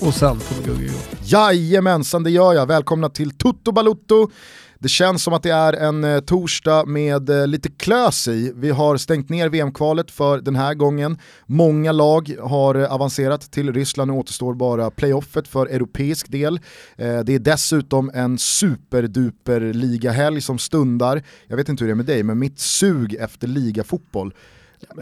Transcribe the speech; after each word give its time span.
Och 0.00 0.14
sen 0.14 0.40
kommer 0.40 0.62
Gugge 0.66 0.84
igång. 0.84 1.00
Jajamensan, 1.22 2.22
det 2.22 2.30
gör 2.30 2.54
jag. 2.54 2.66
Välkomna 2.66 3.08
till 3.08 3.30
Tutto 3.30 3.72
Balutto. 3.72 4.30
Det 4.78 4.88
känns 4.88 5.22
som 5.22 5.34
att 5.34 5.42
det 5.42 5.50
är 5.50 5.72
en 5.72 6.04
eh, 6.04 6.20
torsdag 6.20 6.84
med 6.86 7.30
eh, 7.30 7.46
lite 7.46 7.68
klös 7.68 8.28
i. 8.28 8.52
Vi 8.56 8.70
har 8.70 8.96
stängt 8.96 9.28
ner 9.28 9.48
VM-kvalet 9.48 10.10
för 10.10 10.40
den 10.40 10.56
här 10.56 10.74
gången. 10.74 11.18
Många 11.46 11.92
lag 11.92 12.36
har 12.42 12.74
eh, 12.74 12.92
avancerat 12.92 13.50
till 13.50 13.72
Ryssland 13.72 14.10
och 14.10 14.16
återstår 14.16 14.54
bara 14.54 14.90
playoffet 14.90 15.48
för 15.48 15.66
europeisk 15.66 16.28
del. 16.28 16.60
Det 16.96 17.34
är 17.34 17.38
dessutom 17.38 18.10
en 18.14 18.38
superduper 18.38 19.60
ligahelg 19.60 20.40
som 20.40 20.58
stundar. 20.58 21.22
Jag 21.46 21.56
vet 21.56 21.68
inte 21.68 21.84
hur 21.84 21.88
det 21.88 21.92
är 21.92 21.96
med 21.96 22.06
dig, 22.06 22.22
men 22.22 22.38
mitt 22.38 22.58
sug 22.58 23.14
efter 23.14 23.48
ligafotboll 23.48 24.34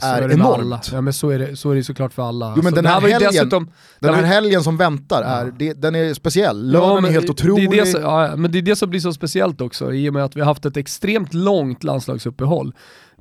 så 0.00 0.06
är, 0.06 0.22
är 0.22 0.32
enormt. 0.32 0.90
Ja 0.92 1.00
men 1.00 1.12
så 1.12 1.30
är 1.30 1.38
det, 1.38 1.56
så 1.56 1.70
är 1.70 1.74
det 1.74 1.84
såklart 1.84 2.12
för 2.12 2.22
alla. 2.28 2.46
Jo, 2.56 2.62
men 2.62 2.66
Alltså, 2.66 2.82
den 2.82 2.86
här 2.92 3.00
helgen- 3.00 3.20
dessutom, 3.32 3.70
Den 4.00 4.14
här 4.14 4.20
var- 4.22 4.28
helgen 4.28 4.62
som 4.62 4.76
väntar, 4.76 5.22
är, 5.22 5.44
Ja. 5.44 5.50
det, 5.58 5.72
den 5.72 5.94
är 5.94 6.14
speciell. 6.14 6.66
Ja, 6.66 6.72
Lördagen 6.80 7.02
men 7.02 7.10
är 7.10 7.12
helt 7.14 7.30
otrolig. 7.30 7.70
Det 7.70 7.78
är 7.78 7.84
det, 7.84 7.90
som, 7.90 8.02
ja, 8.02 8.36
men 8.36 8.52
det 8.52 8.58
är 8.58 8.62
det 8.62 8.76
som 8.76 8.90
blir 8.90 9.00
så 9.00 9.12
speciellt 9.12 9.60
också, 9.60 9.92
i 9.92 10.08
och 10.10 10.14
med 10.14 10.24
att 10.24 10.36
vi 10.36 10.40
har 10.40 10.46
haft 10.46 10.64
ett 10.66 10.76
extremt 10.76 11.34
långt 11.34 11.84
landslagsuppehåll. 11.84 12.74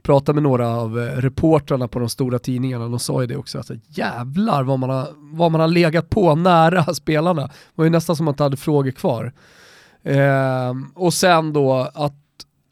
Pratade 0.03 0.34
med 0.34 0.44
några 0.44 0.67
av 0.70 1.00
eh, 1.00 1.03
reportrarna 1.03 1.88
på 1.88 2.00
de 2.00 2.09
stora 2.09 2.39
tidningarna, 2.39 2.88
de 2.88 3.00
sa 3.00 3.22
ju 3.22 3.28
det 3.28 3.36
också, 3.36 3.59
att 3.59 3.72
jävlar 3.88 4.64
vad 4.64 4.80
man, 4.80 4.90
har, 4.90 5.08
vad 5.16 5.52
man 5.52 5.62
har 5.62 5.67
legat 5.67 6.09
på 6.09 6.36
nära 6.36 6.84
spelarna. 6.94 7.42
Det 7.42 7.52
var 7.75 7.84
ju 7.86 7.90
nästan 7.92 8.16
som 8.16 8.23
att 8.23 8.25
man 8.28 8.34
inte 8.34 8.44
hade 8.44 8.58
frågor 8.58 8.92
kvar. 8.92 9.34
Ehm, 10.03 10.92
och 10.95 11.14
sen 11.14 11.53
då 11.53 11.92
att 11.94 12.14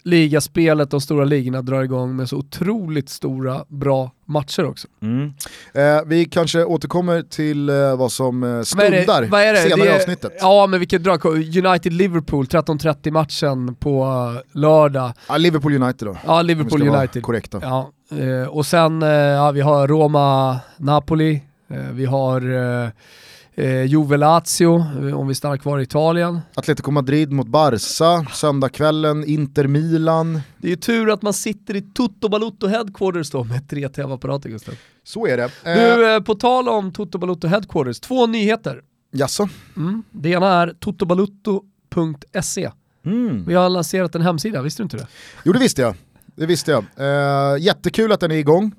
ligaspelet, 0.05 0.91
de 0.91 1.01
stora 1.01 1.25
ligorna 1.25 1.61
drar 1.61 1.83
igång 1.83 2.15
med 2.15 2.29
så 2.29 2.37
otroligt 2.37 3.09
stora, 3.09 3.65
bra 3.67 4.11
matcher 4.25 4.65
också. 4.65 4.87
Mm. 5.01 5.33
Eh, 5.73 6.01
vi 6.05 6.25
kanske 6.25 6.65
återkommer 6.65 7.21
till 7.21 7.69
eh, 7.69 7.95
vad 7.95 8.11
som 8.11 8.43
eh, 8.43 8.49
Vad 8.49 8.59
är 8.59 8.63
stundar 8.63 9.21
det- 9.21 9.27
vad 9.27 9.41
är 9.41 9.53
det? 9.53 9.59
senare 9.59 9.79
Det 9.89 9.93
i 9.93 9.95
avsnittet. 9.95 10.33
Ja 10.39 10.67
men 10.67 10.79
vilket 10.79 11.03
drag, 11.03 11.25
United-Liverpool, 11.25 12.45
13.30 12.45 13.11
matchen 13.11 13.75
på 13.75 14.03
eh, 14.03 14.59
lördag. 14.59 15.13
Ja, 15.29 15.37
Liverpool 15.37 15.73
United 15.83 16.07
då. 16.07 16.17
Ja, 16.25 16.31
om 16.33 16.47
vi 16.47 16.53
Liverpool 16.53 16.79
ska 16.79 16.89
vara 16.89 16.99
United. 16.99 17.23
Korrekta. 17.23 17.59
Ja, 17.61 17.91
eh, 18.17 18.47
och 18.47 18.65
sen 18.65 19.03
eh, 19.03 19.09
ja, 19.09 19.51
vi 19.51 19.61
har 19.61 19.87
Roma-Napoli, 19.87 21.39
eh, 21.69 21.77
vi 21.91 22.05
har 22.05 22.41
eh, 23.55 23.65
eh, 23.65 23.85
Juve-Lazio, 23.85 24.85
eh, 25.07 25.19
om 25.19 25.27
vi 25.27 25.35
stannar 25.35 25.57
kvar 25.57 25.79
i 25.79 25.83
Italien. 25.83 26.39
Atletico 26.55 26.91
Madrid 26.91 27.31
mot 27.31 27.47
Barca, 27.47 28.25
söndagskvällen 28.33 29.23
Inter 29.25 29.67
Milan. 29.67 30.41
Det 30.57 30.67
är 30.67 30.69
ju 30.71 30.75
tur 30.75 31.09
att 31.11 31.21
man 31.21 31.33
sitter 31.33 31.75
i 31.75 31.81
Toto 31.81 32.29
Balutto 32.29 32.67
Headquarters 32.67 33.29
då 33.29 33.43
med 33.43 33.69
tre 33.69 33.89
tv-apparater 33.89 34.49
Gustav. 34.49 34.75
Så 35.03 35.27
är 35.27 35.37
det. 35.37 35.43
Eh, 35.43 35.51
Du, 35.97 36.13
eh, 36.15 36.19
på 36.19 36.35
tal 36.35 36.69
om 36.69 36.91
Toto 36.91 37.17
Balutto 37.17 37.47
Headquarters, 37.47 37.99
två 37.99 38.27
nyheter. 38.27 38.81
jaså? 39.11 39.49
Mm. 39.77 40.03
Det 40.11 40.29
ena 40.29 40.47
är 40.61 40.73
totobalutto.se. 40.79 42.71
Mm. 43.05 43.45
Vi 43.45 43.53
har 43.53 43.69
lanserat 43.69 44.15
en 44.15 44.21
hemsida, 44.21 44.61
visste 44.61 44.81
du 44.81 44.83
inte 44.83 44.97
det? 44.97 45.07
Jo 45.45 45.53
det 45.53 45.59
visste 45.59 45.81
jag. 45.81 45.95
Det 46.35 46.45
visste 46.45 46.71
jag. 46.71 46.85
Eh, 46.97 47.57
jättekul 47.63 48.11
att 48.11 48.19
den 48.19 48.31
är 48.31 48.35
igång. 48.35 48.71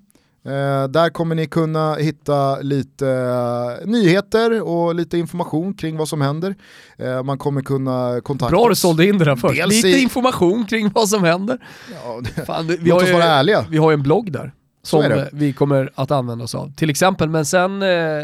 Eh, 0.46 0.88
där 0.88 1.10
kommer 1.10 1.34
ni 1.34 1.46
kunna 1.46 1.94
hitta 1.94 2.60
lite 2.60 3.08
eh, 3.08 3.86
nyheter 3.88 4.62
och 4.62 4.94
lite 4.94 5.18
information 5.18 5.74
kring 5.74 5.96
vad 5.96 6.08
som 6.08 6.20
händer. 6.20 6.54
Eh, 6.98 7.22
man 7.22 7.38
kommer 7.38 7.60
kunna 7.62 8.20
kontakta 8.24 8.56
Bra 8.56 8.68
du 8.68 8.74
sålde 8.74 9.06
in 9.06 9.18
det 9.18 9.24
där 9.24 9.36
först. 9.36 9.54
Dels 9.56 9.74
Lite 9.74 9.88
i- 9.88 10.02
information 10.02 10.66
kring 10.66 10.90
vad 10.94 11.08
som 11.08 11.24
händer. 11.24 11.58
Ja, 12.04 12.20
det- 12.36 12.44
Fan, 12.46 12.66
vi, 12.66 12.76
Låt 12.76 13.00
har 13.02 13.02
oss 13.08 13.12
vara 13.12 13.24
ärliga. 13.24 13.66
vi 13.70 13.76
har 13.78 13.90
ju 13.90 13.94
en 13.94 14.02
blogg 14.02 14.32
där. 14.32 14.52
Som 14.82 15.24
vi 15.32 15.52
kommer 15.52 15.90
att 15.94 16.10
använda 16.10 16.44
oss 16.44 16.54
av. 16.54 16.72
Till 16.76 16.90
exempel, 16.90 17.28
men 17.28 17.46
sen, 17.46 17.80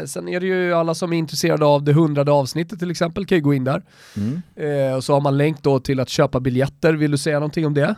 sen 0.07 0.27
är 0.29 0.39
det 0.39 0.45
ju 0.45 0.73
alla 0.73 0.95
som 0.95 1.13
är 1.13 1.17
intresserade 1.17 1.65
av 1.65 1.83
det 1.83 1.93
hundrade 1.93 2.31
avsnittet 2.31 2.79
till 2.79 2.91
exempel, 2.91 3.25
kan 3.25 3.37
ju 3.37 3.41
gå 3.43 3.53
in 3.53 3.63
där. 3.63 3.83
Mm. 4.17 4.41
Eh, 4.55 4.95
och 4.95 5.03
så 5.03 5.13
har 5.13 5.21
man 5.21 5.37
länk 5.37 5.63
då 5.63 5.79
till 5.79 5.99
att 5.99 6.09
köpa 6.09 6.39
biljetter, 6.39 6.93
vill 6.93 7.11
du 7.11 7.17
säga 7.17 7.35
någonting 7.39 7.65
om 7.65 7.73
det? 7.73 7.95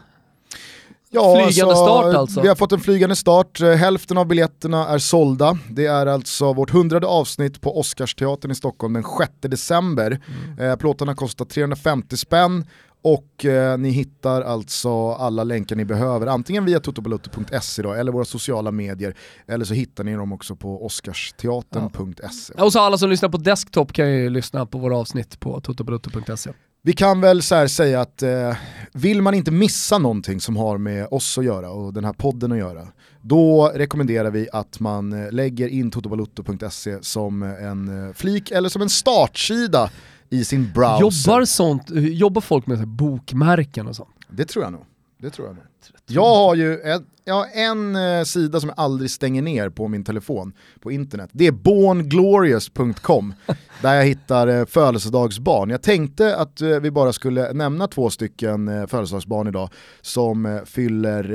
Ja, 1.14 1.36
Flygande 1.36 1.76
start 1.76 2.16
alltså. 2.16 2.42
Vi 2.42 2.48
har 2.48 2.56
fått 2.56 2.72
en 2.72 2.80
flygande 2.80 3.16
start, 3.16 3.62
Eh, 3.62 3.70
hälften 3.70 4.18
av 4.18 4.28
biljetterna 4.28 4.88
är 4.88 4.98
sålda. 4.98 5.58
Det 5.70 5.86
är 5.86 6.06
alltså 6.06 6.54
vårt 6.54 6.70
hundrade 6.70 7.08
avsnitt 7.08 7.62
på 7.62 7.80
Oscarsteatern 7.80 8.52
i 8.52 8.56
Stockholm 8.56 8.94
den 8.94 9.04
6 9.04 9.32
december. 9.42 10.22
Mm. 10.56 10.70
Eh, 10.72 10.76
plåtarna 10.76 11.16
kostar 11.16 11.46
350 11.46 12.18
spänn 12.18 12.66
och 13.04 13.46
eh, 13.46 13.78
ni 13.78 13.90
hittar 13.90 14.42
alltså 14.42 15.12
alla 15.12 15.44
länkar 15.44 15.76
ni 15.76 15.86
behöver 15.86 16.28
antingen 16.28 16.66
via 16.66 16.80
totobalutto.se 16.80 17.82
då, 17.82 17.94
eller 17.94 18.12
våra 18.12 18.26
sociala 18.26 18.72
medier 18.72 19.16
eller 19.48 19.66
så 19.66 19.74
hittar 19.74 20.04
ni 20.04 20.16
dem 20.16 20.34
också 20.34 20.56
på 20.56 20.86
oscarsteatern.se. 20.86 22.54
Och 22.54 22.74
så 22.74 22.80
alla 22.80 22.98
som 22.98 23.10
lyssnar 23.10 23.30
på 23.30 23.38
desktop 23.38 23.94
kan 23.94 24.12
ju 24.12 24.30
lyssna 24.30 24.66
på 24.66 24.78
våra 24.78 24.98
avsnitt 24.98 25.40
på 25.40 25.62
totobrutto.se. 25.62 26.52
Vi 26.86 26.94
kan 26.94 27.22
väl 27.22 27.42
så 27.42 27.56
här 27.56 27.68
säga 27.68 28.02
att 28.02 28.24
eh, 28.24 28.56
vill 28.94 29.22
man 29.22 29.34
inte 29.34 29.52
missa 29.52 29.98
någonting 29.98 30.42
som 30.42 30.58
har 30.58 30.78
med 30.78 31.08
oss 31.12 31.38
att 31.38 31.46
göra 31.46 31.72
och 31.72 31.94
den 31.94 32.06
här 32.06 32.14
podden 32.14 32.52
att 32.52 32.58
göra, 32.58 32.88
då 33.22 33.72
rekommenderar 33.76 34.32
vi 34.32 34.48
att 34.54 34.80
man 34.80 35.14
eh, 35.14 35.32
lägger 35.32 35.68
in 35.68 35.92
totobalutto.se 35.92 36.98
som 37.02 37.44
en 37.44 38.08
eh, 38.08 38.14
flik 38.14 38.52
eller 38.52 38.70
som 38.70 38.82
en 38.82 38.90
startsida 38.90 39.90
i 40.30 40.46
sin 40.46 40.72
browser. 40.72 41.02
Jobbar, 41.02 41.46
sånt, 41.46 41.92
eh, 41.92 42.06
jobbar 42.06 42.42
folk 42.42 42.68
med 42.68 42.80
så 42.80 42.86
bokmärken 42.86 43.88
och 43.88 43.96
sånt? 43.96 44.10
Det 44.30 44.46
tror 44.46 44.64
jag 44.64 44.72
nog. 44.72 44.86
Det 45.24 45.30
tror 45.30 45.48
jag 45.48 45.56
nog. 45.56 45.66
Jag 46.08 46.36
har 46.36 46.56
ju 46.56 46.82
en, 46.82 47.06
jag 47.26 47.34
har 47.34 47.48
en 47.54 47.96
eh, 47.96 48.24
sida 48.24 48.60
som 48.60 48.70
jag 48.70 48.80
aldrig 48.80 49.12
stänger 49.12 49.42
ner 49.42 49.70
på 49.70 49.88
min 49.88 50.04
telefon 50.04 50.54
på 50.80 50.92
internet. 50.92 51.30
Det 51.34 51.48
är 51.48 51.52
bornglorious.com 51.52 53.34
där 53.82 53.94
jag 53.94 54.06
hittar 54.06 54.48
eh, 54.48 54.66
födelsedagsbarn. 54.66 55.70
Jag 55.70 55.82
tänkte 55.82 56.36
att 56.36 56.62
eh, 56.62 56.70
vi 56.70 56.92
bara 56.92 57.14
skulle 57.14 57.54
nämna 57.54 57.88
två 57.88 58.10
stycken 58.10 58.68
eh, 58.68 58.88
födelsedagsbarn 58.88 59.48
idag 59.48 59.70
som 60.02 60.46
eh, 60.46 60.64
fyller 60.64 61.34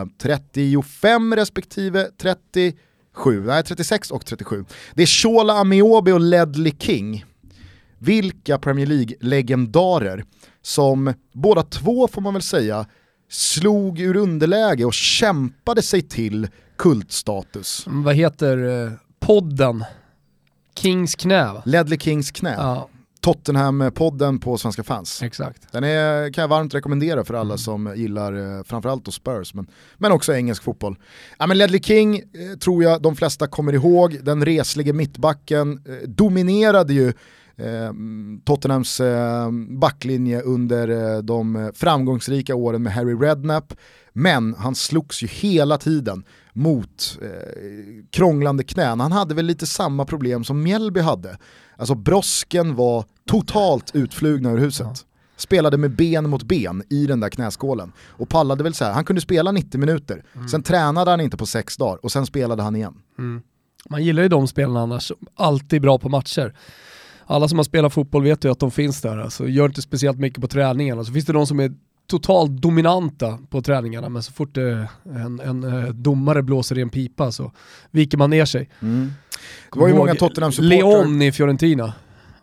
eh, 0.00 0.06
35 0.18 1.36
respektive 1.36 2.08
37, 2.18 3.44
nej 3.46 3.62
36 3.62 4.10
och 4.10 4.26
37. 4.26 4.64
Det 4.94 5.02
är 5.02 5.06
Shola 5.06 5.52
Amiobi 5.52 6.12
och 6.12 6.20
Ledley 6.20 6.72
King. 6.78 7.24
Vilka 7.98 8.58
Premier 8.58 8.86
League-legendarer 8.86 10.24
som 10.62 11.14
båda 11.32 11.62
två 11.62 12.08
får 12.08 12.20
man 12.20 12.32
väl 12.32 12.42
säga 12.42 12.86
slog 13.28 14.00
ur 14.00 14.16
underläge 14.16 14.84
och 14.84 14.94
kämpade 14.94 15.82
sig 15.82 16.02
till 16.02 16.48
kultstatus. 16.76 17.86
Mm, 17.86 18.02
Vad 18.02 18.14
heter 18.14 18.84
eh, 18.86 18.92
podden? 19.20 19.84
Kings 20.76 21.14
knä? 21.14 21.62
Ledley 21.64 21.98
Kings 21.98 22.30
knä, 22.30 22.54
Ja, 22.58 22.88
Tottenham-podden 23.20 24.38
på 24.40 24.58
Svenska 24.58 24.82
fans. 24.82 25.22
exakt. 25.22 25.72
Den 25.72 25.84
är, 25.84 26.32
kan 26.32 26.42
jag 26.42 26.48
varmt 26.48 26.74
rekommendera 26.74 27.24
för 27.24 27.34
alla 27.34 27.58
som 27.58 27.92
gillar 27.96 28.56
eh, 28.58 28.62
framförallt 28.64 29.14
Spurs, 29.14 29.54
men, 29.54 29.66
men 29.96 30.12
också 30.12 30.34
engelsk 30.34 30.62
fotboll. 30.62 30.96
Ja, 31.38 31.46
men 31.46 31.58
Ledley 31.58 31.80
King 31.82 32.16
eh, 32.16 32.58
tror 32.60 32.82
jag 32.82 33.02
de 33.02 33.16
flesta 33.16 33.46
kommer 33.46 33.72
ihåg, 33.72 34.18
den 34.24 34.44
reslige 34.44 34.92
mittbacken 34.92 35.72
eh, 35.88 36.08
dominerade 36.08 36.94
ju 36.94 37.12
Tottenhams 38.44 39.00
eh, 39.00 39.50
backlinje 39.68 40.40
under 40.40 40.88
eh, 40.88 41.22
de 41.22 41.72
framgångsrika 41.74 42.54
åren 42.54 42.82
med 42.82 42.92
Harry 42.92 43.14
Redknapp, 43.14 43.74
men 44.12 44.54
han 44.54 44.74
slogs 44.74 45.22
ju 45.22 45.26
hela 45.26 45.78
tiden 45.78 46.24
mot 46.52 47.18
eh, 47.22 47.28
krånglande 48.10 48.64
knän. 48.64 49.00
Han 49.00 49.12
hade 49.12 49.34
väl 49.34 49.46
lite 49.46 49.66
samma 49.66 50.04
problem 50.04 50.44
som 50.44 50.62
Mjällby 50.62 51.00
hade. 51.00 51.38
Alltså 51.76 51.94
brosken 51.94 52.74
var 52.74 53.04
totalt 53.26 53.90
utflugna 53.94 54.52
ur 54.52 54.58
huset. 54.58 55.06
Spelade 55.36 55.76
med 55.76 55.96
ben 55.96 56.30
mot 56.30 56.42
ben 56.42 56.82
i 56.90 57.06
den 57.06 57.20
där 57.20 57.28
knäskålen. 57.28 57.92
Och 58.08 58.28
pallade 58.28 58.64
väl 58.64 58.74
så 58.74 58.84
här, 58.84 58.92
han 58.92 59.04
kunde 59.04 59.22
spela 59.22 59.52
90 59.52 59.80
minuter, 59.80 60.24
sen 60.50 60.62
tränade 60.62 61.10
han 61.10 61.20
inte 61.20 61.36
på 61.36 61.46
sex 61.46 61.76
dagar 61.76 62.04
och 62.04 62.12
sen 62.12 62.26
spelade 62.26 62.62
han 62.62 62.76
igen. 62.76 62.94
Man 63.90 64.04
gillar 64.04 64.22
ju 64.22 64.28
de 64.28 64.48
spelarna 64.48 64.80
annars, 64.80 65.12
alltid 65.34 65.82
bra 65.82 65.98
på 65.98 66.08
matcher. 66.08 66.54
Alla 67.26 67.48
som 67.48 67.58
har 67.58 67.64
spelat 67.64 67.92
fotboll 67.92 68.22
vet 68.22 68.44
ju 68.44 68.50
att 68.50 68.58
de 68.58 68.70
finns 68.70 69.00
där, 69.00 69.18
alltså, 69.18 69.48
gör 69.48 69.66
inte 69.66 69.82
speciellt 69.82 70.18
mycket 70.18 70.40
på 70.40 70.48
träningarna. 70.48 71.04
Så 71.04 71.12
finns 71.12 71.24
det 71.24 71.32
de 71.32 71.46
som 71.46 71.60
är 71.60 71.72
totalt 72.06 72.50
dominanta 72.50 73.38
på 73.50 73.62
träningarna, 73.62 74.08
men 74.08 74.22
så 74.22 74.32
fort 74.32 74.54
det, 74.54 74.88
en, 75.04 75.40
en 75.40 75.64
eh, 75.64 75.88
domare 75.88 76.42
blåser 76.42 76.78
i 76.78 76.82
en 76.82 76.90
pipa 76.90 77.32
så 77.32 77.52
viker 77.90 78.18
man 78.18 78.30
ner 78.30 78.44
sig. 78.44 78.68
Det 79.72 79.78
var 79.78 79.88
ju 79.88 79.94
många 79.94 80.14
Tottenham-supportrar. 80.14 80.68
Leon 80.68 81.22
i 81.22 81.32
Fiorentina 81.32 81.92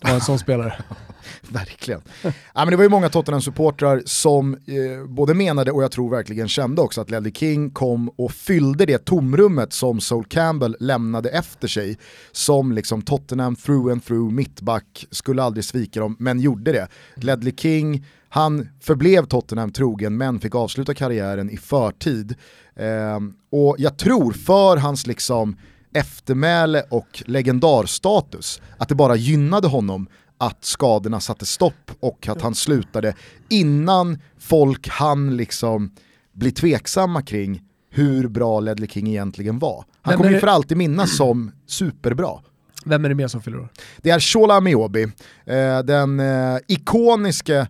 att 0.01 0.07
ha 0.07 0.15
en 0.15 0.21
sån 0.21 0.39
spelare. 0.39 0.74
Verkligen. 1.50 2.01
ja, 2.24 2.31
men 2.53 2.69
det 2.69 2.75
var 2.75 2.83
ju 2.83 2.89
många 2.89 3.09
Tottenham-supportrar 3.09 4.01
som 4.06 4.53
eh, 4.53 5.06
både 5.07 5.33
menade 5.33 5.71
och 5.71 5.83
jag 5.83 5.92
tror 5.92 6.09
verkligen 6.09 6.48
kände 6.48 6.81
också 6.81 7.01
att 7.01 7.09
Ledley 7.09 7.31
King 7.33 7.69
kom 7.69 8.09
och 8.09 8.31
fyllde 8.31 8.86
det 8.86 9.06
tomrummet 9.06 9.74
som 9.74 10.01
Sol 10.01 10.25
Campbell 10.25 10.75
lämnade 10.80 11.30
efter 11.30 11.68
sig. 11.68 11.98
Som 12.31 12.71
liksom 12.71 13.01
Tottenham 13.01 13.56
through 13.56 13.92
and 13.92 14.06
through, 14.06 14.33
mittback, 14.33 15.06
skulle 15.12 15.44
aldrig 15.44 15.65
svika 15.65 16.00
dem, 16.00 16.15
men 16.19 16.39
gjorde 16.39 16.71
det. 16.71 16.88
Ledley 17.15 17.54
King, 17.57 18.06
han 18.30 18.69
förblev 18.81 19.25
Tottenham 19.25 19.71
trogen 19.71 20.18
men 20.18 20.39
fick 20.39 20.56
avsluta 20.56 20.94
karriären 20.94 21.50
i 21.50 21.57
förtid. 21.57 22.36
Eh, 22.75 23.19
och 23.51 23.75
jag 23.80 23.97
tror 23.97 24.31
för 24.31 24.77
hans 24.77 25.07
liksom 25.07 25.56
eftermäle 25.94 26.84
och 26.90 27.24
legendarstatus, 27.26 28.62
att 28.78 28.90
det 28.90 28.96
bara 28.96 29.16
gynnade 29.16 29.68
honom 29.68 30.08
att 30.38 30.66
skadorna 30.66 31.20
satte 31.20 31.46
stopp 31.46 31.92
och 32.00 32.28
att 32.28 32.42
han 32.42 32.56
slutade 32.56 33.14
innan 33.50 34.20
folk 34.40 34.88
hann 34.88 35.38
liksom 35.38 35.92
bli 36.34 36.52
tveksamma 36.52 37.22
kring 37.22 37.62
hur 37.90 38.28
bra 38.28 38.60
Ledley 38.60 38.90
King 38.90 39.08
egentligen 39.08 39.60
var. 39.60 39.86
Han 40.02 40.18
kommer 40.18 40.32
ju 40.32 40.40
för 40.40 40.48
alltid 40.48 40.78
minnas 40.78 41.18
som 41.18 41.52
superbra. 41.68 42.40
Vem 42.86 43.06
är 43.06 43.10
det 43.10 43.16
mer 43.16 43.28
som 43.28 43.42
fyller 43.42 43.60
år? 43.60 43.70
Det 43.98 44.10
är 44.10 44.20
Shola 44.20 44.54
Amiobi, 44.54 45.04
eh, 45.46 45.80
den 45.80 46.20
eh, 46.20 46.58
ikoniske 46.68 47.68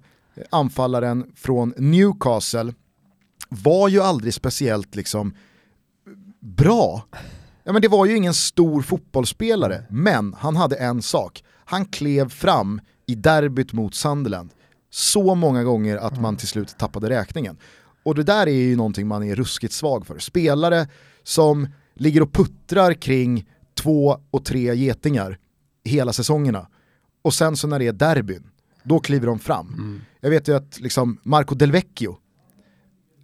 anfallaren 0.50 1.32
från 1.36 1.74
Newcastle, 1.78 2.74
var 3.50 3.90
ju 3.90 4.02
aldrig 4.02 4.34
speciellt 4.34 4.96
liksom 4.96 5.34
bra. 6.40 7.04
Ja, 7.72 7.74
men 7.74 7.82
det 7.82 7.88
var 7.88 8.06
ju 8.06 8.18
ingen 8.18 8.34
stor 8.34 8.82
fotbollsspelare, 8.82 9.84
men 9.90 10.34
han 10.34 10.56
hade 10.56 10.76
en 10.76 11.02
sak. 11.02 11.44
Han 11.66 11.86
klev 11.86 12.30
fram 12.30 12.82
i 13.06 13.16
derbyt 13.16 13.74
mot 13.74 13.96
Sunderland 13.96 14.50
så 14.90 15.36
många 15.36 15.64
gånger 15.64 15.98
att 15.98 16.22
man 16.22 16.38
till 16.38 16.48
slut 16.48 16.78
tappade 16.78 17.10
räkningen. 17.10 17.58
Och 18.04 18.16
det 18.16 18.24
där 18.24 18.48
är 18.48 18.52
ju 18.52 18.76
någonting 18.76 19.08
man 19.08 19.24
är 19.24 19.36
ruskigt 19.36 19.74
svag 19.74 20.08
för. 20.08 20.20
Spelare 20.20 20.88
som 21.24 21.68
ligger 21.96 22.22
och 22.22 22.34
puttrar 22.34 22.94
kring 22.94 23.50
två 23.82 24.20
och 24.32 24.46
tre 24.46 24.76
getingar 24.76 25.38
hela 25.84 26.14
säsongerna. 26.14 26.68
Och 27.22 27.34
sen 27.34 27.58
så 27.58 27.68
när 27.68 27.80
det 27.80 27.88
är 27.88 27.94
derbyn, 27.94 28.44
då 28.84 29.00
kliver 29.00 29.28
de 29.28 29.40
fram. 29.40 29.68
Mm. 29.68 30.02
Jag 30.20 30.30
vet 30.30 30.48
ju 30.48 30.56
att 30.56 30.80
liksom 30.80 31.20
Marco 31.24 31.56
Del 31.56 31.72
Vecchio, 31.72 32.18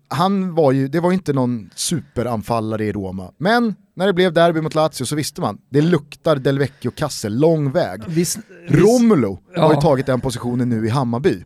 han 0.08 0.56
var 0.56 0.72
ju, 0.72 0.88
det 0.88 1.00
var 1.00 1.10
ju 1.12 1.14
inte 1.14 1.34
någon 1.34 1.70
superanfallare 1.76 2.86
i 2.86 2.92
Roma, 2.92 3.32
men 3.38 3.76
när 3.98 4.08
det 4.08 4.14
blev 4.14 4.34
derby 4.34 4.62
mot 4.62 4.76
Lazio 4.76 5.06
så 5.06 5.16
visste 5.16 5.42
man, 5.42 5.58
det 5.70 5.82
luktar 5.82 6.36
Del 6.36 6.60
Vecchio-kasse 6.60 7.30
lång 7.30 7.72
väg. 7.72 8.04
Vis, 8.08 8.38
Romulo 8.68 9.40
ja. 9.56 9.62
har 9.62 9.74
ju 9.74 9.82
tagit 9.82 10.06
den 10.06 10.22
positionen 10.22 10.70
nu 10.70 10.86
i 10.86 10.90
Hammarby. 10.90 11.44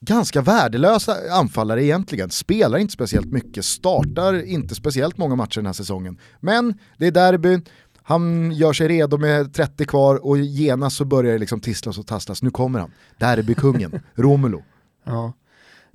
Ganska 0.00 0.42
värdelösa 0.42 1.16
anfallare 1.32 1.84
egentligen, 1.84 2.30
spelar 2.30 2.78
inte 2.78 2.92
speciellt 2.92 3.26
mycket, 3.26 3.64
startar 3.64 4.42
inte 4.42 4.74
speciellt 4.74 5.18
många 5.18 5.36
matcher 5.36 5.56
den 5.58 5.66
här 5.66 5.72
säsongen. 5.72 6.18
Men 6.40 6.74
det 6.98 7.06
är 7.06 7.10
derby, 7.10 7.60
han 8.02 8.52
gör 8.52 8.72
sig 8.72 8.88
redo 8.88 9.18
med 9.18 9.54
30 9.54 9.84
kvar 9.84 10.26
och 10.26 10.38
genast 10.38 10.96
så 10.96 11.04
börjar 11.04 11.32
det 11.32 11.38
liksom 11.38 11.60
tisslas 11.60 11.98
och 11.98 12.06
tasslas. 12.06 12.42
Nu 12.42 12.50
kommer 12.50 12.78
han, 12.78 12.90
derbykungen, 13.18 14.00
Romulo. 14.14 14.62
Ja. 15.04 15.32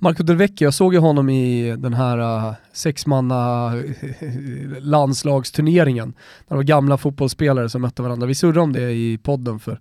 Marco 0.02 0.22
Del 0.22 0.36
Vecchio, 0.36 0.66
jag 0.66 0.74
såg 0.74 0.94
ju 0.94 1.00
honom 1.00 1.28
i 1.28 1.76
den 1.76 1.94
här 1.94 2.18
uh, 2.18 2.54
sexmanna 2.72 3.72
landslagsturneringen. 4.80 6.08
När 6.48 6.48
det 6.48 6.54
var 6.54 6.62
gamla 6.62 6.96
fotbollsspelare 6.96 7.68
som 7.68 7.82
mötte 7.82 8.02
varandra. 8.02 8.26
Vi 8.26 8.34
surrade 8.34 8.60
om 8.60 8.72
det 8.72 8.92
i 8.92 9.18
podden 9.18 9.58
för 9.58 9.80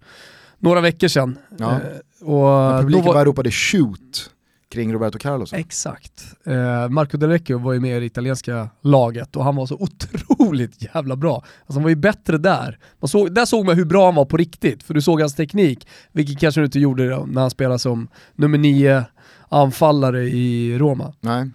några 0.59 0.81
veckor 0.81 1.07
sedan. 1.07 1.37
Ja. 1.57 1.79
Uh, 2.21 2.29
och 2.29 2.81
publiken 2.81 3.05
var... 3.05 3.13
bara 3.13 3.25
ropade 3.25 3.51
shoot 3.51 4.31
kring 4.71 4.93
Roberto 4.93 5.19
Carlos. 5.19 5.53
Exakt. 5.53 6.23
Eh, 6.45 6.89
Marco 6.89 7.17
Del 7.17 7.29
Vecchio 7.29 7.57
var 7.57 7.73
ju 7.73 7.79
med 7.79 7.97
i 7.97 7.99
det 7.99 8.05
italienska 8.05 8.69
laget 8.81 9.35
och 9.35 9.43
han 9.43 9.55
var 9.55 9.65
så 9.65 9.75
otroligt 9.75 10.95
jävla 10.95 11.15
bra. 11.15 11.35
Alltså 11.35 11.73
han 11.73 11.83
var 11.83 11.89
ju 11.89 11.95
bättre 11.95 12.37
där. 12.37 12.79
Man 12.99 13.07
såg, 13.07 13.33
där 13.33 13.45
såg 13.45 13.65
man 13.65 13.75
hur 13.75 13.85
bra 13.85 14.05
han 14.05 14.15
var 14.15 14.25
på 14.25 14.37
riktigt, 14.37 14.83
för 14.83 14.93
du 14.93 15.01
såg 15.01 15.19
hans 15.19 15.35
teknik, 15.35 15.87
vilket 16.11 16.39
kanske 16.39 16.61
du 16.61 16.65
inte 16.65 16.79
gjorde 16.79 17.25
när 17.25 17.41
han 17.41 17.49
spelade 17.49 17.79
som 17.79 18.07
nummer 18.35 18.57
nio 18.57 19.03
anfallare 19.51 20.23
i 20.23 20.77
Roma. 20.77 21.13
Nej. 21.19 21.49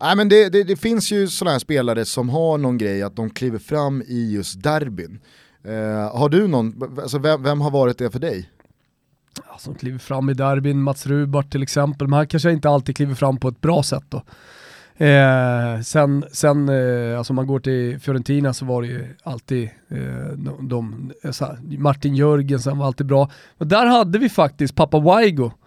Nej 0.00 0.16
men 0.16 0.28
det, 0.28 0.48
det, 0.48 0.64
det 0.64 0.76
finns 0.76 1.12
ju 1.12 1.28
sådana 1.28 1.52
här 1.52 1.58
spelare 1.58 2.04
som 2.04 2.28
har 2.28 2.58
någon 2.58 2.78
grej 2.78 3.02
att 3.02 3.16
de 3.16 3.30
kliver 3.30 3.58
fram 3.58 4.02
i 4.02 4.32
just 4.32 4.62
derbyn. 4.62 5.18
Uh, 5.68 6.16
har 6.16 6.28
du 6.28 6.48
någon, 6.48 6.98
alltså 7.02 7.18
vem, 7.18 7.42
vem, 7.42 7.60
har 7.60 7.70
varit 7.70 7.98
det 7.98 8.10
för 8.10 8.18
dig? 8.18 8.50
Ja, 9.48 9.58
som 9.58 9.74
kliver 9.74 9.98
fram 9.98 10.30
i 10.30 10.34
derbyn, 10.34 10.82
Mats 10.82 11.06
Rubart 11.06 11.50
till 11.50 11.62
exempel, 11.62 12.08
men 12.08 12.16
han 12.16 12.26
kanske 12.26 12.52
inte 12.52 12.68
alltid 12.68 12.96
kliver 12.96 13.14
fram 13.14 13.36
på 13.36 13.48
ett 13.48 13.60
bra 13.60 13.82
sätt 13.82 14.04
då. 14.08 14.22
Eh, 15.04 15.80
sen, 15.80 16.24
sen 16.32 16.68
eh, 16.68 17.18
alltså 17.18 17.32
man 17.32 17.46
går 17.46 17.60
till 17.60 18.00
Fiorentina 18.00 18.54
så 18.54 18.64
var 18.64 18.82
det 18.82 18.88
ju 18.88 19.16
alltid 19.22 19.70
eh, 19.88 20.28
de, 20.36 20.68
de 20.68 21.12
här, 21.22 21.78
Martin 21.78 22.14
Jörgensen 22.14 22.78
var 22.78 22.86
alltid 22.86 23.06
bra. 23.06 23.30
Men 23.58 23.68
där 23.68 23.86
hade 23.86 24.18
vi 24.18 24.28
faktiskt 24.28 24.74
pappa 24.74 24.98
Waigo 24.98 25.50
Eh, 25.50 25.63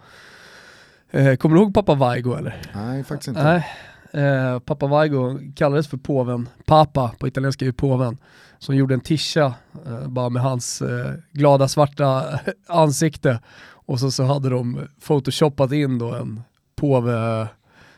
kommer 1.39 1.55
du 1.55 1.61
ihåg 1.61 1.73
pappa 1.73 1.95
Vaigo 1.95 2.35
eller? 2.35 2.61
Nej, 2.75 3.03
faktiskt 3.03 3.27
inte. 3.27 3.43
Nej. 3.43 3.65
Eh, 4.11 4.59
pappa 4.59 4.87
Vaigo 4.87 5.39
kallades 5.55 5.87
för 5.87 5.97
påven, 5.97 6.49
Papa 6.65 7.11
på 7.19 7.27
italienska 7.27 7.65
är 7.65 7.67
ju 7.67 7.73
påven, 7.73 8.17
som 8.59 8.75
gjorde 8.75 8.93
en 8.93 8.99
tisha 8.99 9.53
eh, 9.85 10.07
bara 10.07 10.29
med 10.29 10.41
hans 10.41 10.81
eh, 10.81 11.13
glada 11.31 11.67
svarta 11.67 12.39
ansikte 12.67 13.39
och 13.69 13.99
så, 13.99 14.11
så 14.11 14.23
hade 14.23 14.49
de 14.49 14.87
photoshoppat 15.07 15.71
in 15.71 15.99
då 15.99 16.13
en 16.13 16.41
påve, 16.75 17.47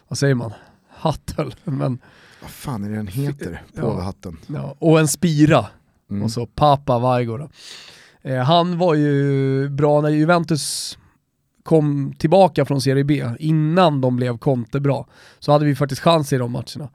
vad 0.08 0.18
säger 0.18 0.36
man, 0.36 0.54
hattel. 0.90 1.56
Men, 1.64 2.00
vad 2.42 2.50
fan 2.50 2.84
är 2.84 2.90
det 2.90 2.96
den 2.96 3.08
heter, 3.08 3.62
påvehatten? 3.76 4.38
Ja, 4.48 4.56
ja, 4.56 4.76
och 4.80 5.00
en 5.00 5.08
spira, 5.08 5.66
mm. 6.10 6.24
och 6.24 6.32
så 6.32 6.46
Papa 6.46 7.00
Vaigo 7.00 7.38
då. 7.38 7.50
Eh, 8.22 8.44
han 8.44 8.78
var 8.78 8.94
ju 8.94 9.70
bra 9.70 10.02
när 10.02 10.10
Juventus 10.10 10.98
kom 11.70 12.14
tillbaka 12.18 12.66
från 12.66 12.82
Serie 12.82 13.04
B, 13.04 13.26
innan 13.40 14.02
de 14.02 14.16
blev 14.16 14.38
Conte 14.38 14.80
bra, 14.80 15.08
så 15.40 15.52
hade 15.52 15.66
vi 15.66 15.76
faktiskt 15.76 16.02
chans 16.02 16.34
i 16.34 16.38
de 16.38 16.52
matcherna. 16.52 16.90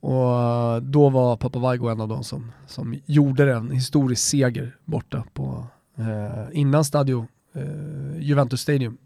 Och 0.00 0.40
eh, 0.40 0.76
då 0.76 1.08
var 1.08 1.36
Papa 1.36 1.58
Vaigo 1.58 1.88
en 1.88 2.00
av 2.00 2.08
de 2.08 2.24
som, 2.24 2.52
som 2.66 3.00
gjorde 3.06 3.52
en 3.52 3.70
historisk 3.70 4.22
seger 4.22 4.76
borta 4.84 5.24
på, 5.34 5.66
eh, 5.98 6.58
innan 6.58 6.84
Stadio 6.84 7.26
eh, 7.54 8.20
Juventus 8.20 8.60
Stadium. 8.60 8.98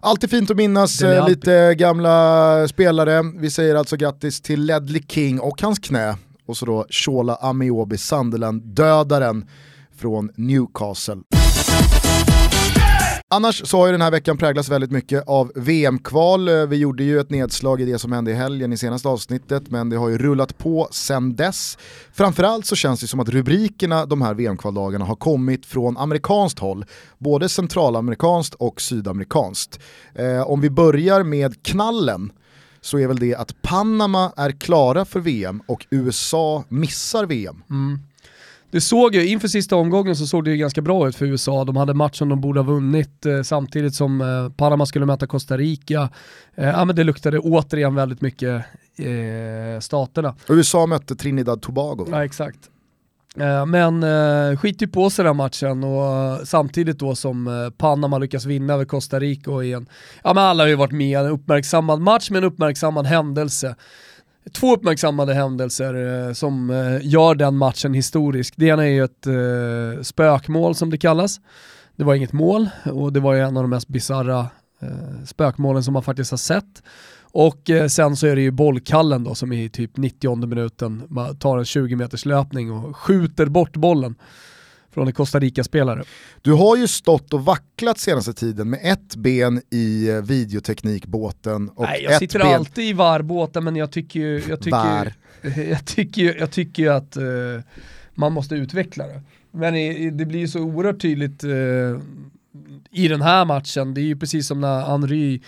Alltid 0.00 0.30
fint 0.30 0.50
att 0.50 0.56
minnas 0.56 1.02
eh, 1.02 1.28
lite 1.28 1.74
gamla 1.74 2.68
spelare. 2.68 3.22
Vi 3.36 3.50
säger 3.50 3.74
alltså 3.74 3.96
grattis 3.96 4.40
till 4.40 4.64
Ledley 4.64 5.02
King 5.08 5.40
och 5.40 5.62
hans 5.62 5.78
knä. 5.78 6.16
Och 6.46 6.56
så 6.56 6.66
då 6.66 6.86
Shola 6.90 7.34
Amiobi, 7.34 7.98
Sunderland-dödaren 7.98 9.48
från 9.96 10.30
Newcastle. 10.36 11.22
Annars 13.34 13.68
så 13.68 13.78
har 13.78 13.86
ju 13.86 13.92
den 13.92 14.00
här 14.00 14.10
veckan 14.10 14.36
präglats 14.36 14.68
väldigt 14.68 14.90
mycket 14.90 15.24
av 15.26 15.52
VM-kval. 15.54 16.48
Eh, 16.48 16.66
vi 16.66 16.76
gjorde 16.76 17.04
ju 17.04 17.20
ett 17.20 17.30
nedslag 17.30 17.80
i 17.80 17.84
det 17.84 17.98
som 17.98 18.12
hände 18.12 18.30
i 18.30 18.34
helgen 18.34 18.72
i 18.72 18.76
senaste 18.76 19.08
avsnittet, 19.08 19.62
men 19.70 19.88
det 19.88 19.96
har 19.96 20.08
ju 20.08 20.18
rullat 20.18 20.58
på 20.58 20.88
sen 20.90 21.36
dess. 21.36 21.78
Framförallt 22.12 22.66
så 22.66 22.76
känns 22.76 23.00
det 23.00 23.06
som 23.06 23.20
att 23.20 23.28
rubrikerna 23.28 24.06
de 24.06 24.22
här 24.22 24.34
VM-kvaldagarna 24.34 25.04
har 25.04 25.16
kommit 25.16 25.66
från 25.66 25.96
amerikanskt 25.96 26.58
håll, 26.58 26.84
både 27.18 27.48
centralamerikanskt 27.48 28.54
och 28.54 28.80
sydamerikanskt. 28.80 29.80
Eh, 30.14 30.50
om 30.50 30.60
vi 30.60 30.70
börjar 30.70 31.22
med 31.22 31.62
knallen, 31.62 32.32
så 32.80 32.98
är 32.98 33.06
väl 33.06 33.18
det 33.18 33.34
att 33.34 33.62
Panama 33.62 34.32
är 34.36 34.50
klara 34.50 35.04
för 35.04 35.20
VM 35.20 35.62
och 35.66 35.86
USA 35.90 36.64
missar 36.68 37.26
VM. 37.26 37.62
Mm. 37.70 37.98
Det 38.74 38.80
såg 38.80 39.14
ju, 39.14 39.26
inför 39.26 39.48
sista 39.48 39.76
omgången 39.76 40.16
så 40.16 40.26
såg 40.26 40.44
det 40.44 40.50
ju 40.50 40.56
ganska 40.56 40.82
bra 40.82 41.08
ut 41.08 41.16
för 41.16 41.26
USA. 41.26 41.64
De 41.64 41.76
hade 41.76 41.94
match 41.94 42.18
som 42.18 42.28
de 42.28 42.40
borde 42.40 42.60
ha 42.60 42.64
vunnit 42.64 43.26
eh, 43.26 43.42
samtidigt 43.42 43.94
som 43.94 44.20
eh, 44.20 44.50
Panama 44.56 44.86
skulle 44.86 45.06
möta 45.06 45.26
Costa 45.26 45.56
Rica. 45.56 46.10
Eh, 46.54 46.68
ja, 46.68 46.84
men 46.84 46.96
det 46.96 47.04
luktade 47.04 47.38
återigen 47.38 47.94
väldigt 47.94 48.20
mycket 48.20 48.64
eh, 48.98 49.80
staterna. 49.80 50.34
USA 50.48 50.86
mötte 50.86 51.16
Trinidad 51.16 51.62
Tobago. 51.62 52.06
Ja 52.10 52.24
exakt. 52.24 52.58
Eh, 53.36 53.66
men 53.66 54.02
eh, 54.02 54.58
skit 54.58 54.82
ju 54.82 54.88
på 54.88 55.10
sig 55.10 55.24
den 55.24 55.36
matchen 55.36 55.84
och 55.84 56.40
samtidigt 56.48 56.98
då 56.98 57.14
som 57.14 57.46
eh, 57.46 57.70
Panama 57.70 58.18
lyckas 58.18 58.44
vinna 58.44 58.74
över 58.74 58.84
Costa 58.84 59.20
Rica 59.20 59.50
och 59.50 59.64
igen, 59.64 59.88
ja 60.24 60.34
men 60.34 60.44
alla 60.44 60.62
har 60.62 60.68
ju 60.68 60.74
varit 60.74 60.92
med, 60.92 61.20
en 61.20 61.30
uppmärksammad 61.30 62.00
match 62.00 62.30
med 62.30 62.38
en 62.38 62.44
uppmärksammad 62.44 63.06
händelse 63.06 63.76
två 64.52 64.74
uppmärksammade 64.74 65.34
händelser 65.34 66.26
eh, 66.26 66.32
som 66.32 66.70
eh, 66.70 66.98
gör 67.02 67.34
den 67.34 67.56
matchen 67.56 67.94
historisk. 67.94 68.54
Det 68.56 68.66
ena 68.66 68.84
är 68.84 68.90
ju 68.90 69.04
ett 69.04 69.26
eh, 69.26 70.02
spökmål 70.02 70.74
som 70.74 70.90
det 70.90 70.98
kallas. 70.98 71.40
Det 71.96 72.04
var 72.04 72.14
inget 72.14 72.32
mål 72.32 72.68
och 72.92 73.12
det 73.12 73.20
var 73.20 73.34
ju 73.34 73.40
en 73.40 73.56
av 73.56 73.62
de 73.62 73.70
mest 73.70 73.88
bisarra 73.88 74.46
eh, 74.80 75.24
spökmålen 75.26 75.82
som 75.84 75.92
man 75.92 76.02
faktiskt 76.02 76.30
har 76.30 76.38
sett. 76.38 76.82
Och 77.22 77.70
eh, 77.70 77.86
sen 77.86 78.16
så 78.16 78.26
är 78.26 78.36
det 78.36 78.42
ju 78.42 78.50
bollkallen 78.50 79.24
då 79.24 79.34
som 79.34 79.52
i 79.52 79.68
typ 79.68 79.96
90 79.96 80.46
minuten 80.46 81.02
tar 81.40 81.58
en 81.58 81.64
20 81.64 81.96
meters 81.96 82.24
löpning 82.24 82.72
och 82.72 82.96
skjuter 82.96 83.46
bort 83.46 83.76
bollen 83.76 84.14
från 84.94 85.06
en 85.06 85.12
Costa 85.12 85.40
Rica-spelare. 85.40 86.04
Du 86.42 86.52
har 86.52 86.76
ju 86.76 86.88
stått 86.88 87.32
och 87.32 87.44
vacklat 87.44 87.98
senaste 87.98 88.32
tiden 88.32 88.70
med 88.70 88.80
ett 88.82 89.16
ben 89.16 89.62
i 89.70 90.08
eh, 90.08 90.22
videoteknikbåten 90.22 91.68
och 91.68 91.84
Nej, 91.84 92.02
jag 92.02 92.18
sitter 92.18 92.38
ben... 92.38 92.54
alltid 92.54 92.84
i 92.84 92.92
VAR-båten 92.92 93.64
men 93.64 93.76
jag 93.76 93.92
tycker 93.92 94.20
ju, 94.20 94.42
jag 94.48 94.60
tycker, 94.60 94.70
Var. 94.70 95.12
jag 95.70 95.84
tycker, 95.84 96.36
jag 96.38 96.50
tycker 96.50 96.82
ju 96.82 96.88
att 96.88 97.16
uh, 97.16 97.60
man 98.14 98.32
måste 98.32 98.54
utveckla 98.54 99.06
det. 99.06 99.22
Men 99.50 99.74
i, 99.74 100.06
i, 100.06 100.10
det 100.10 100.26
blir 100.26 100.40
ju 100.40 100.48
så 100.48 100.60
oerhört 100.60 101.02
tydligt 101.02 101.44
uh, 101.44 101.98
i 102.90 103.08
den 103.08 103.22
här 103.22 103.44
matchen, 103.44 103.94
det 103.94 104.00
är 104.00 104.02
ju 104.02 104.16
precis 104.16 104.46
som 104.46 104.60
när 104.60 104.80
Henry 104.80 105.40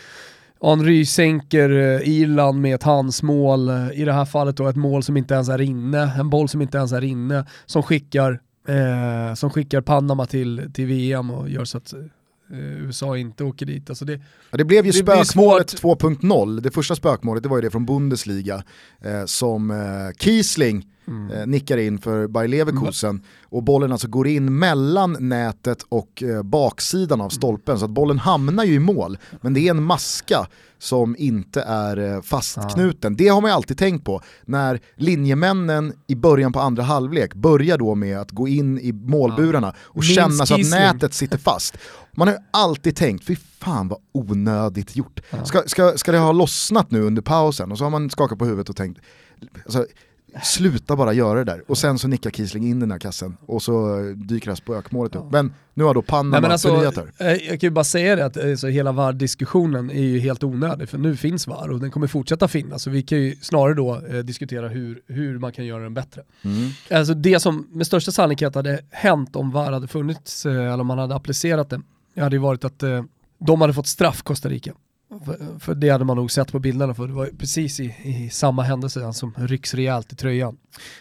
Henry 0.62 1.06
sänker 1.06 1.70
Irland 2.08 2.60
med 2.60 2.74
ett 2.74 2.82
handsmål, 2.82 3.70
i 3.94 4.04
det 4.04 4.12
här 4.12 4.24
fallet 4.24 4.56
då 4.56 4.68
ett 4.68 4.76
mål 4.76 5.02
som 5.02 5.16
inte 5.16 5.34
ens 5.34 5.48
är 5.48 5.60
inne, 5.60 6.12
en 6.18 6.30
boll 6.30 6.48
som 6.48 6.62
inte 6.62 6.78
ens 6.78 6.92
är 6.92 7.04
inne, 7.04 7.46
som 7.66 7.82
skickar, 7.82 8.40
som 9.36 9.50
skickar 9.50 9.80
Panama 9.80 10.26
till, 10.26 10.70
till 10.74 10.86
VM 10.86 11.30
och 11.30 11.50
gör 11.50 11.64
så 11.64 11.78
att 11.78 11.94
USA 12.50 13.16
inte 13.16 13.44
åker 13.44 13.66
dit. 13.66 13.90
Alltså 13.90 14.04
det, 14.04 14.20
ja, 14.50 14.58
det 14.58 14.64
blev 14.64 14.86
ju 14.86 14.92
det 14.92 14.98
spökmålet 14.98 15.70
svårt. 15.70 16.02
2.0, 16.02 16.60
det 16.60 16.70
första 16.70 16.94
spökmålet 16.94 17.42
det 17.42 17.48
var 17.48 17.56
ju 17.56 17.62
det 17.62 17.70
från 17.70 17.86
Bundesliga 17.86 18.64
eh, 19.00 19.24
som 19.24 19.70
eh, 19.70 20.16
Kiesling 20.18 20.86
mm. 21.08 21.30
eh, 21.30 21.46
nickar 21.46 21.76
in 21.76 21.98
för 21.98 22.26
Bayer 22.26 22.48
Leverkusen 22.48 23.22
och 23.44 23.62
bollen 23.62 23.92
alltså 23.92 24.08
går 24.08 24.26
in 24.26 24.58
mellan 24.58 25.16
nätet 25.20 25.82
och 25.88 26.22
eh, 26.22 26.42
baksidan 26.42 27.20
av 27.20 27.28
stolpen 27.28 27.78
så 27.78 27.84
att 27.84 27.90
bollen 27.90 28.18
hamnar 28.18 28.64
ju 28.64 28.74
i 28.74 28.78
mål 28.78 29.18
men 29.40 29.54
det 29.54 29.60
är 29.60 29.70
en 29.70 29.82
maska 29.82 30.46
som 30.78 31.16
inte 31.18 31.62
är 31.62 32.14
eh, 32.14 32.22
fastknuten. 32.22 33.16
Det 33.16 33.28
har 33.28 33.40
man 33.40 33.50
ju 33.50 33.54
alltid 33.54 33.78
tänkt 33.78 34.04
på 34.04 34.22
när 34.44 34.80
linjemännen 34.94 35.92
i 36.06 36.14
början 36.14 36.52
på 36.52 36.60
andra 36.60 36.82
halvlek 36.82 37.34
börjar 37.34 37.78
då 37.78 37.94
med 37.94 38.18
att 38.18 38.30
gå 38.30 38.48
in 38.48 38.78
i 38.78 38.92
målburarna 38.92 39.74
och 39.78 39.96
Minst 39.96 40.14
känna 40.14 40.46
så 40.46 40.54
att 40.54 40.70
nätet 40.70 41.14
sitter 41.14 41.38
fast. 41.38 41.78
Man 42.16 42.28
har 42.28 42.34
ju 42.34 42.40
alltid 42.50 42.96
tänkt, 42.96 43.24
fy 43.24 43.36
fan 43.58 43.88
vad 43.88 43.98
onödigt 44.12 44.96
gjort. 44.96 45.20
Ska, 45.44 45.62
ska, 45.66 45.92
ska 45.96 46.12
det 46.12 46.18
ha 46.18 46.32
lossnat 46.32 46.90
nu 46.90 47.02
under 47.02 47.22
pausen? 47.22 47.72
Och 47.72 47.78
så 47.78 47.84
har 47.84 47.90
man 47.90 48.10
skakat 48.10 48.38
på 48.38 48.44
huvudet 48.44 48.68
och 48.68 48.76
tänkt, 48.76 49.00
alltså, 49.64 49.86
sluta 50.42 50.96
bara 50.96 51.12
göra 51.12 51.38
det 51.38 51.44
där. 51.44 51.62
Och 51.70 51.78
sen 51.78 51.98
så 51.98 52.08
nickar 52.08 52.30
Kiesling 52.30 52.68
in 52.68 52.80
den 52.80 52.90
här 52.90 52.98
kassen 52.98 53.36
och 53.46 53.62
så 53.62 53.98
dyker 54.16 54.54
spökmålet 54.54 55.16
upp. 55.16 55.30
Men 55.30 55.54
nu 55.74 55.84
har 55.84 55.94
då 55.94 56.02
Panama 56.02 56.40
Nej, 56.40 56.50
alltså, 56.50 56.68
förnyat 56.68 56.96
här. 56.96 57.12
eh, 57.18 57.32
jag 57.32 57.60
kan 57.60 57.66
ju 57.66 57.70
bara 57.70 57.84
säga 57.84 58.16
det 58.16 58.24
att 58.24 58.44
alltså, 58.44 58.66
hela 58.66 58.92
VAR-diskussionen 58.92 59.90
är 59.90 60.02
ju 60.02 60.18
helt 60.18 60.44
onödig 60.44 60.88
för 60.88 60.98
nu 60.98 61.16
finns 61.16 61.46
VAR 61.46 61.68
och 61.68 61.80
den 61.80 61.90
kommer 61.90 62.06
fortsätta 62.06 62.48
finnas 62.48 62.82
så 62.82 62.90
vi 62.90 63.02
kan 63.02 63.18
ju 63.18 63.36
snarare 63.40 63.74
då 63.74 64.02
eh, 64.10 64.18
diskutera 64.18 64.68
hur, 64.68 65.00
hur 65.06 65.38
man 65.38 65.52
kan 65.52 65.66
göra 65.66 65.82
den 65.82 65.94
bättre. 65.94 66.22
Mm. 66.42 66.70
Alltså 66.90 67.14
det 67.14 67.40
som 67.40 67.66
med 67.70 67.86
största 67.86 68.12
sannolikhet 68.12 68.54
hade 68.54 68.80
hänt 68.90 69.36
om 69.36 69.50
VAR 69.50 69.72
hade 69.72 69.88
funnits 69.88 70.46
eh, 70.46 70.52
eller 70.52 70.80
om 70.80 70.86
man 70.86 70.98
hade 70.98 71.14
applicerat 71.14 71.70
det 71.70 71.80
hade 72.20 72.36
ju 72.36 72.40
varit 72.40 72.64
att 72.64 72.82
eh, 72.82 73.04
de 73.38 73.60
hade 73.60 73.72
fått 73.74 73.86
straff 73.86 74.22
Costa 74.22 74.48
Rica. 74.48 74.72
För, 75.24 75.58
för 75.58 75.74
det 75.74 75.88
hade 75.88 76.04
man 76.04 76.16
nog 76.16 76.30
sett 76.30 76.52
på 76.52 76.58
bilderna 76.58 76.94
för 76.94 77.06
det 77.06 77.14
var 77.14 77.26
precis 77.26 77.80
i, 77.80 77.94
i 78.04 78.30
samma 78.30 78.62
händelse 78.62 79.12
som 79.12 79.34
rycks 79.36 79.74
rejält 79.74 80.12
i 80.12 80.16
tröjan. 80.16 80.56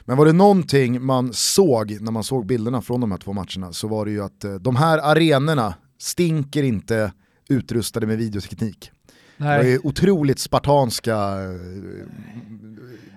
Men 0.05 0.17
var 0.17 0.25
det 0.25 0.33
någonting 0.33 1.05
man 1.05 1.33
såg 1.33 2.01
när 2.01 2.11
man 2.11 2.23
såg 2.23 2.45
bilderna 2.45 2.81
från 2.81 3.01
de 3.01 3.11
här 3.11 3.17
två 3.17 3.33
matcherna 3.33 3.73
så 3.73 3.87
var 3.87 4.05
det 4.05 4.11
ju 4.11 4.23
att 4.23 4.43
eh, 4.43 4.53
de 4.53 4.75
här 4.75 4.97
arenorna 4.97 5.73
stinker 5.99 6.63
inte 6.63 7.11
utrustade 7.49 8.07
med 8.07 8.17
videoteknik. 8.17 8.91
Det 9.37 9.43
var 9.43 9.63
ju 9.63 9.79
otroligt 9.83 10.39
spartanska 10.39 11.15
eh, 11.15 12.07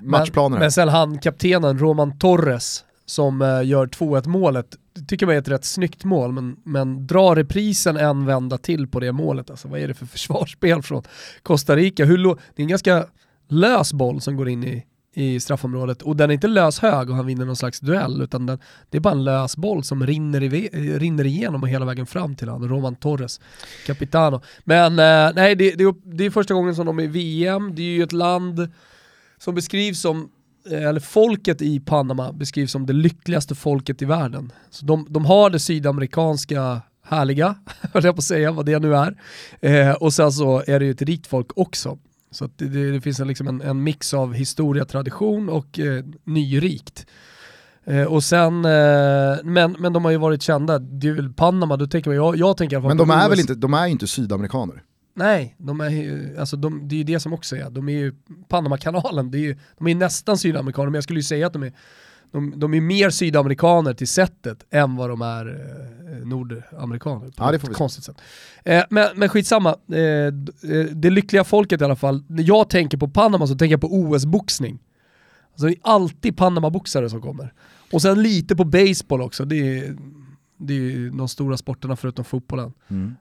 matchplaner. 0.02 0.50
Men, 0.50 0.60
men 0.60 0.72
sen 0.72 0.88
han, 0.88 1.18
kaptenen 1.18 1.78
Roman 1.78 2.18
Torres, 2.18 2.84
som 3.08 3.42
eh, 3.42 3.62
gör 3.66 3.86
2-1 3.86 4.28
målet, 4.28 4.76
det 4.94 5.04
tycker 5.04 5.26
man 5.26 5.34
är 5.34 5.38
ett 5.38 5.48
rätt 5.48 5.64
snyggt 5.64 6.04
mål, 6.04 6.32
men, 6.32 6.56
men 6.64 7.06
dra 7.06 7.34
reprisen 7.34 7.96
en 7.96 8.26
vända 8.26 8.58
till 8.58 8.86
på 8.88 9.00
det 9.00 9.12
målet. 9.12 9.50
Alltså, 9.50 9.68
vad 9.68 9.80
är 9.80 9.88
det 9.88 9.94
för 9.94 10.06
försvarsspel 10.16 10.82
från 10.82 11.02
Costa 11.42 11.76
Rica? 11.76 12.04
Hur 12.04 12.18
lo- 12.18 12.38
det 12.54 12.62
är 12.62 12.64
en 12.64 12.68
ganska 12.68 13.06
lös 13.48 13.92
boll 13.92 14.20
som 14.20 14.36
går 14.36 14.48
in 14.48 14.64
i, 14.64 14.84
i 15.14 15.40
straffområdet 15.40 16.02
och 16.02 16.16
den 16.16 16.30
är 16.30 16.34
inte 16.34 16.46
lös 16.48 16.78
hög 16.78 17.10
och 17.10 17.16
han 17.16 17.26
vinner 17.26 17.44
någon 17.44 17.56
slags 17.56 17.80
duell 17.80 18.22
utan 18.22 18.46
den, 18.46 18.58
det 18.90 18.98
är 18.98 19.00
bara 19.00 19.14
en 19.14 19.24
lös 19.24 19.56
boll 19.56 19.84
som 19.84 20.06
rinner, 20.06 20.42
i, 20.42 20.68
eh, 20.72 20.98
rinner 20.98 21.24
igenom 21.26 21.62
och 21.62 21.68
hela 21.68 21.84
vägen 21.84 22.06
fram 22.06 22.36
till 22.36 22.48
han, 22.48 22.68
Roman 22.68 22.96
Torres, 22.96 23.40
Capitano. 23.86 24.40
Men 24.64 24.92
eh, 24.92 25.34
nej, 25.34 25.54
det, 25.54 25.74
det, 25.74 25.94
det 26.04 26.24
är 26.24 26.30
första 26.30 26.54
gången 26.54 26.74
som 26.74 26.86
de 26.86 26.98
är 26.98 27.02
i 27.02 27.06
VM, 27.06 27.74
det 27.74 27.82
är 27.82 27.96
ju 27.96 28.02
ett 28.02 28.12
land 28.12 28.68
som 29.38 29.54
beskrivs 29.54 30.00
som 30.00 30.30
eller 30.70 31.00
folket 31.00 31.62
i 31.62 31.80
Panama 31.80 32.32
beskrivs 32.32 32.72
som 32.72 32.86
det 32.86 32.92
lyckligaste 32.92 33.54
folket 33.54 34.02
i 34.02 34.04
världen. 34.04 34.52
Så 34.70 34.86
de, 34.86 35.06
de 35.10 35.24
har 35.24 35.50
det 35.50 35.58
sydamerikanska 35.58 36.82
härliga, 37.04 37.54
höll 37.92 38.04
jag 38.04 38.14
på 38.14 38.18
att 38.18 38.24
säga, 38.24 38.52
vad 38.52 38.66
det 38.66 38.78
nu 38.78 38.96
är. 38.96 39.16
Eh, 39.60 39.94
och 39.94 40.12
sen 40.12 40.32
så 40.32 40.62
är 40.66 40.78
det 40.78 40.84
ju 40.84 40.90
ett 40.90 41.02
rikt 41.02 41.26
folk 41.26 41.46
också. 41.56 41.98
Så 42.30 42.48
det, 42.56 42.90
det, 42.92 43.00
finns 43.00 43.20
en, 43.20 43.28
liksom 43.28 43.48
en, 43.48 43.60
en 43.60 43.82
mix 43.82 44.14
av 44.14 44.34
historia, 44.34 44.84
tradition 44.84 45.48
och 45.48 45.78
eh, 45.78 46.04
nyrikt. 46.24 47.06
Eh, 47.84 48.02
och 48.04 48.24
sen, 48.24 48.64
eh, 48.64 49.36
men, 49.44 49.76
men 49.78 49.92
de 49.92 50.04
har 50.04 50.10
ju 50.10 50.16
varit 50.16 50.42
kända, 50.42 50.78
det 50.78 51.08
är 51.08 51.12
väl 51.12 51.32
Panama, 51.32 51.76
då 51.76 51.86
tänker 51.86 52.10
man, 52.10 52.16
jag, 52.16 52.36
jag 52.36 52.56
tänker 52.56 52.74
i 52.74 52.76
alla 52.76 52.82
fall 52.82 52.96
Men 52.96 53.08
de 53.08 53.10
är 53.10 53.28
väl 53.28 53.40
inte, 53.40 53.54
de 53.54 53.74
är 53.74 53.86
ju 53.86 53.92
inte 53.92 54.06
sydamerikaner? 54.06 54.82
Nej, 55.18 55.54
de 55.58 55.80
är, 55.80 55.90
ju- 55.90 56.36
alltså 56.38 56.56
de, 56.56 56.88
det 56.88 56.94
är 56.94 56.98
ju 56.98 57.04
det 57.04 57.20
som 57.20 57.32
också 57.32 57.56
är, 57.56 57.70
de 57.70 57.88
är 57.88 57.92
ju 57.92 58.14
Panamakanalen, 58.48 59.30
det 59.30 59.38
är 59.38 59.40
ju, 59.40 59.56
de 59.78 59.86
är 59.86 59.94
nästan 59.94 60.38
sydamerikaner, 60.38 60.86
men 60.86 60.94
jag 60.94 61.04
skulle 61.04 61.18
ju 61.18 61.22
säga 61.24 61.46
att 61.46 61.52
de 61.52 61.62
är, 61.62 61.72
de, 62.32 62.52
de 62.56 62.74
är 62.74 62.80
mer 62.80 63.10
sydamerikaner 63.10 63.94
till 63.94 64.08
sättet 64.08 64.64
än 64.70 64.96
vad 64.96 65.10
de 65.10 65.22
är 65.22 65.46
eh, 65.46 66.26
nordamerikaner 66.26 67.26
på 67.26 67.32
Ja, 67.36 67.52
det 67.52 67.58
får 67.58 67.68
vi 67.68 67.74
konstigt 67.74 68.04
sätt. 68.04 68.16
Eh, 68.64 68.84
men, 68.90 69.06
men 69.14 69.28
skitsamma, 69.28 69.76
eh, 69.92 70.00
eh, 70.00 70.84
det 70.92 71.10
lyckliga 71.10 71.44
folket 71.44 71.80
i 71.80 71.84
alla 71.84 71.96
fall, 71.96 72.24
när 72.28 72.42
jag 72.42 72.70
tänker 72.70 72.98
på 72.98 73.08
Panama 73.08 73.46
så 73.46 73.54
tänker 73.54 73.72
jag 73.72 73.80
på 73.80 73.92
OS-boxning. 73.92 74.78
Alltså 75.50 75.66
det 75.66 75.72
är 75.72 75.78
alltid 75.82 76.36
Panama-boxare 76.36 77.10
som 77.10 77.22
kommer. 77.22 77.52
Och 77.92 78.02
sen 78.02 78.22
lite 78.22 78.56
på 78.56 78.64
baseball 78.64 79.22
också, 79.22 79.44
det 79.44 79.56
är, 79.78 79.96
det 80.58 80.72
är 80.74 80.78
ju 80.78 81.10
de 81.10 81.28
stora 81.28 81.56
sporterna 81.56 81.96
förutom 81.96 82.24
fotbollen. 82.24 82.72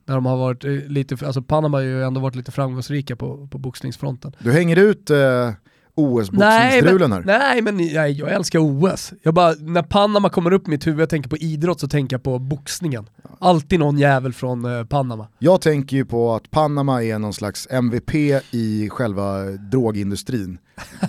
Där 0.06 0.16
de 0.16 0.26
har 0.26 0.38
varit 0.38 0.66
eh, 0.66 0.72
lite, 0.72 1.26
alltså 1.26 1.42
Panama 1.42 1.78
har 1.78 1.82
ju 1.82 2.04
ändå 2.04 2.22
varit 2.22 2.36
lite 2.36 2.52
framgångsrika 2.52 3.16
på, 3.16 3.48
på 3.48 3.58
boxningsfronten. 3.58 4.36
Du 4.40 4.52
hänger 4.52 4.76
ut 4.76 5.10
eh, 5.10 5.52
OS-boxningsstrulen 5.96 7.12
här. 7.12 7.24
nej, 7.26 7.62
men 7.62 7.78
nej, 7.78 8.12
jag 8.12 8.32
älskar 8.32 8.60
OS. 8.60 9.14
Jag 9.24 9.34
bara, 9.34 9.54
när 9.60 9.84
Panama 9.84 10.30
kommer 10.30 10.54
upp 10.54 10.68
i 10.68 10.72
mitt 10.72 10.88
huvud, 10.88 11.02
jag 11.02 11.10
tänker 11.10 11.30
på 11.30 11.38
idrott 11.38 11.80
så 11.80 11.88
tänker 11.88 12.14
jag 12.14 12.24
på 12.24 12.40
boxningen. 12.40 13.10
Alltid 13.40 13.80
någon 13.80 13.98
jävel 13.98 14.34
från 14.34 14.66
eh, 14.66 14.86
Panama. 14.86 15.28
Jag 15.40 15.62
tänker 15.62 15.98
ju 15.98 16.06
på 16.06 16.36
att 16.36 16.52
Panama 16.52 17.04
är 17.04 17.20
någon 17.20 17.34
slags 17.34 17.68
MVP 17.72 18.16
i 18.52 18.90
själva 18.90 19.44
drogindustrin 19.44 20.58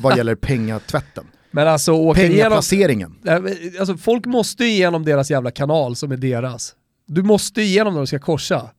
vad 0.03 0.17
gäller 0.17 0.35
pengatvätten. 0.41 1.25
Men 1.51 1.69
alltså 1.69 1.93
åka 1.93 2.21
igenom, 2.21 2.37
Pengaplaceringen. 2.37 3.15
Alltså 3.81 3.97
folk 3.97 4.27
måste 4.27 4.65
ju 4.65 4.71
igenom 4.71 5.05
deras 5.05 5.31
jävla 5.31 5.51
kanal 5.51 5.97
som 5.97 6.13
är 6.13 6.17
deras. 6.17 6.75
Du 7.07 7.23
måste 7.23 7.61
ju 7.61 7.67
igenom 7.67 7.95
när 7.95 8.01
du 8.01 8.07
ska 8.07 8.19
korsa. 8.19 8.71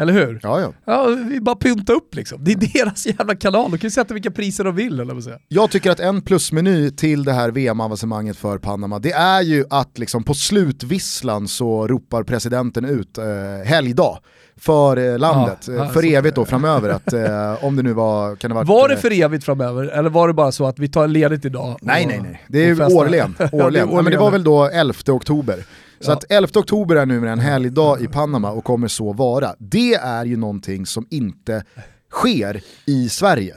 Eller 0.00 0.12
hur? 0.12 0.40
Ja, 0.42 0.60
ja. 0.60 0.72
Ja, 0.84 1.06
vi 1.30 1.40
bara 1.40 1.56
pynta 1.56 1.92
upp 1.92 2.14
liksom. 2.14 2.44
Det 2.44 2.52
är 2.52 2.56
deras 2.84 3.06
jävla 3.06 3.34
kanal, 3.36 3.70
de 3.70 3.78
kan 3.78 3.86
ju 3.86 3.90
sätta 3.90 4.14
vilka 4.14 4.30
priser 4.30 4.64
de 4.64 4.74
vill 4.74 5.00
eller 5.00 5.14
vad 5.14 5.24
säga. 5.24 5.38
Jag 5.48 5.70
tycker 5.70 5.90
att 5.90 6.00
en 6.00 6.22
plusmeny 6.22 6.90
till 6.90 7.24
det 7.24 7.32
här 7.32 7.50
VM-avancemanget 7.50 8.36
för 8.36 8.58
Panama, 8.58 8.98
det 8.98 9.12
är 9.12 9.42
ju 9.42 9.64
att 9.70 9.98
liksom 9.98 10.24
på 10.24 10.34
slutvisslan 10.34 11.48
så 11.48 11.86
ropar 11.86 12.22
presidenten 12.22 12.84
ut 12.84 13.18
eh, 13.18 13.24
helgdag 13.64 14.18
för 14.60 14.96
eh, 14.96 15.18
landet, 15.18 15.64
Ja, 15.68 15.74
ja, 15.74 15.88
för 15.88 16.04
evigt 16.14 16.34
då 16.36 16.44
framöver. 16.44 16.88
Att, 16.90 17.12
eh, 17.12 17.64
om 17.64 17.76
det 17.76 17.82
nu 17.82 17.92
var, 17.92 18.36
kan 18.36 18.50
det 18.50 18.54
varit, 18.54 18.68
Var 18.68 18.88
det 18.88 18.94
eh, 18.94 19.00
för 19.00 19.12
evigt 19.22 19.44
framöver, 19.44 19.84
eller 19.84 20.10
var 20.10 20.28
det 20.28 20.34
bara 20.34 20.52
så 20.52 20.66
att 20.66 20.78
vi 20.78 20.88
tar 20.88 21.06
ledigt 21.08 21.44
idag? 21.44 21.78
Nej 21.82 22.04
och- 22.04 22.10
nej 22.10 22.20
nej, 22.22 22.42
det 22.48 22.68
är 22.68 22.74
festar? 22.74 22.96
årligen. 22.96 23.34
Ja, 23.38 23.46
det 23.50 23.56
är 23.56 23.64
årligen. 23.64 23.88
Ja, 23.92 24.02
men 24.02 24.04
det 24.12 24.18
var 24.18 24.26
årligen. 24.26 24.32
väl 24.32 24.44
då 24.44 24.64
11 24.68 24.94
oktober. 25.08 25.64
Så 26.00 26.10
Ja. 26.10 26.14
att 26.14 26.24
11 26.28 26.60
oktober 26.60 26.96
är 26.96 27.06
numera 27.06 27.32
en 27.32 27.38
helgdag 27.38 28.00
i 28.00 28.06
Panama 28.06 28.50
och 28.50 28.64
kommer 28.64 28.88
så 28.88 29.12
vara. 29.12 29.54
Det 29.58 29.94
är 29.94 30.24
ju 30.24 30.36
någonting 30.36 30.86
som 30.86 31.06
inte 31.10 31.64
sker 32.10 32.60
i 32.86 33.08
Sverige. 33.08 33.56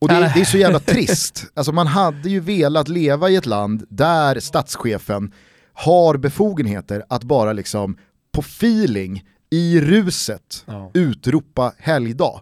Och 0.00 0.08
det, 0.08 0.14
det 0.34 0.40
är 0.40 0.44
så 0.44 0.58
jävla 0.58 0.80
trist. 0.80 1.44
Alltså 1.54 1.72
man 1.72 1.86
hade 1.86 2.28
ju 2.28 2.40
velat 2.40 2.88
leva 2.88 3.30
i 3.30 3.36
ett 3.36 3.46
land 3.46 3.84
där 3.88 4.40
statschefen 4.40 5.32
har 5.72 6.16
befogenheter 6.16 7.04
att 7.08 7.24
bara 7.24 7.52
liksom 7.52 7.96
på 8.32 8.40
feeling, 8.40 9.24
i 9.50 9.80
ruset, 9.80 10.64
Ja. 10.66 10.90
utropa 10.94 11.72
helgdag. 11.78 12.40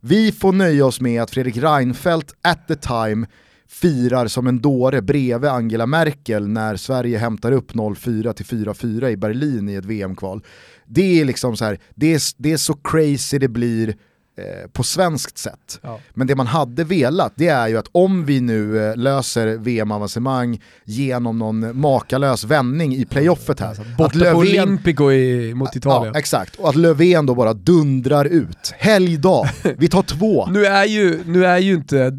Vi 0.00 0.32
får 0.32 0.52
nöja 0.52 0.86
oss 0.86 1.00
med 1.00 1.22
att 1.22 1.30
Fredrik 1.30 1.56
Reinfeldt 1.56 2.34
at 2.42 2.68
the 2.68 2.74
time 2.74 3.26
firar 3.68 4.26
som 4.26 4.46
en 4.46 4.60
dåre 4.60 5.02
bredvid 5.02 5.50
Angela 5.50 5.86
Merkel 5.86 6.48
när 6.48 6.76
Sverige 6.76 7.18
hämtar 7.18 7.52
upp 7.52 7.72
0-4 7.72 8.32
till 8.32 8.46
4-4 8.46 9.08
i 9.08 9.16
Berlin 9.16 9.68
i 9.68 9.74
ett 9.74 9.84
VM-kval. 9.84 10.44
Det 10.86 11.20
är 11.20 11.24
liksom 11.24 11.56
så 11.56 11.64
här, 11.64 11.78
det 11.94 12.14
är, 12.14 12.20
det 12.36 12.52
är 12.52 12.56
så 12.56 12.74
crazy 12.74 13.38
det 13.38 13.48
blir 13.48 13.96
eh, 14.38 14.70
på 14.72 14.82
svenskt 14.82 15.38
sätt. 15.38 15.80
Ja. 15.82 16.00
Men 16.14 16.26
det 16.26 16.34
man 16.34 16.46
hade 16.46 16.84
velat 16.84 17.32
det 17.36 17.48
är 17.48 17.68
ju 17.68 17.78
att 17.78 17.88
om 17.92 18.24
vi 18.24 18.40
nu 18.40 18.88
eh, 18.88 18.96
löser 18.96 19.56
VM-avancemang 19.56 20.62
genom 20.84 21.38
någon 21.38 21.80
makalös 21.80 22.44
vändning 22.44 22.96
i 22.96 23.04
playoffet 23.04 23.60
här. 23.60 23.68
Alltså, 23.68 23.82
borta 23.98 24.18
Löfven, 24.18 24.32
på 24.32 24.38
Olympico 24.38 25.12
i, 25.12 25.54
mot 25.54 25.76
Italien. 25.76 26.12
Ja, 26.14 26.18
exakt, 26.18 26.56
och 26.56 26.68
att 26.68 26.76
Löfven 26.76 27.26
då 27.26 27.34
bara 27.34 27.52
dundrar 27.52 28.24
ut. 28.24 28.74
Helgdag, 28.78 29.48
vi 29.78 29.88
tar 29.88 30.02
två. 30.02 30.46
nu, 30.46 30.66
är 30.66 30.84
ju, 30.84 31.20
nu 31.26 31.46
är 31.46 31.58
ju 31.58 31.74
inte 31.74 32.18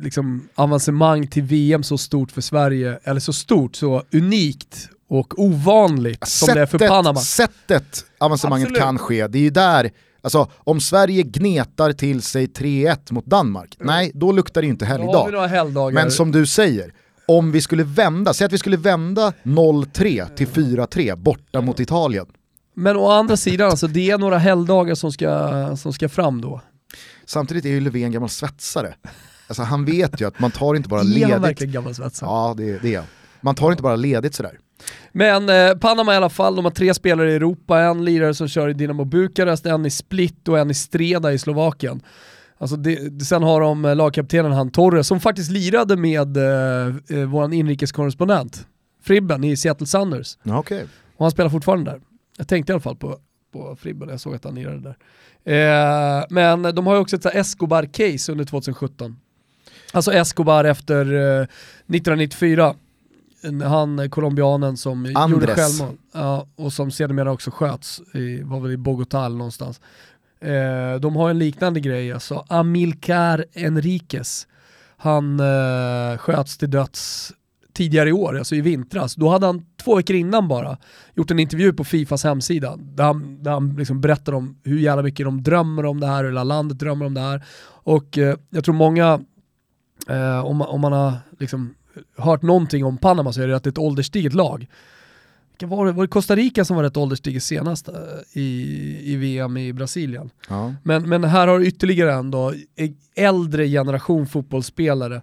liksom, 0.00 0.48
avancemang 0.54 1.26
till 1.26 1.42
VM 1.42 1.82
så 1.82 1.98
stort 1.98 2.30
för 2.30 2.40
Sverige, 2.40 2.98
eller 3.04 3.20
så 3.20 3.32
stort, 3.32 3.76
så 3.76 4.02
unikt 4.12 4.88
och 5.08 5.38
ovanligt 5.38 6.28
sättet, 6.28 6.46
som 6.46 6.54
det 6.54 6.60
är 6.60 6.66
för 6.66 6.78
Panama. 6.78 7.20
Sättet 7.20 8.04
avancemanget 8.18 8.66
Absolut. 8.66 8.82
kan 8.82 8.98
ske, 8.98 9.26
det 9.26 9.38
är 9.38 9.42
ju 9.42 9.50
där 9.50 9.90
Alltså 10.20 10.50
om 10.56 10.80
Sverige 10.80 11.22
gnetar 11.22 11.92
till 11.92 12.22
sig 12.22 12.46
3-1 12.46 13.12
mot 13.12 13.26
Danmark, 13.26 13.76
mm. 13.80 13.94
nej 13.94 14.10
då 14.14 14.32
luktar 14.32 14.62
det 14.62 14.68
inte 14.68 14.84
helgdag. 14.84 15.92
Men 15.92 16.10
som 16.10 16.32
du 16.32 16.46
säger, 16.46 16.92
om 17.26 17.52
vi 17.52 17.60
skulle 17.60 17.84
vända, 17.84 18.34
säg 18.34 18.44
att 18.44 18.52
vi 18.52 18.58
skulle 18.58 18.76
vända 18.76 19.32
0-3 19.42 20.34
till 20.34 20.48
4-3 20.48 21.16
borta 21.16 21.60
mot 21.60 21.80
Italien. 21.80 22.26
Men 22.74 22.96
å 22.96 23.10
andra 23.10 23.36
sidan, 23.36 23.70
alltså, 23.70 23.86
det 23.86 24.10
är 24.10 24.18
några 24.18 24.38
helgdagar 24.38 24.94
som 24.94 25.12
ska, 25.12 25.76
som 25.76 25.92
ska 25.92 26.08
fram 26.08 26.40
då. 26.40 26.60
Samtidigt 27.26 27.64
är 27.64 27.68
ju 27.68 27.80
Löfven 27.80 28.12
gammal 28.12 28.28
svetsare. 28.28 28.94
Alltså 29.48 29.62
han 29.62 29.84
vet 29.84 30.20
ju 30.20 30.28
att 30.28 30.40
man 30.40 30.50
tar 30.50 30.74
inte 30.74 30.88
bara 30.88 31.02
ledigt. 31.02 31.28
Är 31.28 31.32
han 31.32 31.42
verkligen 31.42 31.72
gammal 31.72 31.94
svetsare? 31.94 32.30
Ja 32.30 32.54
det, 32.56 32.82
det 32.82 32.94
är 32.94 33.02
Man 33.40 33.54
tar 33.54 33.70
inte 33.70 33.82
bara 33.82 33.96
ledigt 33.96 34.34
sådär. 34.34 34.58
Men 35.12 35.48
eh, 35.48 35.78
Panama 35.78 36.14
i 36.14 36.16
alla 36.16 36.28
fall, 36.28 36.56
de 36.56 36.64
har 36.64 36.72
tre 36.72 36.94
spelare 36.94 37.32
i 37.32 37.34
Europa, 37.34 37.80
en 37.80 38.04
lirare 38.04 38.34
som 38.34 38.48
kör 38.48 38.68
i 38.68 38.72
Dinamo 38.72 39.04
Bukarest, 39.04 39.66
en 39.66 39.86
i 39.86 39.90
Split 39.90 40.48
och 40.48 40.58
en 40.58 40.70
i 40.70 40.74
Streda 40.74 41.32
i 41.32 41.38
Slovakien. 41.38 42.00
Alltså 42.58 42.76
det, 42.76 43.24
sen 43.24 43.42
har 43.42 43.60
de 43.60 43.84
eh, 43.84 43.96
lagkaptenen 43.96 44.52
han 44.52 44.70
Torres 44.70 45.06
som 45.06 45.20
faktiskt 45.20 45.50
lirade 45.50 45.96
med 45.96 46.36
eh, 46.36 46.86
eh 47.18 47.26
vår 47.26 47.54
inrikeskorrespondent 47.54 48.66
Fribben 49.02 49.44
i 49.44 49.56
Seattle 49.56 49.86
Sanders. 49.86 50.38
Okay. 50.44 50.82
Och 51.16 51.24
han 51.24 51.30
spelar 51.30 51.50
fortfarande 51.50 51.90
där. 51.90 52.00
Jag 52.36 52.48
tänkte 52.48 52.72
i 52.72 52.74
alla 52.74 52.80
fall 52.80 52.96
på, 52.96 53.18
på 53.52 53.76
Fribben, 53.76 54.08
jag 54.08 54.20
såg 54.20 54.34
att 54.34 54.44
han 54.44 54.54
lirade 54.54 54.80
där. 54.80 54.96
Eh, 55.44 56.24
men 56.30 56.62
de 56.62 56.86
har 56.86 56.94
ju 56.94 57.00
också 57.00 57.16
ett 57.16 57.26
Escobar-case 57.26 58.32
under 58.32 58.44
2017. 58.44 59.16
Alltså 59.92 60.12
Escobar 60.12 60.64
efter 60.64 61.00
eh, 61.14 61.42
1994 61.42 62.74
han 63.64 64.10
colombianen 64.10 64.76
som 64.76 65.12
Andres. 65.14 65.30
gjorde 65.30 65.54
självmål 65.54 65.96
ja, 66.12 66.46
och 66.56 66.72
som 66.72 66.90
sedermera 66.90 67.32
också 67.32 67.50
sköts, 67.50 68.00
i, 68.14 68.42
var 68.42 68.60
väl 68.60 68.72
i 68.72 68.76
Bogotá 68.76 69.28
någonstans. 69.28 69.80
Eh, 70.40 71.00
de 71.00 71.16
har 71.16 71.30
en 71.30 71.38
liknande 71.38 71.80
grej, 71.80 72.12
alltså 72.12 72.44
Amilcar 72.48 73.44
Enriquez. 73.54 74.46
Han 74.96 75.40
eh, 75.40 76.18
sköts 76.18 76.58
till 76.58 76.70
döds 76.70 77.32
tidigare 77.72 78.08
i 78.08 78.12
år, 78.12 78.38
alltså 78.38 78.54
i 78.54 78.60
vintras. 78.60 79.14
Då 79.14 79.28
hade 79.28 79.46
han 79.46 79.64
två 79.76 79.96
veckor 79.96 80.16
innan 80.16 80.48
bara 80.48 80.76
gjort 81.14 81.30
en 81.30 81.38
intervju 81.38 81.72
på 81.72 81.84
Fifas 81.84 82.24
hemsida 82.24 82.76
där 82.76 83.04
han, 83.04 83.42
där 83.42 83.50
han 83.50 83.74
liksom 83.78 84.00
berättar 84.00 84.32
om 84.32 84.60
hur 84.64 84.78
jävla 84.78 85.02
mycket 85.02 85.26
de 85.26 85.42
drömmer 85.42 85.84
om 85.84 86.00
det 86.00 86.06
här, 86.06 86.24
hur 86.24 86.30
hela 86.30 86.44
landet 86.44 86.78
drömmer 86.78 87.06
om 87.06 87.14
det 87.14 87.20
här. 87.20 87.44
Och 87.66 88.18
eh, 88.18 88.36
jag 88.50 88.64
tror 88.64 88.74
många, 88.74 89.20
eh, 90.08 90.44
om, 90.44 90.62
om 90.62 90.80
man 90.80 90.92
har 90.92 91.12
liksom 91.38 91.74
hört 92.16 92.42
någonting 92.42 92.84
om 92.84 92.98
Panama 92.98 93.32
så 93.32 93.42
är 93.42 93.48
det 93.48 93.56
att 93.56 93.64
det 93.64 93.68
är 93.68 93.72
ett 93.72 93.78
ålderstiget 93.78 94.34
lag. 94.34 94.66
Var 95.60 95.86
det, 95.86 95.92
var 95.92 96.02
det 96.02 96.08
Costa 96.08 96.36
Rica 96.36 96.64
som 96.64 96.76
var 96.76 96.82
rätt 96.82 96.96
ålderstiget 96.96 97.42
senast 97.42 97.88
eh, 97.88 97.94
i, 98.32 99.00
i 99.12 99.16
VM 99.16 99.56
i 99.56 99.72
Brasilien? 99.72 100.30
Ja. 100.48 100.74
Men, 100.82 101.08
men 101.08 101.24
här 101.24 101.48
har 101.48 101.60
ytterligare 101.60 102.12
en 102.12 102.30
då, 102.30 102.54
äldre 103.14 103.68
generation 103.68 104.26
fotbollsspelare, 104.26 105.22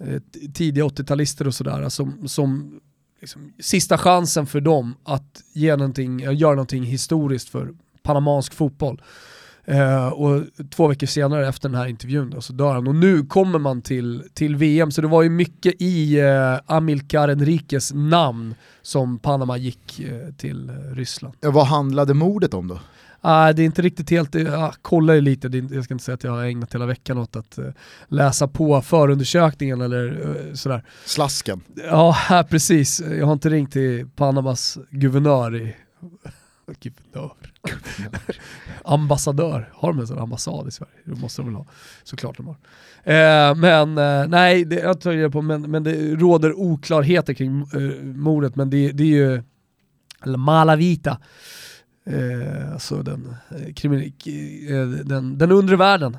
eh, 0.00 0.22
tidiga 0.54 0.84
80-talister 0.84 1.46
och 1.46 1.54
sådär, 1.54 1.88
som, 1.88 2.28
som 2.28 2.80
liksom, 3.20 3.52
sista 3.58 3.98
chansen 3.98 4.46
för 4.46 4.60
dem 4.60 4.94
att 5.04 5.42
ge 5.52 5.76
någonting, 5.76 6.20
göra 6.20 6.54
någonting 6.54 6.84
historiskt 6.84 7.48
för 7.48 7.74
panamansk 8.02 8.54
fotboll. 8.54 9.02
Uh, 9.70 10.06
och 10.06 10.42
två 10.70 10.86
veckor 10.86 11.06
senare 11.06 11.48
efter 11.48 11.68
den 11.68 11.78
här 11.78 11.86
intervjun 11.86 12.30
då, 12.30 12.40
så 12.40 12.52
dör 12.52 12.74
han. 12.74 12.88
Och 12.88 12.94
nu 12.94 13.26
kommer 13.26 13.58
man 13.58 13.82
till, 13.82 14.22
till 14.34 14.56
VM, 14.56 14.90
så 14.90 15.00
det 15.00 15.08
var 15.08 15.22
ju 15.22 15.28
mycket 15.28 15.74
i 15.78 16.20
uh, 16.20 16.60
Amilcar 16.66 17.28
Enriques 17.28 17.92
namn 17.94 18.54
som 18.82 19.18
Panama 19.18 19.56
gick 19.56 20.00
uh, 20.00 20.32
till 20.34 20.70
Ryssland. 20.70 21.34
Ja, 21.40 21.50
vad 21.50 21.66
handlade 21.66 22.14
mordet 22.14 22.54
om 22.54 22.68
då? 22.68 22.74
Uh, 22.74 22.80
det 23.54 23.62
är 23.62 23.64
inte 23.64 23.82
riktigt 23.82 24.10
helt, 24.10 24.34
uh, 24.34 24.70
kolla 24.82 25.12
lite, 25.12 25.48
det 25.48 25.58
är, 25.58 25.74
jag 25.74 25.84
ska 25.84 25.94
inte 25.94 26.04
säga 26.04 26.14
att 26.14 26.24
jag 26.24 26.32
har 26.32 26.44
ägnat 26.44 26.74
hela 26.74 26.86
veckan 26.86 27.18
åt 27.18 27.36
att 27.36 27.58
läsa 28.08 28.48
på 28.48 28.82
förundersökningen 28.82 29.80
eller 29.80 30.54
sådär. 30.54 30.84
Slasken? 31.04 31.60
Ja, 31.90 32.44
precis. 32.50 33.00
Jag 33.00 33.26
har 33.26 33.32
inte 33.32 33.50
ringt 33.50 33.72
till 33.72 34.08
Panamas 34.16 34.78
guvernör 34.90 35.56
i 35.56 35.74
Guvernör. 36.80 37.32
Ambassadör. 38.84 39.72
Har 39.74 39.88
de 39.92 40.00
en 40.00 40.06
sån 40.06 40.18
ambassad 40.18 40.68
i 40.68 40.70
Sverige? 40.70 40.92
Det 41.04 41.20
måste 41.20 41.42
de 41.42 41.46
väl 41.46 41.54
ha. 41.54 41.66
Såklart 42.04 42.36
de 42.36 42.46
har. 42.46 42.56
Eh, 43.04 43.54
men 43.54 43.98
eh, 43.98 44.28
nej, 44.28 44.64
det, 44.64 44.76
jag 44.76 45.00
tar 45.00 45.12
det 45.12 45.30
på, 45.30 45.42
men, 45.42 45.62
men 45.62 45.84
det 45.84 46.14
råder 46.14 46.60
oklarheter 46.60 47.34
kring 47.34 47.60
eh, 47.60 48.04
mordet, 48.04 48.56
men 48.56 48.70
det, 48.70 48.92
det 48.92 49.02
är 49.02 49.06
ju 49.06 49.42
Malavita. 50.36 51.18
Eh, 52.06 52.72
alltså 52.72 53.02
den, 53.02 53.36
eh, 53.50 54.76
eh, 54.76 54.88
den, 54.88 55.38
den 55.38 55.52
undre 55.52 55.76
världen. 55.76 56.16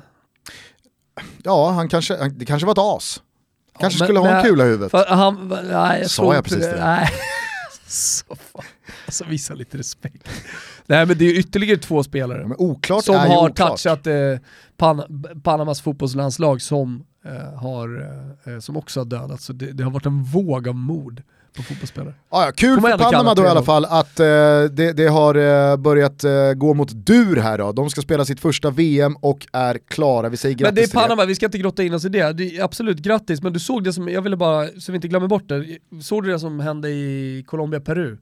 Ja, 1.42 1.70
han 1.70 1.88
kanske, 1.88 2.28
det 2.28 2.44
kanske 2.44 2.66
var 2.66 2.72
ett 2.72 2.78
as. 2.78 3.22
Kanske 3.78 3.98
ja, 3.98 4.02
men, 4.02 4.06
skulle 4.06 4.18
ha 4.18 4.36
en 4.36 4.44
kula 4.44 4.64
i 4.64 4.68
huvudet. 4.68 5.08
Han, 5.08 5.48
nej, 5.48 6.00
jag 6.00 6.10
Sa 6.10 6.34
jag 6.34 6.44
precis 6.44 6.64
det? 6.64 6.84
Nej. 6.84 7.08
Så 7.86 8.24
fan. 8.36 8.64
Alltså 9.10 9.24
visa 9.24 9.54
lite 9.54 9.78
respekt. 9.78 10.28
Nej 10.86 11.06
men 11.06 11.18
det 11.18 11.24
är 11.24 11.38
ytterligare 11.38 11.78
två 11.78 12.02
spelare 12.02 12.54
oklart 12.58 13.04
som 13.04 13.14
har 13.14 13.50
oklart. 13.50 13.70
touchat 13.70 14.06
eh, 14.06 14.14
Pan 14.76 15.24
Panamas 15.42 15.80
fotbollslandslag 15.80 16.62
som, 16.62 17.04
eh, 17.24 17.58
har, 17.58 18.08
eh, 18.44 18.58
som 18.58 18.76
också 18.76 19.00
har 19.00 19.04
dödats. 19.04 19.44
Så 19.44 19.52
det, 19.52 19.72
det, 19.72 19.84
har 19.84 19.90
varit 19.90 20.06
en 20.06 20.22
våg 20.22 20.68
av 20.68 20.74
mord 20.74 21.22
på 21.56 21.62
fotbollsspelare. 21.62 22.14
Ah, 22.28 22.44
ja, 22.44 22.52
kul 22.52 22.80
för 22.80 22.98
Panama 22.98 23.34
då 23.34 23.42
i 23.42 23.46
alla 23.46 23.62
fall 23.62 23.84
att 23.84 24.20
eh, 24.20 24.26
det, 24.26 24.92
det, 24.96 25.06
har 25.06 25.34
eh, 25.34 25.76
börjat 25.76 26.24
eh, 26.24 26.52
gå 26.52 26.74
mot 26.74 26.90
dur 26.92 27.36
här 27.36 27.58
då. 27.58 27.72
De 27.72 27.90
ska 27.90 28.00
spela 28.00 28.24
sitt 28.24 28.40
första 28.40 28.70
VM 28.70 29.16
och 29.16 29.46
är 29.52 29.78
klara. 29.88 30.28
Vi 30.28 30.36
säger 30.36 30.54
grattis 30.54 30.66
Men 30.66 30.74
det 30.74 31.00
är 31.00 31.02
Panama, 31.02 31.24
vi 31.24 31.34
ska 31.34 31.46
inte 31.46 31.58
grotta 31.58 31.82
in 31.82 31.94
oss 31.94 32.04
i 32.04 32.08
det. 32.08 32.32
det 32.32 32.56
är 32.56 32.64
absolut 32.64 32.98
grattis, 32.98 33.42
men 33.42 33.52
du 33.52 33.60
såg 33.60 33.84
det 33.84 33.92
som, 33.92 34.08
jag 34.08 34.22
ville 34.22 34.36
bara, 34.36 34.66
så 34.78 34.92
vi 34.92 34.96
inte 34.96 35.08
glömmer 35.08 35.28
bort 35.28 35.48
det, 35.48 35.78
såg 36.02 36.24
du 36.24 36.30
det 36.30 36.38
som 36.38 36.60
hände 36.60 36.88
i 36.90 37.44
Colombia-Peru? 37.46 38.16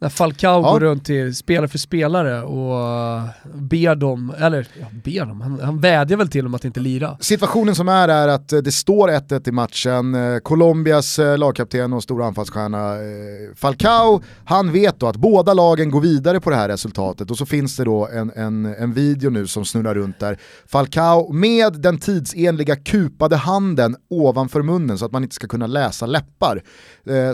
När 0.00 0.08
Falcao 0.08 0.62
ja. 0.62 0.72
går 0.72 0.80
runt 0.80 1.04
till 1.04 1.36
spelare 1.36 1.68
för 1.68 1.78
spelare 1.78 2.42
och 2.42 3.22
ber 3.54 3.94
dem, 3.94 4.34
eller 4.38 4.66
ja, 4.80 4.86
ber 5.04 5.26
dem, 5.26 5.40
han, 5.40 5.60
han 5.60 5.80
vädjar 5.80 6.18
väl 6.18 6.28
till 6.28 6.44
dem 6.44 6.54
att 6.54 6.64
inte 6.64 6.80
lira. 6.80 7.16
Situationen 7.20 7.74
som 7.74 7.88
är 7.88 8.08
är 8.08 8.28
att 8.28 8.48
det 8.48 8.72
står 8.72 9.08
1-1 9.08 9.48
i 9.48 9.52
matchen, 9.52 10.14
eh, 10.14 10.38
Colombias 10.38 11.18
eh, 11.18 11.38
lagkapten 11.38 11.92
och 11.92 12.02
stora 12.02 12.26
anfallsstjärna 12.26 12.94
eh, 12.94 13.54
Falcao, 13.54 14.22
han 14.44 14.72
vet 14.72 15.00
då 15.00 15.06
att 15.06 15.16
båda 15.16 15.54
lagen 15.54 15.90
går 15.90 16.00
vidare 16.00 16.40
på 16.40 16.50
det 16.50 16.56
här 16.56 16.68
resultatet 16.68 17.30
och 17.30 17.38
så 17.38 17.46
finns 17.46 17.76
det 17.76 17.84
då 17.84 18.08
en, 18.08 18.32
en, 18.36 18.66
en 18.66 18.92
video 18.92 19.30
nu 19.30 19.46
som 19.46 19.64
snurrar 19.64 19.94
runt 19.94 20.20
där. 20.20 20.38
Falcao 20.66 21.32
med 21.32 21.72
den 21.72 21.98
tidsenliga 21.98 22.76
kupade 22.76 23.36
handen 23.36 23.96
ovanför 24.10 24.62
munnen 24.62 24.98
så 24.98 25.04
att 25.04 25.12
man 25.12 25.22
inte 25.22 25.34
ska 25.34 25.46
kunna 25.46 25.66
läsa 25.66 26.06
läppar, 26.06 26.62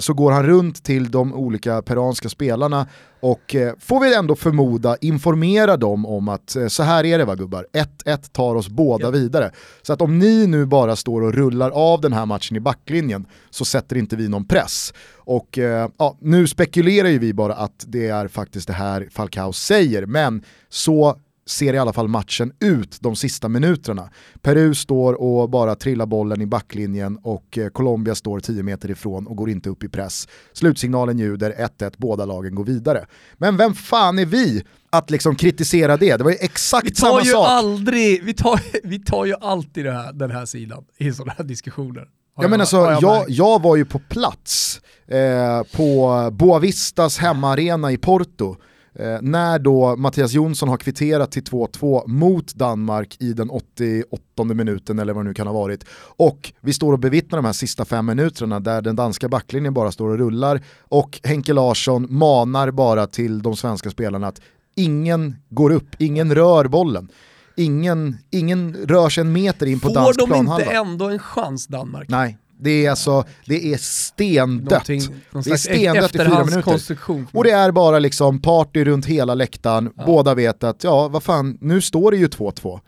så 0.01 0.14
går 0.14 0.33
han 0.33 0.46
runt 0.46 0.85
till 0.85 1.11
de 1.11 1.35
olika 1.35 1.83
peruanska 1.83 2.29
spelarna 2.29 2.52
spelarna 2.53 2.87
och 3.21 3.55
eh, 3.55 3.75
får 3.79 4.01
vi 4.01 4.15
ändå 4.15 4.37
förmoda 4.37 4.97
informera 5.01 5.77
dem 5.77 6.07
om 6.07 6.29
att 6.29 6.57
eh, 6.57 6.67
så 6.67 6.83
här 6.83 7.05
är 7.05 7.19
det 7.19 7.25
va 7.25 7.35
gubbar, 7.35 7.67
1-1 8.05 8.33
tar 8.33 8.55
oss 8.55 8.69
båda 8.69 9.07
ja. 9.07 9.11
vidare. 9.11 9.51
Så 9.83 9.93
att 9.93 10.03
om 10.03 10.19
ni 10.19 10.47
nu 10.47 10.67
bara 10.67 10.97
står 10.97 11.23
och 11.23 11.35
rullar 11.35 11.71
av 11.71 12.01
den 12.01 12.12
här 12.12 12.27
matchen 12.27 12.57
i 12.57 12.61
backlinjen 12.61 13.27
så 13.51 13.65
sätter 13.65 13.97
inte 13.97 14.17
vi 14.17 14.29
någon 14.29 14.45
press. 14.45 14.95
Och 15.17 15.59
eh, 15.59 15.88
ja, 15.99 16.17
nu 16.21 16.47
spekulerar 16.47 17.09
ju 17.09 17.19
vi 17.19 17.33
bara 17.35 17.55
att 17.55 17.85
det 17.87 18.09
är 18.09 18.29
faktiskt 18.29 18.67
det 18.67 18.73
här 18.73 19.09
Falcao 19.11 19.53
säger, 19.53 20.07
men 20.07 20.43
så 20.69 21.17
ser 21.53 21.75
i 21.75 21.79
alla 21.79 21.93
fall 21.93 22.09
matchen 22.09 22.53
ut 22.61 22.99
de 23.01 23.17
sista 23.17 23.49
minuterna. 23.49 24.11
Peru 24.41 24.75
står 24.75 25.12
och 25.12 25.51
bara 25.51 25.75
trillar 25.75 26.07
bollen 26.07 26.41
i 26.41 26.47
backlinjen 26.47 27.19
och 27.23 27.59
eh, 27.59 27.69
Colombia 27.69 28.15
står 28.15 28.41
10 28.41 28.62
meter 28.62 28.91
ifrån 28.91 29.27
och 29.27 29.37
går 29.37 29.51
inte 29.51 29.71
upp 29.71 29.85
i 29.85 29.88
press. 29.88 30.29
Slutsignalen 30.53 31.19
ljuder 31.19 31.55
1-1, 31.79 31.95
båda 31.97 32.25
lagen 32.25 32.55
går 32.55 32.65
vidare. 32.65 33.07
Men 33.38 33.57
vem 33.57 33.75
fan 33.75 34.19
är 34.19 34.27
vi 34.27 34.65
att 34.91 35.11
liksom 35.11 35.37
kritisera 35.37 35.97
det? 35.97 36.17
Det 36.17 36.25
var 36.25 36.31
ju 36.31 36.37
exakt 36.41 36.97
samma 36.97 37.12
sak. 37.12 37.25
Vi 37.25 37.33
tar 37.33 37.38
ju 37.38 37.45
aldrig, 37.45 38.25
vi 38.25 38.35
tar, 38.35 38.61
vi 38.88 38.99
tar 38.99 39.25
ju 39.25 39.35
alltid 39.41 39.87
här, 39.87 40.12
den 40.12 40.31
här 40.31 40.47
sidan 40.47 40.85
i 40.99 41.12
sådana 41.12 41.35
här 41.38 41.45
diskussioner. 41.45 42.09
Ja, 42.41 42.49
men 42.49 42.61
alltså, 42.61 42.77
jag, 42.77 43.03
jag, 43.03 43.25
jag 43.29 43.62
var 43.62 43.77
ju 43.77 43.85
på 43.85 43.99
plats 43.99 44.81
eh, 45.09 45.62
på 45.77 46.29
Boavistas 46.33 47.19
hemmaarena 47.19 47.93
i 47.93 47.97
Porto 47.97 48.57
Eh, 48.94 49.18
när 49.22 49.59
då 49.59 49.96
Mattias 49.96 50.33
Jonsson 50.33 50.68
har 50.68 50.76
kvitterat 50.76 51.33
till 51.33 51.42
2-2 51.42 52.09
mot 52.09 52.55
Danmark 52.55 53.16
i 53.20 53.33
den 53.33 53.50
88 53.50 54.44
minuten 54.44 54.98
eller 54.98 55.12
vad 55.12 55.24
det 55.24 55.28
nu 55.28 55.35
kan 55.35 55.46
ha 55.46 55.55
varit. 55.55 55.85
Och 56.16 56.52
vi 56.61 56.72
står 56.72 56.92
och 56.92 56.98
bevittnar 56.98 57.38
de 57.38 57.44
här 57.44 57.52
sista 57.52 57.85
fem 57.85 58.07
minuterna 58.07 58.61
där 58.61 58.83
den 58.83 58.96
danska 58.96 59.28
backlinjen 59.28 59.74
bara 59.74 59.92
står 59.92 60.09
och 60.09 60.18
rullar 60.18 60.61
och 60.81 61.20
Henke 61.22 61.52
Larsson 61.52 62.07
manar 62.11 62.70
bara 62.70 63.07
till 63.07 63.42
de 63.42 63.57
svenska 63.57 63.90
spelarna 63.90 64.26
att 64.28 64.40
ingen 64.74 65.37
går 65.48 65.72
upp, 65.72 65.88
ingen 65.98 66.35
rör 66.35 66.64
bollen. 66.64 67.09
Ingen, 67.57 68.18
ingen 68.31 68.74
rör 68.74 69.09
sig 69.09 69.20
en 69.20 69.33
meter 69.33 69.66
in 69.66 69.81
på 69.81 69.88
Får 69.88 69.94
dansk 69.94 70.18
de 70.18 70.26
planhalva. 70.26 70.64
inte 70.64 70.76
ändå 70.76 71.09
en 71.09 71.18
chans 71.18 71.66
Danmark? 71.66 72.09
Nej, 72.09 72.38
det 72.62 72.87
är 72.87 72.90
alltså, 72.90 73.25
det 73.46 73.72
är 73.72 73.77
stendött. 73.77 74.88
Någon 74.88 74.98
Det 75.33 75.38
är 75.38 75.42
slags 75.42 75.62
stendött 75.62 76.14
i 76.14 76.18
fyra 76.18 76.44
minuter. 76.44 77.27
Och 77.33 77.44
det 77.44 77.51
är 77.51 77.72
bara 77.72 77.98
liksom 77.98 78.42
party 78.42 78.85
runt 78.85 79.07
hela 79.07 79.35
läktaren, 79.35 79.90
Ja. 79.96 80.03
båda 80.07 80.35
vet 80.35 80.64
att 80.64 80.85
ja, 80.85 81.09
vad 81.09 81.22
fan, 81.22 81.59
nu 81.61 81.81
står 81.81 82.11
det 82.11 82.16
ju 82.16 82.27
2-2. 82.29 82.81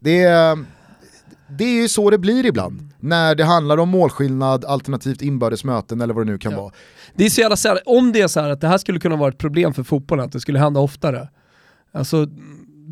Det 0.00 0.22
är, 0.22 0.64
det 1.58 1.64
är 1.64 1.82
ju 1.82 1.88
så 1.88 2.10
det 2.10 2.18
blir 2.18 2.46
ibland, 2.46 2.88
när 3.00 3.34
det 3.34 3.44
handlar 3.44 3.76
om 3.78 3.88
målskillnad 3.88 4.64
alternativt 4.64 5.22
inbördes 5.22 5.64
möten 5.64 6.00
eller 6.00 6.14
vad 6.14 6.26
det 6.26 6.32
nu 6.32 6.38
kan 6.38 6.52
Ja. 6.52 6.60
vara. 6.60 6.72
Det 7.14 7.24
är 7.24 7.30
så 7.30 7.40
jävla 7.40 7.56
sällan, 7.56 7.82
om 7.86 8.12
det 8.12 8.20
är 8.20 8.28
så 8.28 8.40
här 8.40 8.50
att 8.50 8.60
det 8.60 8.68
här 8.68 8.78
skulle 8.78 9.00
kunna 9.00 9.16
vara 9.16 9.28
ett 9.28 9.38
problem 9.38 9.74
för 9.74 9.82
fotbollen, 9.82 10.24
att 10.24 10.32
det 10.32 10.40
skulle 10.40 10.58
hända 10.58 10.80
oftare, 10.80 11.28
alltså 11.94 12.26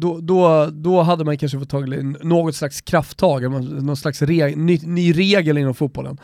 då, 0.00 0.20
då, 0.20 0.66
då 0.72 1.02
hade 1.02 1.24
man 1.24 1.38
kanske 1.38 1.58
fått 1.58 1.70
ta 1.70 1.80
något 2.22 2.56
slags 2.56 2.80
krafttag, 2.80 3.42
någon 3.82 3.96
slags 3.96 4.22
re, 4.22 4.56
ny, 4.56 4.80
ny 4.82 5.12
regel 5.12 5.58
inom 5.58 5.74
fotbollen. 5.74 6.18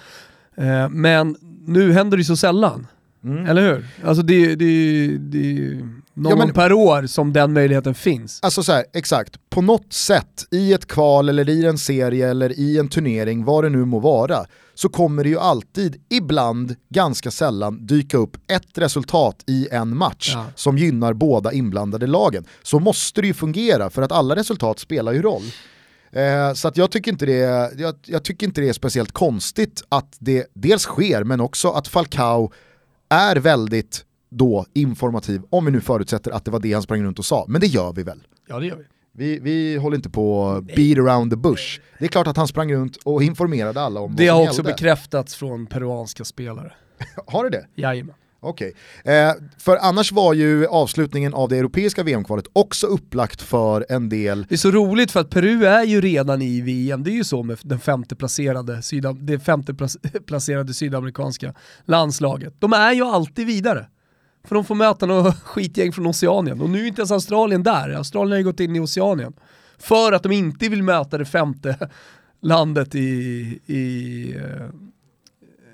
Eh, 0.56 0.88
men 0.88 1.36
nu 1.66 1.92
händer 1.92 2.16
det 2.16 2.24
så 2.24 2.36
sällan. 2.36 2.86
Mm. 3.24 3.46
Eller 3.46 3.62
hur? 3.62 3.86
Alltså 4.04 4.22
det, 4.22 4.54
det, 4.54 5.06
det 5.18 5.58
är 5.58 5.88
någon 6.14 6.30
Ja, 6.30 6.36
men- 6.36 6.52
per 6.54 6.72
år 6.72 7.06
som 7.06 7.32
den 7.32 7.52
möjligheten 7.52 7.94
finns. 7.94 8.40
Alltså 8.42 8.62
så 8.62 8.72
här, 8.72 8.84
exakt, 8.92 9.50
på 9.50 9.62
något 9.62 9.92
sätt 9.92 10.44
i 10.50 10.72
ett 10.72 10.86
kval 10.86 11.28
eller 11.28 11.48
i 11.48 11.66
en 11.66 11.78
serie 11.78 12.30
eller 12.30 12.58
i 12.58 12.78
en 12.78 12.88
turnering, 12.88 13.44
vad 13.44 13.64
det 13.64 13.70
nu 13.70 13.84
må 13.84 13.98
vara, 13.98 14.44
så 14.78 14.88
kommer 14.88 15.22
det 15.24 15.30
ju 15.30 15.38
alltid, 15.38 16.02
ibland, 16.10 16.74
ganska 16.88 17.30
sällan, 17.30 17.86
dyka 17.86 18.16
upp 18.18 18.36
ett 18.50 18.78
resultat 18.78 19.44
i 19.46 19.68
en 19.70 19.96
match 19.96 20.32
Ja. 20.34 20.46
som 20.54 20.78
gynnar 20.78 21.12
båda 21.12 21.52
inblandade 21.52 22.06
lagen. 22.06 22.44
Så 22.62 22.78
måste 22.80 23.20
det 23.20 23.26
ju 23.26 23.34
fungera, 23.34 23.90
för 23.90 24.02
att 24.02 24.12
alla 24.12 24.36
resultat 24.36 24.78
spelar 24.78 25.12
ju 25.12 25.22
roll. 25.22 25.42
Eh, 26.12 26.52
så 26.54 26.68
att 26.68 26.76
jag, 26.76 26.90
tycker 26.90 27.10
inte 27.12 27.26
det 27.26 27.40
är, 27.42 27.80
jag, 27.80 27.94
jag 28.06 28.24
tycker 28.24 28.46
inte 28.46 28.60
det 28.60 28.68
är 28.68 28.72
speciellt 28.72 29.12
konstigt 29.12 29.82
att 29.88 30.16
det 30.18 30.46
dels 30.54 30.82
sker, 30.82 31.24
men 31.24 31.40
också 31.40 31.70
att 31.70 31.88
Falcao 31.88 32.52
är 33.08 33.36
väldigt 33.36 34.04
då 34.30 34.66
informativ, 34.74 35.42
om 35.50 35.64
vi 35.64 35.70
nu 35.70 35.80
förutsätter 35.80 36.30
att 36.30 36.44
det 36.44 36.50
var 36.50 36.60
det 36.60 36.72
han 36.72 36.82
sprang 36.82 37.02
runt 37.02 37.18
och 37.18 37.24
sa. 37.24 37.44
Men 37.48 37.60
det 37.60 37.66
gör 37.66 37.92
vi 37.92 38.02
väl? 38.02 38.22
Ja 38.48 38.58
det 38.58 38.66
gör 38.66 38.76
vi. 38.76 38.84
Vi, 39.18 39.38
vi 39.38 39.76
håller 39.76 39.96
inte 39.96 40.10
på 40.10 40.60
beat 40.76 40.98
around 40.98 41.32
the 41.32 41.36
bush. 41.36 41.80
Det 41.98 42.04
är 42.04 42.08
klart 42.08 42.26
att 42.26 42.36
han 42.36 42.48
sprang 42.48 42.72
runt 42.72 42.96
och 42.96 43.22
informerade 43.22 43.80
alla 43.80 44.00
om 44.00 44.16
Det 44.16 44.30
vad 44.30 44.36
har 44.36 44.44
som 44.44 44.48
också 44.48 44.58
gällde. 44.62 44.72
bekräftats 44.72 45.34
från 45.34 45.66
peruanska 45.66 46.24
spelare. 46.24 46.72
Har 47.26 47.44
det 47.44 47.50
det? 47.50 47.66
Jajamän. 47.82 48.14
Okej. 48.40 48.72
Eh, 49.04 49.32
för 49.58 49.76
annars 49.76 50.12
var 50.12 50.34
ju 50.34 50.66
avslutningen 50.66 51.34
av 51.34 51.48
det 51.48 51.58
europeiska 51.58 52.02
VM-kvalet 52.02 52.44
också 52.52 52.86
upplagt 52.86 53.42
för 53.42 53.86
en 53.88 54.08
del 54.08 54.46
Det 54.48 54.54
är 54.54 54.56
så 54.58 54.70
roligt 54.70 55.10
för 55.10 55.20
att 55.20 55.30
Peru 55.30 55.64
är 55.66 55.84
ju 55.84 56.00
redan 56.00 56.42
i 56.42 56.60
VM, 56.60 57.04
det 57.04 57.10
är 57.10 57.14
ju 57.14 57.24
så 57.24 57.42
med 57.42 57.58
den 57.62 57.78
femte 57.80 58.16
placerade, 58.16 58.82
sydam, 58.82 59.26
det 59.26 59.38
femte 59.38 59.74
placerade 60.26 60.74
sydamerikanska 60.74 61.54
landslaget. 61.84 62.54
De 62.58 62.72
är 62.72 62.92
ju 62.92 63.02
alltid 63.04 63.46
vidare. 63.46 63.86
För 64.46 64.54
de 64.54 64.64
får 64.64 64.74
möta 64.74 65.06
något 65.06 65.36
skitgäng 65.44 65.92
från 65.92 66.06
Oceanien. 66.06 66.60
Och 66.60 66.70
nu 66.70 66.82
är 66.82 66.86
inte 66.86 67.00
ens 67.00 67.10
Australien 67.10 67.62
där, 67.62 67.90
Australien 67.90 68.32
har 68.32 68.38
ju 68.38 68.44
gått 68.44 68.60
in 68.60 68.76
i 68.76 68.80
Oceanien. 68.80 69.32
För 69.78 70.12
att 70.12 70.22
de 70.22 70.32
inte 70.32 70.68
vill 70.68 70.82
möta 70.82 71.18
det 71.18 71.24
femte 71.24 71.88
landet 72.40 72.94
i, 72.94 73.00
i 73.66 74.36
eh, 74.36 74.66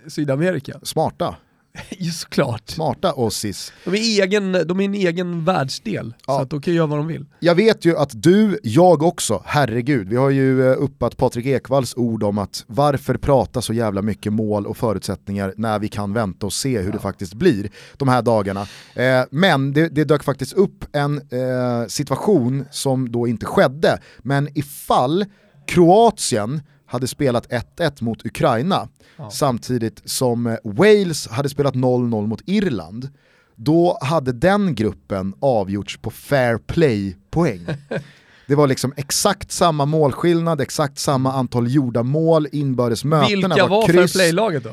Sydamerika. 0.07 0.81
smarta, 0.83 1.37
ju 1.91 2.11
såklart. 2.11 2.71
smarta 2.71 3.13
Ossis. 3.13 3.73
De 3.85 3.91
är, 3.91 4.23
egen, 4.23 4.53
de 4.53 4.81
är 4.81 4.85
en 4.85 4.95
egen 4.95 5.45
världsdel, 5.45 6.15
Ja. 6.27 6.37
så 6.37 6.43
att 6.43 6.51
de 6.51 6.61
kan 6.63 6.75
göra 6.75 6.87
vad 6.87 6.99
de 6.99 7.07
vill. 7.07 7.27
Jag 7.41 7.55
vet 7.55 7.85
ju 7.85 7.97
att 7.97 8.23
du, 8.23 8.59
jag 8.63 9.03
också, 9.03 9.43
herregud, 9.47 10.09
vi 10.09 10.17
har 10.17 10.31
ju 10.31 10.71
eh, 10.73 10.77
uppat 10.83 11.17
Patrik 11.17 11.47
Ekvalls 11.47 11.95
ord 11.97 12.23
om 12.23 12.39
att 12.39 12.65
varför 12.67 13.15
prata 13.15 13.63
så 13.63 13.73
jävla 13.73 14.03
mycket 14.03 14.33
mål 14.33 14.67
och 14.67 14.77
förutsättningar 14.77 15.55
när 15.57 15.79
vi 15.79 15.89
kan 15.89 16.13
vänta 16.13 16.47
och 16.47 16.53
se 16.53 16.79
hur 16.79 16.93
det 16.93 16.99
faktiskt 16.99 17.35
blir 17.35 17.71
de 17.97 18.09
här 18.09 18.23
dagarna. 18.23 18.67
Eh, 18.95 19.23
men 19.31 19.73
det, 19.73 19.89
det 19.89 20.05
dök 20.05 20.23
faktiskt 20.25 20.53
upp 20.53 20.85
en 20.93 21.17
eh, 21.19 21.87
situation 21.89 22.65
som 22.71 23.13
då 23.13 23.27
inte 23.27 23.47
skedde, 23.47 23.99
men 24.19 24.49
ifall 24.59 25.25
Kroatien 25.67 26.61
hade 26.93 27.07
spelat 27.07 27.49
1-1 27.77 28.03
mot 28.03 28.27
Ukraina 28.27 28.89
samtidigt 29.31 30.03
som 30.05 30.47
eh, 30.47 30.57
Wales 30.65 31.29
hade 31.29 31.49
spelat 31.49 31.75
0-0 31.75 32.27
mot 32.27 32.41
Irland, 32.47 33.09
då 33.57 33.99
hade 34.01 34.33
den 34.33 34.75
gruppen 34.75 35.35
avgjorts 35.41 35.99
på 35.99 36.11
fair 36.11 36.59
play-poäng. 36.59 37.67
Det 38.47 38.55
var 38.55 38.67
liksom 38.67 38.93
exakt 38.97 39.53
samma 39.53 39.87
målskillnad, 39.87 40.61
exakt 40.61 40.99
samma 40.99 41.33
antal 41.33 41.71
gjorda 41.71 42.03
mål, 42.03 42.49
inbördes 42.53 43.05
mötena 43.05 43.49
Vilka 43.49 43.67
var 43.67 43.87
fair 43.87 43.99
kryss. 43.99 44.13
play-laget 44.13 44.65
då? 44.65 44.71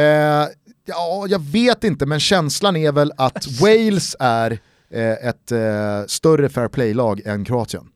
Eh, 0.00 0.46
ja, 0.84 1.26
jag 1.28 1.42
vet 1.42 1.84
inte, 1.84 2.06
men 2.06 2.20
känslan 2.20 2.76
är 2.76 2.92
väl 2.92 3.12
att 3.16 3.46
Wales 3.60 4.16
är 4.18 4.58
eh, 4.90 5.28
ett 5.28 5.52
eh, 5.52 6.06
större 6.06 6.48
fair 6.48 6.68
play-lag 6.68 7.20
än 7.24 7.44
Kroatien. 7.44 7.88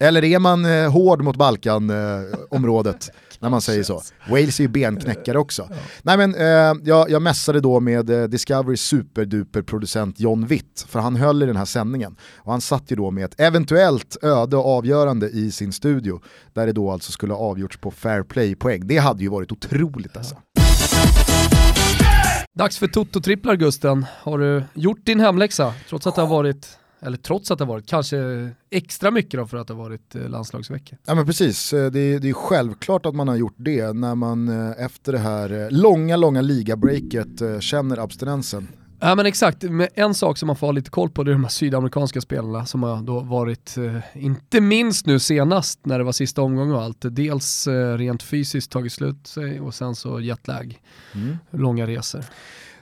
Eller 0.00 0.24
är 0.24 0.38
man 0.38 0.64
eh, 0.64 0.92
hård 0.92 1.22
mot 1.22 1.36
Balkan-området 1.36 3.10
när 3.38 3.48
man 3.48 3.60
säger 3.60 3.82
så? 3.82 4.02
Wales 4.30 4.60
är 4.60 4.64
ju 4.64 4.68
benknäckare 4.68 5.38
också. 5.38 5.68
Nej 6.02 6.16
men 6.16 6.34
eh, 6.34 6.74
jag, 6.84 7.10
jag 7.10 7.22
mässade 7.22 7.60
då 7.60 7.80
med 7.80 8.10
eh, 8.10 8.22
Discoverys 8.22 8.80
superduper-producent 8.80 10.20
John 10.20 10.46
Witt, 10.46 10.86
för 10.88 10.98
han 11.00 11.16
höll 11.16 11.42
i 11.42 11.46
den 11.46 11.56
här 11.56 11.64
sändningen. 11.64 12.16
Och 12.36 12.52
han 12.52 12.60
satt 12.60 12.92
ju 12.92 12.96
då 12.96 13.10
med 13.10 13.24
ett 13.24 13.40
eventuellt 13.40 14.16
öde 14.22 14.56
och 14.56 14.66
avgörande 14.66 15.28
i 15.28 15.52
sin 15.52 15.72
studio, 15.72 16.20
där 16.52 16.66
det 16.66 16.72
då 16.72 16.90
alltså 16.90 17.12
skulle 17.12 17.32
ha 17.32 17.40
avgjorts 17.40 17.76
på 17.76 17.90
fair 17.90 18.22
play-poäng. 18.22 18.86
Det 18.86 18.98
hade 18.98 19.22
ju 19.22 19.28
varit 19.28 19.52
otroligt 19.52 20.16
alltså. 20.16 20.36
Dags 22.58 22.78
för 22.78 22.86
Toto-tripplar 22.86 23.56
Gusten. 23.56 24.06
Har 24.22 24.38
du 24.38 24.64
gjort 24.74 25.06
din 25.06 25.20
hemläxa? 25.20 25.74
Trots 25.88 26.06
att 26.06 26.14
det 26.14 26.20
har 26.20 26.28
varit, 26.28 26.68
eller 27.02 27.16
trots 27.16 27.50
att 27.50 27.58
det 27.58 27.64
har 27.64 27.72
varit, 27.72 27.86
kanske 27.86 28.50
extra 28.70 29.10
mycket 29.10 29.40
då 29.40 29.46
för 29.46 29.56
att 29.56 29.66
det 29.66 29.74
har 29.74 29.82
varit 29.82 30.14
eh, 30.14 30.28
landslagsvecka. 30.28 30.96
Ja 31.06 31.14
men 31.14 31.26
precis, 31.26 31.72
Eh, 31.72 31.90
det 31.90 32.00
är, 32.00 32.18
det 32.18 32.28
är 32.28 32.32
självklart 32.32 33.06
att 33.06 33.14
man 33.14 33.28
har 33.28 33.36
gjort 33.36 33.54
det 33.56 33.92
när 33.92 34.14
man 34.14 34.48
eh, 34.48 34.84
efter 34.84 35.12
det 35.12 35.18
här 35.18 35.70
långa, 35.70 36.16
långa 36.16 36.40
ligabreaket 36.40 37.62
känner 37.62 37.98
abstinensen. 37.98 38.68
Ja 39.00 39.14
men 39.14 39.26
exakt, 39.26 39.62
men 39.62 39.88
en 39.94 40.14
sak 40.14 40.38
som 40.38 40.46
man 40.46 40.56
får 40.56 40.66
ha 40.66 40.72
lite 40.72 40.90
koll 40.90 41.10
på 41.10 41.22
det 41.22 41.30
är 41.30 41.32
de 41.32 41.44
här 41.44 41.50
sydamerikanska 41.50 42.20
spelarna 42.20 42.66
som 42.66 42.82
har 42.82 43.02
då 43.02 43.20
varit, 43.20 43.76
inte 44.14 44.60
minst 44.60 45.06
nu 45.06 45.18
senast 45.18 45.86
när 45.86 45.98
det 45.98 46.04
var 46.04 46.12
sista 46.12 46.42
omgången 46.42 46.74
och 46.74 46.82
allt, 46.82 46.98
dels 47.02 47.68
rent 47.96 48.22
fysiskt 48.22 48.72
tagit 48.72 48.92
slut 48.92 49.26
sig 49.26 49.60
och 49.60 49.74
sen 49.74 49.94
så 49.94 50.20
jetlag, 50.20 50.80
långa 51.50 51.86
resor. 51.86 52.24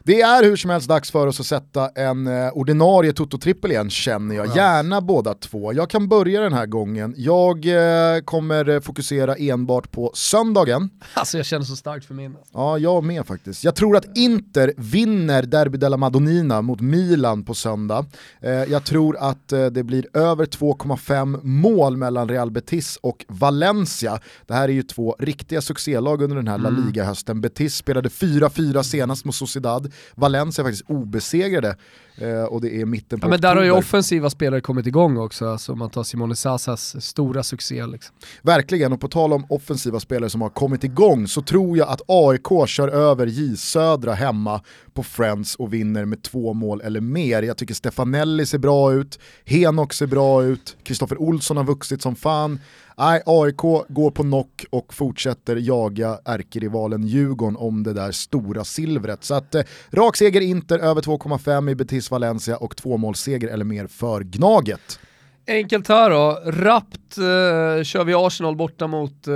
Det 0.09 0.21
är 0.21 0.44
hur 0.44 0.57
som 0.57 0.71
helst 0.71 0.88
dags 0.88 1.11
för 1.11 1.27
oss 1.27 1.40
att 1.40 1.47
sätta 1.47 1.88
en 1.88 2.27
eh, 2.27 2.49
ordinarie 2.53 3.12
Toto-trippel 3.12 3.71
igen 3.71 3.90
känner 3.90 4.35
jag, 4.35 4.47
Ja. 4.47 4.57
gärna 4.57 5.01
båda 5.01 5.35
två. 5.35 5.73
Jag 5.73 5.90
kan 5.90 6.09
börja 6.09 6.40
den 6.40 6.53
här 6.53 6.66
gången, 6.66 7.14
jag 7.16 7.66
eh, 7.66 8.21
kommer 8.25 8.68
eh, 8.68 8.81
fokusera 8.81 9.35
enbart 9.35 9.90
på 9.90 10.11
söndagen. 10.14 10.90
Alltså 11.14 11.37
jag 11.37 11.47
känner 11.47 11.64
så 11.64 11.77
starkt 11.77 12.07
för 12.07 12.14
min. 12.14 12.37
Ja, 12.53 12.79
jag 12.79 13.05
med 13.05 13.27
faktiskt. 13.27 13.64
Jag 13.64 13.75
tror 13.77 13.97
att 13.97 14.16
Inter 14.16 14.73
vinner 14.77 15.42
Derby 15.42 15.79
della 15.79 15.97
Madonnina 15.97 16.62
mot 16.62 16.81
Milan 16.81 17.44
på 17.44 17.55
söndag. 17.55 18.07
Eh, 18.40 18.51
jag 18.51 18.85
tror 18.85 19.16
att 19.16 19.53
eh, 19.53 19.66
det 19.66 19.83
blir 19.83 20.16
över 20.16 20.47
2,5 20.47 21.40
mål 21.42 21.97
mellan 21.97 22.29
Real 22.29 22.51
Betis 22.51 22.99
och 23.03 23.25
Valencia. 23.29 24.21
Det 24.47 24.55
här 24.55 24.68
är 24.68 24.73
ju 24.73 24.83
två 24.83 25.16
riktiga 25.18 25.61
succélag 25.61 26.23
under 26.23 26.37
den 26.37 26.49
här 26.49 26.59
La 26.59 26.71
Liga-hösten. 26.71 27.40
Betis 27.40 27.75
spelade 27.77 28.09
4-4 28.09 28.83
senast 28.83 29.25
mot 29.25 29.35
Sociedad. 29.35 29.92
Valencia 30.15 30.63
är 30.63 30.67
faktiskt 30.67 30.91
obesegrade 30.91 31.77
eh, 32.19 32.45
och 32.45 32.61
det 32.61 32.81
är 32.81 32.85
mitten 32.85 33.21
på 33.21 33.27
Ja, 33.27 33.31
men 33.31 33.41
där 33.41 33.57
har 33.57 33.65
ju 33.65 33.71
offensiva 33.71 34.31
spelare 34.31 34.61
kommit 34.61 34.87
igång 34.87 35.17
också, 35.17 35.49
alltså 35.49 35.75
man 35.75 35.91
tar 35.91 36.03
Simone 36.03 36.37
Sasas 36.37 37.05
stora 37.05 37.43
succé. 37.43 37.87
Liksom. 37.87 38.15
Verkligen, 38.43 38.93
och 38.93 39.01
på 39.01 39.09
tal 39.09 39.33
om 39.33 39.47
offensiva 39.49 40.01
spelare 40.01 40.31
som 40.31 40.43
har 40.43 40.51
kommit 40.51 40.85
igång 40.85 41.29
så 41.29 41.43
tror 41.43 41.79
jag 41.79 41.89
att 41.89 42.01
AIK 42.07 42.69
kör 42.69 42.89
över 42.89 43.27
J 43.27 43.57
Södra 43.57 44.15
hemma 44.15 44.61
på 44.99 45.03
Friends 45.03 45.55
och 45.55 45.75
vinner 45.75 46.05
med 46.05 46.23
två 46.23 46.55
mål 46.55 46.81
eller 46.81 47.01
mer. 47.01 47.43
Jag 47.43 47.57
tycker 47.57 47.75
Stefanelli 47.75 48.47
ser 48.47 48.59
bra 48.59 48.93
ut, 48.93 49.19
Henok 49.45 49.93
ser 49.93 50.07
bra 50.07 50.45
ut, 50.45 50.77
Kristoffer 50.83 51.21
Olsson 51.21 51.57
har 51.57 51.65
vuxit 51.65 52.03
som 52.03 52.17
fan. 52.17 52.61
Nej, 52.97 53.23
AIK 53.27 53.61
går 53.89 54.11
på 54.11 54.23
knock 54.23 54.65
och 54.71 54.95
fortsätter 54.95 55.57
jaga 55.57 56.19
ärkerivalen 56.25 57.07
Djurgården 57.07 57.57
om 57.57 57.83
det 57.83 57.93
där 57.93 58.13
stora 58.13 58.65
silvret. 58.65 59.25
Så 59.25 59.35
att 59.35 59.55
eh, 59.55 59.63
Rak 59.91 60.17
seger 60.17 60.41
Inter 60.41 60.79
över 60.79 61.03
2,5 61.03 61.71
i 61.71 61.75
Betis 61.75 62.11
Valencia 62.11 62.57
och 62.57 62.77
tvåmålsseger 62.77 63.49
eller 63.49 63.65
mer 63.65 63.87
för 63.87 64.21
Gnaget. 64.21 64.99
Enkelt 65.47 65.89
här 65.89 66.11
då, 66.11 66.43
rappt 66.45 67.19
eh, 67.19 67.85
kör 67.85 68.05
vi 68.05 68.15
Arsenal 68.15 68.57
borta 68.57 68.87
mot 68.87 69.27
eh, 69.27 69.35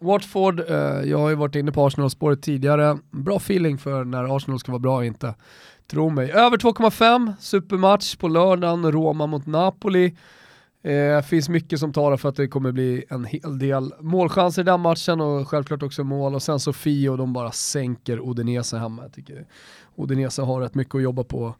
Watford. 0.00 0.60
Eh, 0.60 0.76
jag 1.10 1.18
har 1.18 1.28
ju 1.28 1.34
varit 1.34 1.54
inne 1.54 1.72
på 1.72 1.86
Arsenal-spåret 1.86 2.42
tidigare. 2.42 2.98
Bra 3.10 3.36
feeling 3.36 3.78
för 3.78 4.04
när 4.04 4.36
Arsenal 4.36 4.58
ska 4.58 4.72
vara 4.72 4.80
bra 4.80 4.96
och 4.96 5.04
inte. 5.04 5.34
Tro 5.90 6.10
mig. 6.10 6.30
Över 6.32 6.56
2,5, 6.56 7.32
supermatch 7.40 8.16
på 8.16 8.28
lördagen, 8.28 8.92
Roma 8.92 9.26
mot 9.26 9.46
Napoli. 9.46 10.16
Eh, 10.82 11.22
finns 11.22 11.48
mycket 11.48 11.80
som 11.80 11.92
talar 11.92 12.16
för 12.16 12.28
att 12.28 12.36
det 12.36 12.48
kommer 12.48 12.72
bli 12.72 13.04
en 13.08 13.24
hel 13.24 13.58
del 13.58 13.94
målchanser 14.00 14.62
i 14.62 14.64
den 14.64 14.80
matchen 14.80 15.20
och 15.20 15.48
självklart 15.48 15.82
också 15.82 16.04
mål. 16.04 16.34
Och 16.34 16.42
sen 16.42 16.60
så 16.60 16.72
Fio, 16.72 17.16
de 17.16 17.32
bara 17.32 17.52
sänker 17.52 18.20
Odinese 18.20 18.78
hemma. 18.78 19.02
Jag 19.02 19.12
tycker 19.12 19.46
Odinese 19.96 20.42
har 20.42 20.60
rätt 20.60 20.74
mycket 20.74 20.94
att 20.94 21.02
jobba 21.02 21.24
på. 21.24 21.54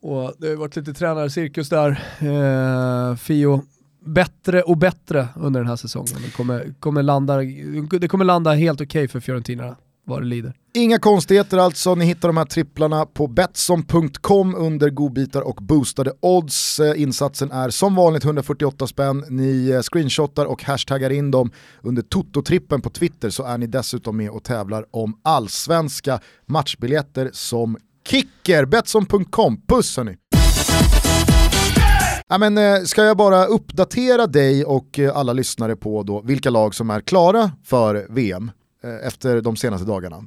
Och 0.00 0.34
det 0.38 0.48
har 0.48 0.56
varit 0.56 0.76
lite 0.76 0.92
tränarcirkus 0.92 1.68
där. 1.68 1.90
Eh, 2.20 3.16
Fio 3.16 3.62
bättre 4.04 4.62
och 4.62 4.76
bättre 4.76 5.28
under 5.36 5.60
den 5.60 5.68
här 5.68 5.76
säsongen. 5.76 6.16
Det 6.24 6.30
kommer, 6.30 6.74
kommer, 6.80 7.02
landa, 7.02 7.36
det 8.00 8.08
kommer 8.08 8.24
landa 8.24 8.52
helt 8.52 8.80
okej 8.80 8.86
okay 8.86 9.08
för 9.08 9.20
Fiorentina 9.20 9.76
vad 10.10 10.22
det 10.22 10.26
lider. 10.26 10.54
Inga 10.74 10.98
konstigheter 10.98 11.58
alltså, 11.58 11.94
ni 11.94 12.04
hittar 12.04 12.28
de 12.28 12.36
här 12.36 12.44
tripplarna 12.44 13.06
på 13.06 13.26
Betsson.com 13.26 14.54
under 14.54 14.90
godbitar 14.90 15.40
och 15.40 15.58
boostade 15.62 16.12
odds. 16.20 16.80
Eh, 16.80 17.02
insatsen 17.02 17.50
är 17.50 17.70
som 17.70 17.94
vanligt 17.94 18.24
148 18.24 18.86
spänn, 18.86 19.24
ni 19.28 19.70
eh, 19.70 19.80
screenshotar 19.80 20.44
och 20.46 20.64
hashtaggar 20.64 21.10
in 21.10 21.30
dem 21.30 21.50
under 21.82 22.02
Toto-trippen 22.02 22.80
på 22.80 22.90
Twitter 22.90 23.30
så 23.30 23.44
är 23.44 23.58
ni 23.58 23.66
dessutom 23.66 24.16
med 24.16 24.30
och 24.30 24.44
tävlar 24.44 24.84
om 24.90 25.20
allsvenska 25.22 26.20
matchbiljetter 26.46 27.30
som 27.32 27.76
kicker. 28.08 28.64
Betsson.com, 28.64 29.62
puss 29.66 29.96
hörni! 29.96 30.19
Ja, 32.32 32.38
men, 32.38 32.58
eh, 32.58 32.82
ska 32.82 33.04
jag 33.04 33.16
bara 33.16 33.44
uppdatera 33.44 34.26
dig 34.26 34.64
och 34.64 35.00
alla 35.14 35.32
lyssnare 35.32 35.76
på 35.76 36.02
då 36.02 36.20
vilka 36.20 36.50
lag 36.50 36.74
som 36.74 36.90
är 36.90 37.00
klara 37.00 37.52
för 37.64 38.06
VM? 38.10 38.50
Eh, 38.84 39.06
efter 39.06 39.40
de 39.40 39.56
senaste 39.56 39.86
dagarna. 39.86 40.24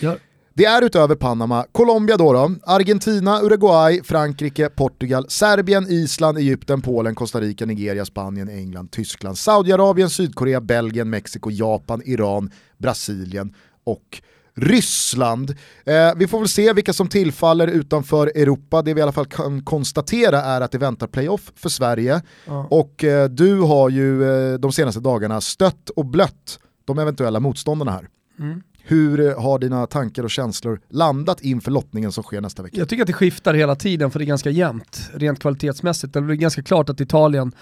Ja. 0.00 0.16
Det 0.54 0.64
är 0.64 0.82
utöver 0.82 1.14
Panama, 1.14 1.66
Colombia 1.72 2.16
då, 2.16 2.32
då, 2.32 2.54
Argentina, 2.62 3.40
Uruguay, 3.42 4.02
Frankrike, 4.04 4.68
Portugal, 4.68 5.26
Serbien, 5.28 5.86
Island, 5.88 6.38
Egypten, 6.38 6.82
Polen, 6.82 7.14
Costa 7.14 7.40
Rica, 7.40 7.66
Nigeria, 7.66 8.04
Spanien, 8.04 8.48
England, 8.48 8.90
Tyskland, 8.90 9.38
Saudiarabien, 9.38 10.10
Sydkorea, 10.10 10.60
Belgien, 10.60 11.10
Mexiko, 11.10 11.50
Japan, 11.50 12.02
Iran, 12.04 12.50
Brasilien 12.78 13.54
och 13.84 14.22
Ryssland. 14.56 15.54
Eh, 15.84 16.12
vi 16.16 16.26
får 16.26 16.38
väl 16.38 16.48
se 16.48 16.72
vilka 16.72 16.92
som 16.92 17.08
tillfaller 17.08 17.66
utanför 17.66 18.26
Europa. 18.26 18.82
Det 18.82 18.94
vi 18.94 19.00
i 19.00 19.02
alla 19.02 19.12
fall 19.12 19.26
kan 19.26 19.64
konstatera 19.64 20.40
är 20.40 20.60
att 20.60 20.72
det 20.72 20.78
väntar 20.78 21.06
playoff 21.06 21.52
för 21.56 21.68
Sverige. 21.68 22.22
Ja. 22.46 22.66
Och 22.70 23.04
eh, 23.04 23.28
du 23.28 23.60
har 23.60 23.90
ju 23.90 24.24
eh, 24.24 24.58
de 24.58 24.72
senaste 24.72 25.00
dagarna 25.00 25.40
stött 25.40 25.90
och 25.90 26.06
blött 26.06 26.58
de 26.84 26.98
eventuella 26.98 27.40
motståndarna 27.40 27.90
här. 27.90 28.08
Mm. 28.38 28.62
Hur 28.88 29.20
eh, 29.20 29.42
har 29.42 29.58
dina 29.58 29.86
tankar 29.86 30.22
och 30.22 30.30
känslor 30.30 30.80
landat 30.88 31.40
inför 31.40 31.70
lottningen 31.70 32.12
som 32.12 32.24
sker 32.24 32.40
nästa 32.40 32.62
vecka? 32.62 32.76
Jag 32.76 32.88
tycker 32.88 33.02
att 33.02 33.06
det 33.06 33.12
skiftar 33.12 33.54
hela 33.54 33.76
tiden 33.76 34.10
för 34.10 34.18
det 34.18 34.24
är 34.24 34.26
ganska 34.26 34.50
jämnt 34.50 35.10
rent 35.14 35.40
kvalitetsmässigt. 35.40 36.12
Det 36.12 36.18
är 36.18 36.22
ganska 36.22 36.62
klart 36.62 36.88
att 36.88 37.00
Italien 37.00 37.52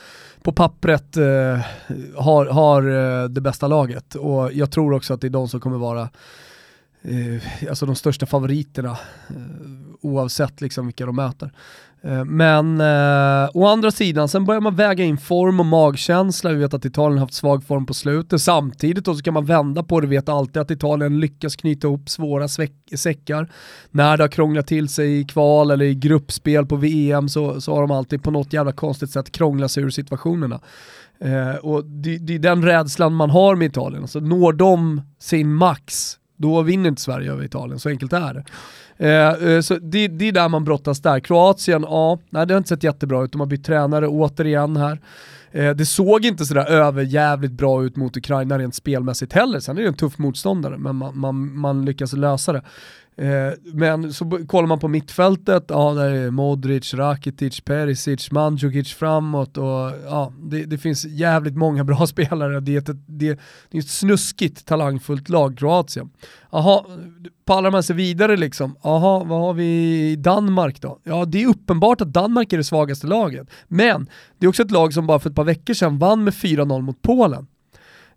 på 0.43 0.53
pappret 0.53 1.17
eh, 1.17 1.25
har, 2.17 2.47
har 2.47 2.83
eh, 3.23 3.29
det 3.29 3.41
bästa 3.41 3.69
laget 3.69 4.15
och 4.15 4.53
jag 4.53 4.71
tror 4.71 4.93
också 4.93 5.15
att 5.15 5.21
det 5.21 5.27
är 5.27 5.31
de 5.31 5.49
som 5.49 5.61
kommer 5.61 5.79
vara 5.79 6.09
eh, 7.05 7.69
alltså 7.69 7.87
de 7.87 7.97
största 7.97 8.27
favoriterna 8.27 8.91
eh, 9.29 9.37
oavsett 10.01 10.61
liksom 10.61 10.87
vilka 10.87 11.07
de 11.07 11.17
möter. 11.17 11.53
Eh, 12.05 12.25
men 12.25 12.81
eh, 12.81 13.51
å 13.55 13.67
andra 13.67 13.91
sidan, 13.91 14.29
sen 14.29 14.45
börjar 14.45 14.61
man 14.61 14.77
väga 14.77 15.05
in 15.05 15.19
form 15.19 15.61
och 15.61 15.67
magkänsla. 15.67 16.51
Vi 16.51 16.57
vet 16.57 16.75
att 16.75 16.85
Italien 16.85 17.19
har 17.19 17.27
haft 17.27 17.35
svag 17.35 17.65
form 17.65 17.87
på 17.87 17.95
slutet. 17.95 18.43
Samtidigt 18.43 19.07
så 19.07 19.17
kan 19.17 19.35
man 19.35 19.45
vända 19.45 19.83
på 19.83 20.01
det, 20.01 20.07
vi 20.07 20.17
vet 20.17 20.29
alltid 20.29 20.63
att 20.63 20.71
Italien 20.71 21.21
lyckas 21.21 21.57
knyta 21.57 21.87
ihop 21.87 22.09
svåra 22.09 22.49
säckar. 22.97 23.53
När 23.91 24.17
det 24.17 24.23
har 24.23 24.29
krånglat 24.29 24.67
till 24.67 24.89
sig 24.89 25.21
i 25.21 25.25
kval 25.25 25.71
eller 25.71 25.85
i 25.85 25.95
gruppspel 25.95 26.67
på 26.67 26.77
VM 26.77 27.29
så, 27.29 27.61
så 27.61 27.75
har 27.75 27.81
de 27.81 27.91
alltid 27.91 28.23
på 28.23 28.31
något 28.31 28.53
jävla 28.53 28.73
konstigt 28.73 29.11
sätt 29.11 29.33
krånglat 29.33 29.71
sig 29.71 29.83
ur 29.83 29.91
situationerna. 29.91 30.61
Eh, 31.21 31.57
och 31.57 31.85
det, 31.85 32.19
det, 32.19 32.35
är 32.35 32.39
den 32.39 32.65
rädslan 32.65 33.15
man 33.15 33.31
har 33.31 33.57
med 33.57 33.67
Italien. 33.67 34.03
Alltså, 34.03 34.21
når 34.21 34.53
de 34.53 35.01
sin 35.19 35.55
max, 35.55 36.19
då 36.37 36.63
vinner 36.63 36.89
inte 36.89 37.03
Sverige 37.03 37.33
över 37.33 37.45
Italien, 37.45 37.79
så 37.79 37.89
enkelt 37.89 38.13
är 38.13 38.35
det. 38.35 38.45
Eh, 38.97 39.49
eh, 39.49 39.61
så 39.61 39.75
det, 39.75 40.09
det 40.09 40.29
är 40.29 40.33
där 40.33 40.49
man 40.49 40.65
brottas 40.65 41.01
där. 41.01 41.21
Kroatien, 41.21 41.83
ja, 41.83 42.19
nej, 42.31 42.47
det 42.47 42.55
har 42.55 42.59
inte 42.59 42.69
sett 42.69 42.83
jättebra 42.83 43.25
ut. 43.25 43.33
De 43.33 43.41
har 43.41 43.47
bytt 43.47 43.65
tränare 43.65 44.09
återigen 44.09 44.77
här. 44.77 45.01
Eh, 45.53 45.71
det 45.71 45.87
såg 45.87 46.25
inte 46.25 46.45
sådär 46.45 46.67
överjävligt 46.67 47.53
bra 47.53 47.85
ut 47.85 47.97
mot 47.97 48.17
Ukraina 48.17 48.59
rent 48.59 48.75
spelmässigt 48.75 49.33
heller. 49.33 49.61
Sen 49.61 49.79
är 49.79 49.83
det 49.83 49.89
en 49.89 49.95
tuff 49.95 50.19
motståndare, 50.19 50.79
men 50.79 50.97
man, 50.97 51.19
man, 51.19 51.59
man 51.59 51.85
lyckas 51.85 52.13
lösa 52.13 52.53
det. 52.53 52.63
Eh, 53.17 53.53
men 53.65 54.13
så 54.13 54.41
kollar 54.47 54.67
man 54.67 54.79
på 54.79 54.89
mittfältet, 54.89 55.65
ja 55.69 55.95
där 55.95 56.11
är 56.11 56.31
Modric, 56.31 56.95
Rakitic, 56.95 57.61
Perisic, 57.61 58.31
Mandzukic 58.31 58.95
framåt 58.95 59.57
och 59.57 59.93
ja, 60.07 60.33
det, 60.43 60.65
det, 60.65 60.79
finns 60.79 61.05
jävligt 61.05 61.57
många 61.57 61.85
bra 61.85 62.07
spelare. 62.07 62.61
Det 62.61 62.75
är 62.75 62.79
ett, 62.79 62.87
det, 63.07 63.39
det 63.71 63.79
är 63.79 63.83
ett 63.83 63.89
snuskigt 63.89 64.67
talangfullt 64.67 65.29
lag, 65.29 65.59
Kroatien. 65.59 66.11
Jaha, 66.51 66.85
pallar 67.45 67.71
man 67.71 67.83
sig 67.83 67.97
vidare 67.97 68.37
liksom? 68.37 68.77
Jaha, 68.83 69.25
vad 69.25 69.41
har 69.41 69.55
vi 69.55 69.65
i 70.11 70.17
Danmark 70.17 70.81
då? 70.81 70.99
Ja, 71.05 71.25
det 71.25 71.43
är 71.43 71.47
uppenbart 71.47 72.01
att 72.01 72.13
Danmark 72.13 72.53
är 72.53 72.57
det 72.57 72.65
svagaste 72.65 73.07
laget. 73.07 73.49
Men 73.69 74.09
det 74.39 74.47
är 74.47 74.49
också 74.49 74.63
ett 74.63 74.71
lag 74.71 74.95
som 74.95 75.07
bara 75.07 75.19
för 75.19 75.31
ett 75.31 75.37
par 75.37 75.45
veckor 75.45 75.75
sedan 75.75 75.99
vann 75.99 76.25
med 76.25 76.35
4-0 76.35 76.83
mot 76.83 77.03
Polen. 77.03 77.47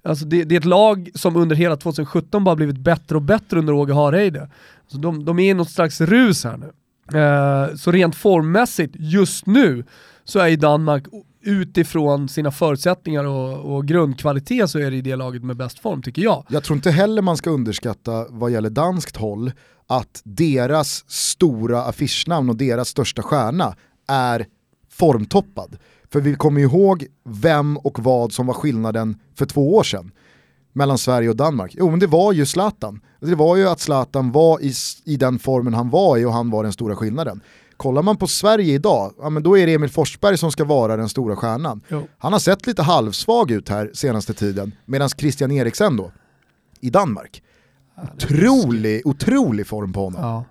Alltså 0.08 0.26
det, 0.26 0.43
det, 0.43 0.56
är 0.56 0.60
ett 0.60 0.65
lag 0.65 1.10
som 1.15 1.36
under 1.36 1.56
hela 1.56 1.76
2017 1.76 2.43
bara 2.43 2.56
blivit 2.56 2.78
bättre 2.78 3.15
och 3.15 3.22
bättre 3.22 3.60
under 3.60 3.74
Åge 3.74 3.93
Hareide. 3.93 4.50
Så 4.88 4.98
de, 4.98 5.26
de 5.26 5.39
är 5.39 5.52
i 5.52 5.54
något 5.54 5.72
slags 5.72 6.02
rus 6.02 6.43
här 6.43 6.58
nu. 6.58 6.72
Eh, 7.20 7.76
så 7.76 7.91
rent 7.91 8.15
formmässigt, 8.15 8.96
just 8.98 9.46
nu, 9.46 9.86
så 10.24 10.39
är 10.39 10.48
ju 10.48 10.56
Danmark 10.56 11.04
utifrån 11.41 12.30
sina 12.30 12.52
förutsättningar 12.52 13.24
och, 13.24 13.76
och, 13.76 13.86
grundkvalitet 13.86 14.70
så 14.70 14.80
är 14.80 14.91
det 14.91 14.98
i 14.98 15.02
det 15.02 15.15
laget 15.15 15.43
med 15.43 15.58
bäst 15.58 15.80
form 15.80 16.02
tycker 16.02 16.22
jag. 16.22 16.46
Jag 16.50 16.63
tror 16.63 16.76
inte 16.76 16.91
heller 16.91 17.22
man 17.22 17.38
ska 17.38 17.50
underskatta 17.50 18.26
vad 18.30 18.52
gäller 18.52 18.70
danskt 18.70 19.17
håll 19.17 19.52
att 19.88 20.22
deras 20.24 21.06
stora 21.08 21.82
affischnamn 21.82 22.50
och 22.50 22.56
deras 22.56 22.89
största 22.89 23.22
stjärna 23.22 23.76
är 24.08 24.46
formtoppad. 24.89 25.78
För 26.13 26.22
vi 26.22 26.36
kommer 26.36 26.62
ihåg 26.62 27.06
vem 27.24 27.78
och 27.78 28.00
vad 28.00 28.34
som 28.34 28.48
var 28.48 28.54
skillnaden 28.54 29.20
för 29.36 29.46
två 29.46 29.76
år 29.76 29.84
sedan 29.84 30.12
mellan 30.74 30.98
Sverige 30.98 31.30
och 31.30 31.36
Danmark? 31.36 31.76
Jo 31.78 31.89
men 31.89 32.00
det 32.00 32.08
var 32.08 32.34
ju 32.34 32.46
Zlatan. 32.46 33.02
Det 33.20 33.36
var 33.36 33.56
ju 33.56 33.67
att 33.67 33.80
Zlatan 33.80 34.32
var 34.32 34.62
i, 34.62 34.74
i 35.06 35.17
den 35.17 35.39
formen 35.39 35.74
han 35.74 35.89
var 35.89 36.17
i 36.17 36.26
och 36.26 36.34
han 36.34 36.50
var 36.50 36.63
den 36.63 36.74
stora 36.74 36.96
skillnaden. 36.96 37.41
Kollar 37.78 38.02
man 38.02 38.17
på 38.17 38.28
Sverige 38.28 38.74
idag, 38.74 39.13
ja, 39.22 39.30
men 39.30 39.43
då 39.43 39.58
är 39.58 39.67
det 39.67 39.74
Emil 39.74 39.89
Forsberg 39.89 40.38
som 40.38 40.52
ska 40.52 40.65
vara 40.65 40.98
den 40.98 41.10
stora 41.10 41.36
stjärnan. 41.36 41.82
Jo. 41.88 42.08
Han 42.17 42.34
har 42.34 42.39
sett 42.39 42.67
lite 42.67 42.84
halvsvag 42.84 43.52
ut 43.52 43.70
här 43.70 43.91
senaste 43.93 44.34
tiden, 44.34 44.72
medan 44.86 45.10
Christian 45.10 45.52
Eriksen 45.52 45.98
då, 45.98 46.12
i 46.80 46.89
Danmark, 46.89 47.43
otrolig, 48.13 49.08
otrolig 49.08 49.67
form 49.67 49.93
på 49.93 50.04
honom. 50.04 50.22
Ja 50.22 50.43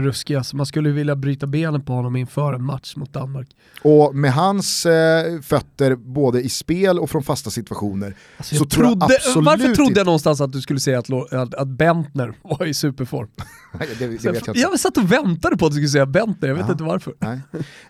ruskig 0.00 0.34
alltså. 0.34 0.56
Man 0.56 0.66
skulle 0.66 0.90
vilja 0.90 1.16
bryta 1.16 1.46
benen 1.46 1.82
på 1.82 1.92
honom 1.92 2.16
inför 2.16 2.52
en 2.52 2.64
match 2.64 2.96
mot 2.96 3.12
Danmark. 3.12 3.48
Och 3.82 4.14
med 4.14 4.32
hans 4.32 4.86
eh, 4.86 5.40
fötter 5.40 5.96
både 5.96 6.42
i 6.42 6.48
spel 6.48 6.98
och 6.98 7.10
från 7.10 7.22
fasta 7.22 7.50
situationer 7.50 8.16
alltså 8.36 8.56
så 8.56 8.64
tror 8.64 8.86
jag 8.86 9.02
absolut 9.02 9.46
Varför 9.46 9.74
trodde 9.74 10.00
jag 10.00 10.06
någonstans 10.06 10.40
att 10.40 10.52
du 10.52 10.60
skulle 10.60 10.80
säga 10.80 10.98
att, 10.98 11.32
att, 11.32 11.54
att 11.54 11.68
Bentner 11.68 12.34
var 12.42 12.66
i 12.66 12.74
superform? 12.74 13.28
det, 13.98 14.06
det 14.06 14.24
jag, 14.24 14.36
jag, 14.46 14.56
jag 14.56 14.80
satt 14.80 14.96
och 14.96 15.12
väntade 15.12 15.56
på 15.56 15.66
att 15.66 15.72
du 15.72 15.76
skulle 15.76 15.88
säga 15.88 16.06
Bentner, 16.06 16.48
jag 16.48 16.56
vet 16.56 16.66
ja. 16.66 16.72
inte 16.72 16.84
varför. 16.84 17.14
Nej. 17.18 17.40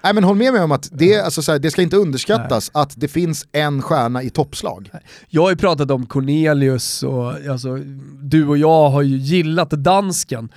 Nej 0.03 0.15
men 0.15 0.25
håll 0.25 0.37
med 0.37 0.53
mig 0.53 0.63
om 0.63 0.73
att 0.73 0.89
det, 0.93 1.21
alltså, 1.21 1.43
så 1.43 1.53
här, 1.53 1.59
det 1.59 1.71
ska 1.71 1.83
inte 1.83 1.97
underskattas 1.97 2.71
Nej. 2.75 2.83
att 2.83 2.93
det 2.97 3.09
finns 3.09 3.47
en 3.53 3.83
stjärna 3.83 4.23
i 4.23 4.31
toppslag. 4.31 4.91
Jag 5.29 5.43
har 5.43 5.51
ju 5.51 5.57
pratat 5.57 5.91
om 5.91 6.07
Cornelius 6.07 7.03
och 7.03 7.33
alltså, 7.51 7.77
du 8.23 8.47
och 8.47 8.59
jag 8.59 8.91
har 8.91 9.03
ju 9.03 9.17
gillat 9.17 9.71
dansken. 9.71 10.49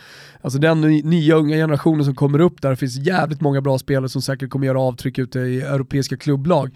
Alltså 0.46 0.60
den 0.60 0.82
nya 0.82 1.36
unga 1.36 1.56
generationen 1.56 2.06
som 2.06 2.16
kommer 2.16 2.40
upp 2.40 2.62
där, 2.62 2.76
finns 2.76 2.98
jävligt 2.98 3.42
många 3.42 3.62
bra 3.62 3.78
spelare 3.80 4.10
som 4.10 4.22
säkert 4.22 4.50
kommer 4.50 4.68
göra 4.68 4.82
avtryck 4.82 5.18
ute 5.18 5.40
i 5.40 5.62
europeiska 5.62 6.18
klubblag. 6.18 6.72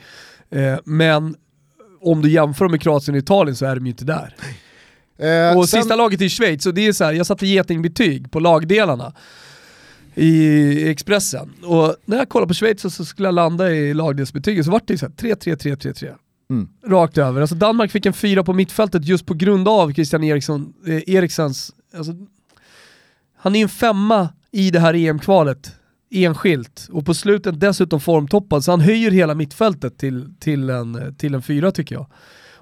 Eh, 0.50 0.80
men 0.84 1.36
om 2.02 2.22
du 2.22 2.30
jämför 2.30 2.68
med 2.68 2.82
Kroatien 2.82 3.16
och 3.16 3.20
Italien 3.20 3.56
så 3.56 3.66
är 3.66 3.76
de 3.76 3.86
ju 3.86 3.92
inte 3.92 4.06
där. 4.06 4.36
Eh, 5.18 5.58
och 5.58 5.70
sen... 5.70 5.82
sista 5.82 5.96
laget 5.96 6.22
i 6.22 6.30
Schweiz, 6.30 6.66
och 6.66 6.74
det 6.74 6.88
är 6.88 6.94
så 6.94 7.04
här, 7.04 7.14
jag 7.14 7.26
satte 7.26 7.48
getingbetyg 7.48 8.32
på 8.32 8.40
lagdelarna 8.40 9.14
i 10.16 10.90
Expressen. 10.90 11.54
Och 11.64 11.96
när 12.06 12.18
jag 12.18 12.30
kollade 12.30 12.48
på 12.48 12.54
Schweiz 12.54 12.96
så 12.96 13.06
skulle 13.06 13.28
jag 13.28 13.36
landa 13.36 13.72
i 13.72 13.94
lagdelsbetyget 13.94 14.66
så 14.66 14.72
vart 14.72 14.88
det 14.88 14.96
3-3-3-3-3. 14.96 16.16
Mm. 16.50 16.70
Rakt 16.86 17.18
över. 17.18 17.42
Alltså 17.42 17.56
Danmark 17.56 17.92
fick 17.92 18.06
en 18.06 18.14
fyra 18.14 18.44
på 18.44 18.54
mittfältet 18.54 19.06
just 19.06 19.26
på 19.26 19.34
grund 19.34 19.68
av 19.68 19.94
Christian 19.94 20.24
Eriksson, 20.24 20.74
eh, 20.88 21.16
Eriksens, 21.16 21.72
alltså 21.98 22.14
han 23.42 23.56
är 23.56 23.60
ju 23.60 23.64
en 23.64 23.70
femma 23.70 24.30
i 24.52 24.72
det 24.72 24.80
här 24.80 24.94
EM-kvalet, 24.94 25.76
enskilt. 26.12 26.88
Och 26.92 27.06
på 27.06 27.14
slutet 27.14 27.60
dessutom 27.60 28.00
formtoppad, 28.00 28.64
så 28.64 28.72
han 28.72 28.82
höjer 28.82 29.12
hela 29.12 29.36
mittfältet 29.36 29.98
till, 29.98 30.34
till, 30.40 30.70
en, 30.70 31.16
till 31.16 31.34
en 31.36 31.42
fyra 31.42 31.72
tycker 31.72 31.96
jag. 31.96 32.08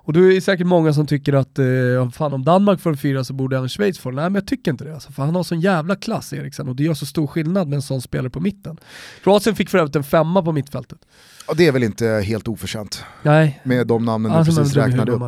Och 0.08 0.14
då 0.14 0.20
är 0.20 0.34
det 0.34 0.42
säkert 0.42 0.68
många 0.68 0.94
som 0.94 1.08
tycker 1.08 1.34
att 1.34 1.60
eh, 1.60 2.10
fan 2.14 2.34
om 2.34 2.44
Danmark 2.44 2.80
får 2.80 2.90
en 2.90 2.98
fyra 2.98 3.24
så 3.24 3.34
borde 3.34 3.58
även 3.58 3.70
Schweiz 3.70 4.00
få 4.00 4.10
den. 4.10 4.16
Nej 4.16 4.24
men 4.24 4.36
jag 4.36 4.48
tycker 4.48 4.72
inte 4.72 4.84
det. 4.84 4.94
Alltså, 4.94 5.12
för 5.12 5.24
han 5.24 5.36
har 5.36 5.44
sån 5.44 5.62
jävla 5.62 5.96
klass 5.96 6.34
Eriksen 6.34 6.68
och 6.68 6.76
det 6.76 6.84
gör 6.84 6.94
så 6.94 7.06
stor 7.06 7.28
skillnad 7.28 7.68
med 7.68 7.76
en 7.76 7.82
sån 7.82 8.02
spelare 8.02 8.30
på 8.30 8.40
mitten. 8.40 8.78
Kroatien 9.24 9.56
fick 9.56 9.70
för 9.70 9.78
övrigt 9.78 9.96
en 9.96 10.04
femma 10.04 10.44
på 10.44 10.52
mittfältet. 10.52 11.00
Ja, 11.48 11.54
det 11.58 11.68
är 11.68 11.72
väl 11.72 11.84
inte 11.84 12.08
helt 12.08 12.48
oförtjänt 12.48 13.04
Nej. 13.24 13.62
med 13.64 13.88
de 13.88 14.06
namnen 14.06 14.32
du 14.32 14.46
precis 14.46 14.74
räknade 14.74 15.12
upp. 15.12 15.22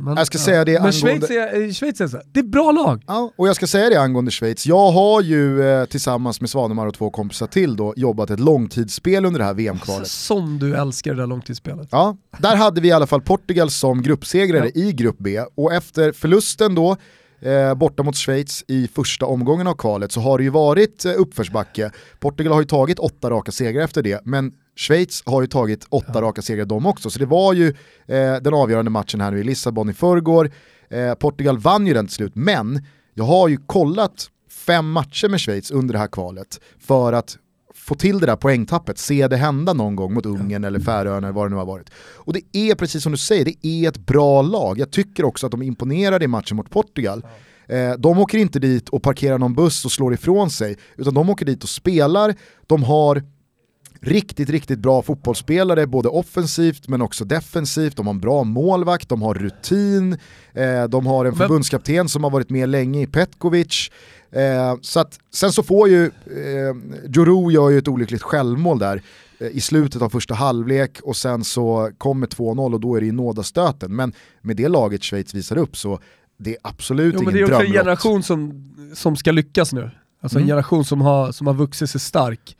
Men, 0.00 0.16
jag 0.16 0.26
ska 0.26 0.38
ja. 0.38 0.44
säga 0.44 0.64
det 0.64 0.76
angående... 0.76 0.98
Schweiz 0.98 1.30
är, 1.30 1.72
Schweiz 1.72 2.00
är 2.00 2.08
så 2.08 2.20
det 2.32 2.40
är 2.40 2.44
bra 2.44 2.72
lag. 2.72 3.02
Ja, 3.06 3.32
och 3.36 3.48
jag 3.48 3.56
ska 3.56 3.66
säga 3.66 3.88
det 3.88 4.00
angående 4.00 4.30
Schweiz. 4.30 4.66
Jag 4.66 4.90
har 4.90 5.20
ju 5.20 5.62
eh, 5.62 5.84
tillsammans 5.84 6.40
med 6.40 6.50
Svanemar 6.50 6.86
och 6.86 6.94
två 6.94 7.10
kompisar 7.10 7.46
till 7.46 7.76
då 7.76 7.94
jobbat 7.96 8.30
ett 8.30 8.40
långtidsspel 8.40 9.24
under 9.24 9.38
det 9.38 9.44
här 9.44 9.54
VM-kvalet. 9.54 10.00
Alltså, 10.00 10.34
som 10.34 10.58
du 10.58 10.76
älskar 10.76 11.14
det 11.14 11.22
där 11.22 11.26
långtidsspelet. 11.26 11.88
Ja, 11.90 12.16
där 12.38 12.56
hade 12.56 12.80
vi 12.80 12.88
i 12.88 12.92
alla 12.92 13.06
fall 13.06 13.20
Portugal 13.20 13.70
som 13.70 14.02
gruppsegrare 14.02 14.70
ja. 14.74 14.82
i 14.82 14.92
grupp 14.92 15.16
B 15.18 15.40
och 15.54 15.72
efter 15.72 16.12
förlusten 16.12 16.74
då 16.74 16.96
eh, 17.40 17.74
borta 17.74 18.02
mot 18.02 18.16
Schweiz 18.16 18.64
i 18.68 18.88
första 18.88 19.26
omgången 19.26 19.66
av 19.66 19.74
kvalet 19.74 20.12
så 20.12 20.20
har 20.20 20.38
det 20.38 20.44
ju 20.44 20.50
varit 20.50 21.04
eh, 21.04 21.12
uppförsbacke. 21.16 21.90
Portugal 22.20 22.52
har 22.52 22.60
ju 22.60 22.66
tagit 22.66 22.98
åtta 22.98 23.30
raka 23.30 23.52
segrar 23.52 23.84
efter 23.84 24.02
det, 24.02 24.20
men 24.24 24.52
Schweiz 24.76 25.22
har 25.26 25.40
ju 25.40 25.46
tagit 25.46 25.86
åtta 25.88 26.22
raka 26.22 26.42
segrar 26.42 26.64
de 26.64 26.86
också, 26.86 27.10
så 27.10 27.18
det 27.18 27.26
var 27.26 27.52
ju 27.52 27.68
eh, 28.06 28.34
den 28.42 28.54
avgörande 28.54 28.90
matchen 28.90 29.20
här 29.20 29.30
nu 29.30 29.40
i 29.40 29.44
Lissabon 29.44 29.90
i 29.90 29.94
förrgår. 29.94 30.50
Eh, 30.90 31.14
Portugal 31.14 31.58
vann 31.58 31.86
ju 31.86 31.94
den 31.94 32.06
till 32.06 32.14
slut, 32.14 32.32
men 32.34 32.86
jag 33.14 33.24
har 33.24 33.48
ju 33.48 33.56
kollat 33.56 34.28
fem 34.66 34.90
matcher 34.90 35.28
med 35.28 35.40
Schweiz 35.40 35.70
under 35.70 35.92
det 35.92 35.98
här 35.98 36.06
kvalet 36.06 36.60
för 36.78 37.12
att 37.12 37.38
få 37.74 37.94
till 37.94 38.20
det 38.20 38.26
där 38.26 38.36
poängtappet, 38.36 38.98
se 38.98 39.28
det 39.28 39.36
hända 39.36 39.72
någon 39.72 39.96
gång 39.96 40.14
mot 40.14 40.26
Ungern 40.26 40.64
eller 40.64 40.80
Färöarna 40.80 41.26
eller 41.26 41.34
vad 41.34 41.46
det 41.46 41.50
nu 41.50 41.56
har 41.56 41.66
varit. 41.66 41.90
Och 42.16 42.32
det 42.32 42.42
är 42.52 42.74
precis 42.74 43.02
som 43.02 43.12
du 43.12 43.18
säger, 43.18 43.44
det 43.44 43.66
är 43.66 43.88
ett 43.88 44.06
bra 44.06 44.42
lag. 44.42 44.78
Jag 44.78 44.90
tycker 44.90 45.24
också 45.24 45.46
att 45.46 45.50
de 45.50 45.62
imponerade 45.62 46.24
i 46.24 46.28
matchen 46.28 46.56
mot 46.56 46.70
Portugal. 46.70 47.26
Eh, 47.68 47.92
de 47.92 48.18
åker 48.18 48.38
inte 48.38 48.58
dit 48.58 48.88
och 48.88 49.02
parkerar 49.02 49.38
någon 49.38 49.54
buss 49.54 49.84
och 49.84 49.92
slår 49.92 50.14
ifrån 50.14 50.50
sig, 50.50 50.76
utan 50.96 51.14
de 51.14 51.30
åker 51.30 51.46
dit 51.46 51.62
och 51.62 51.68
spelar, 51.68 52.34
de 52.66 52.82
har 52.82 53.22
riktigt, 54.04 54.50
riktigt 54.50 54.78
bra 54.78 55.02
fotbollsspelare, 55.02 55.86
både 55.86 56.08
offensivt 56.08 56.88
men 56.88 57.02
också 57.02 57.24
defensivt. 57.24 57.96
De 57.96 58.06
har 58.06 58.14
en 58.14 58.20
bra 58.20 58.44
målvakt, 58.44 59.08
de 59.08 59.22
har 59.22 59.34
rutin, 59.34 60.18
eh, 60.52 60.84
de 60.84 61.06
har 61.06 61.24
en 61.24 61.34
förbundskapten 61.34 62.08
som 62.08 62.24
har 62.24 62.30
varit 62.30 62.50
med 62.50 62.68
länge 62.68 63.02
i 63.02 63.06
Petkovic. 63.06 63.90
Eh, 64.30 64.76
så 64.80 65.00
att, 65.00 65.18
sen 65.30 65.52
så 65.52 65.62
får 65.62 65.88
ju, 65.88 66.04
eh, 66.06 66.74
Juru 67.08 67.52
gör 67.52 67.70
ju 67.70 67.78
ett 67.78 67.88
olyckligt 67.88 68.22
självmål 68.22 68.78
där 68.78 69.02
eh, 69.38 69.46
i 69.46 69.60
slutet 69.60 70.02
av 70.02 70.10
första 70.10 70.34
halvlek 70.34 71.00
och 71.02 71.16
sen 71.16 71.44
så 71.44 71.90
kommer 71.98 72.26
2-0 72.26 72.74
och 72.74 72.80
då 72.80 72.96
är 72.96 73.00
det 73.00 73.06
ju 73.06 73.12
nådastöten. 73.12 73.96
Men 73.96 74.12
med 74.40 74.56
det 74.56 74.68
laget 74.68 75.04
Schweiz 75.04 75.34
visar 75.34 75.58
upp 75.58 75.76
så 75.76 75.98
det 76.36 76.50
är 76.50 76.56
absolut 76.62 77.14
jo, 77.14 77.22
ingen 77.22 77.34
drömlott. 77.34 77.48
Det 77.48 77.54
är 77.54 77.56
också 77.56 77.66
en 77.66 77.72
generation 77.72 78.22
som, 78.22 78.70
som 78.94 79.16
ska 79.16 79.32
lyckas 79.32 79.72
nu. 79.72 79.90
Alltså 80.20 80.38
mm. 80.38 80.44
en 80.44 80.48
generation 80.48 80.84
som 80.84 81.00
har, 81.00 81.32
som 81.32 81.46
har 81.46 81.54
vuxit 81.54 81.90
sig 81.90 82.00
stark. 82.00 82.56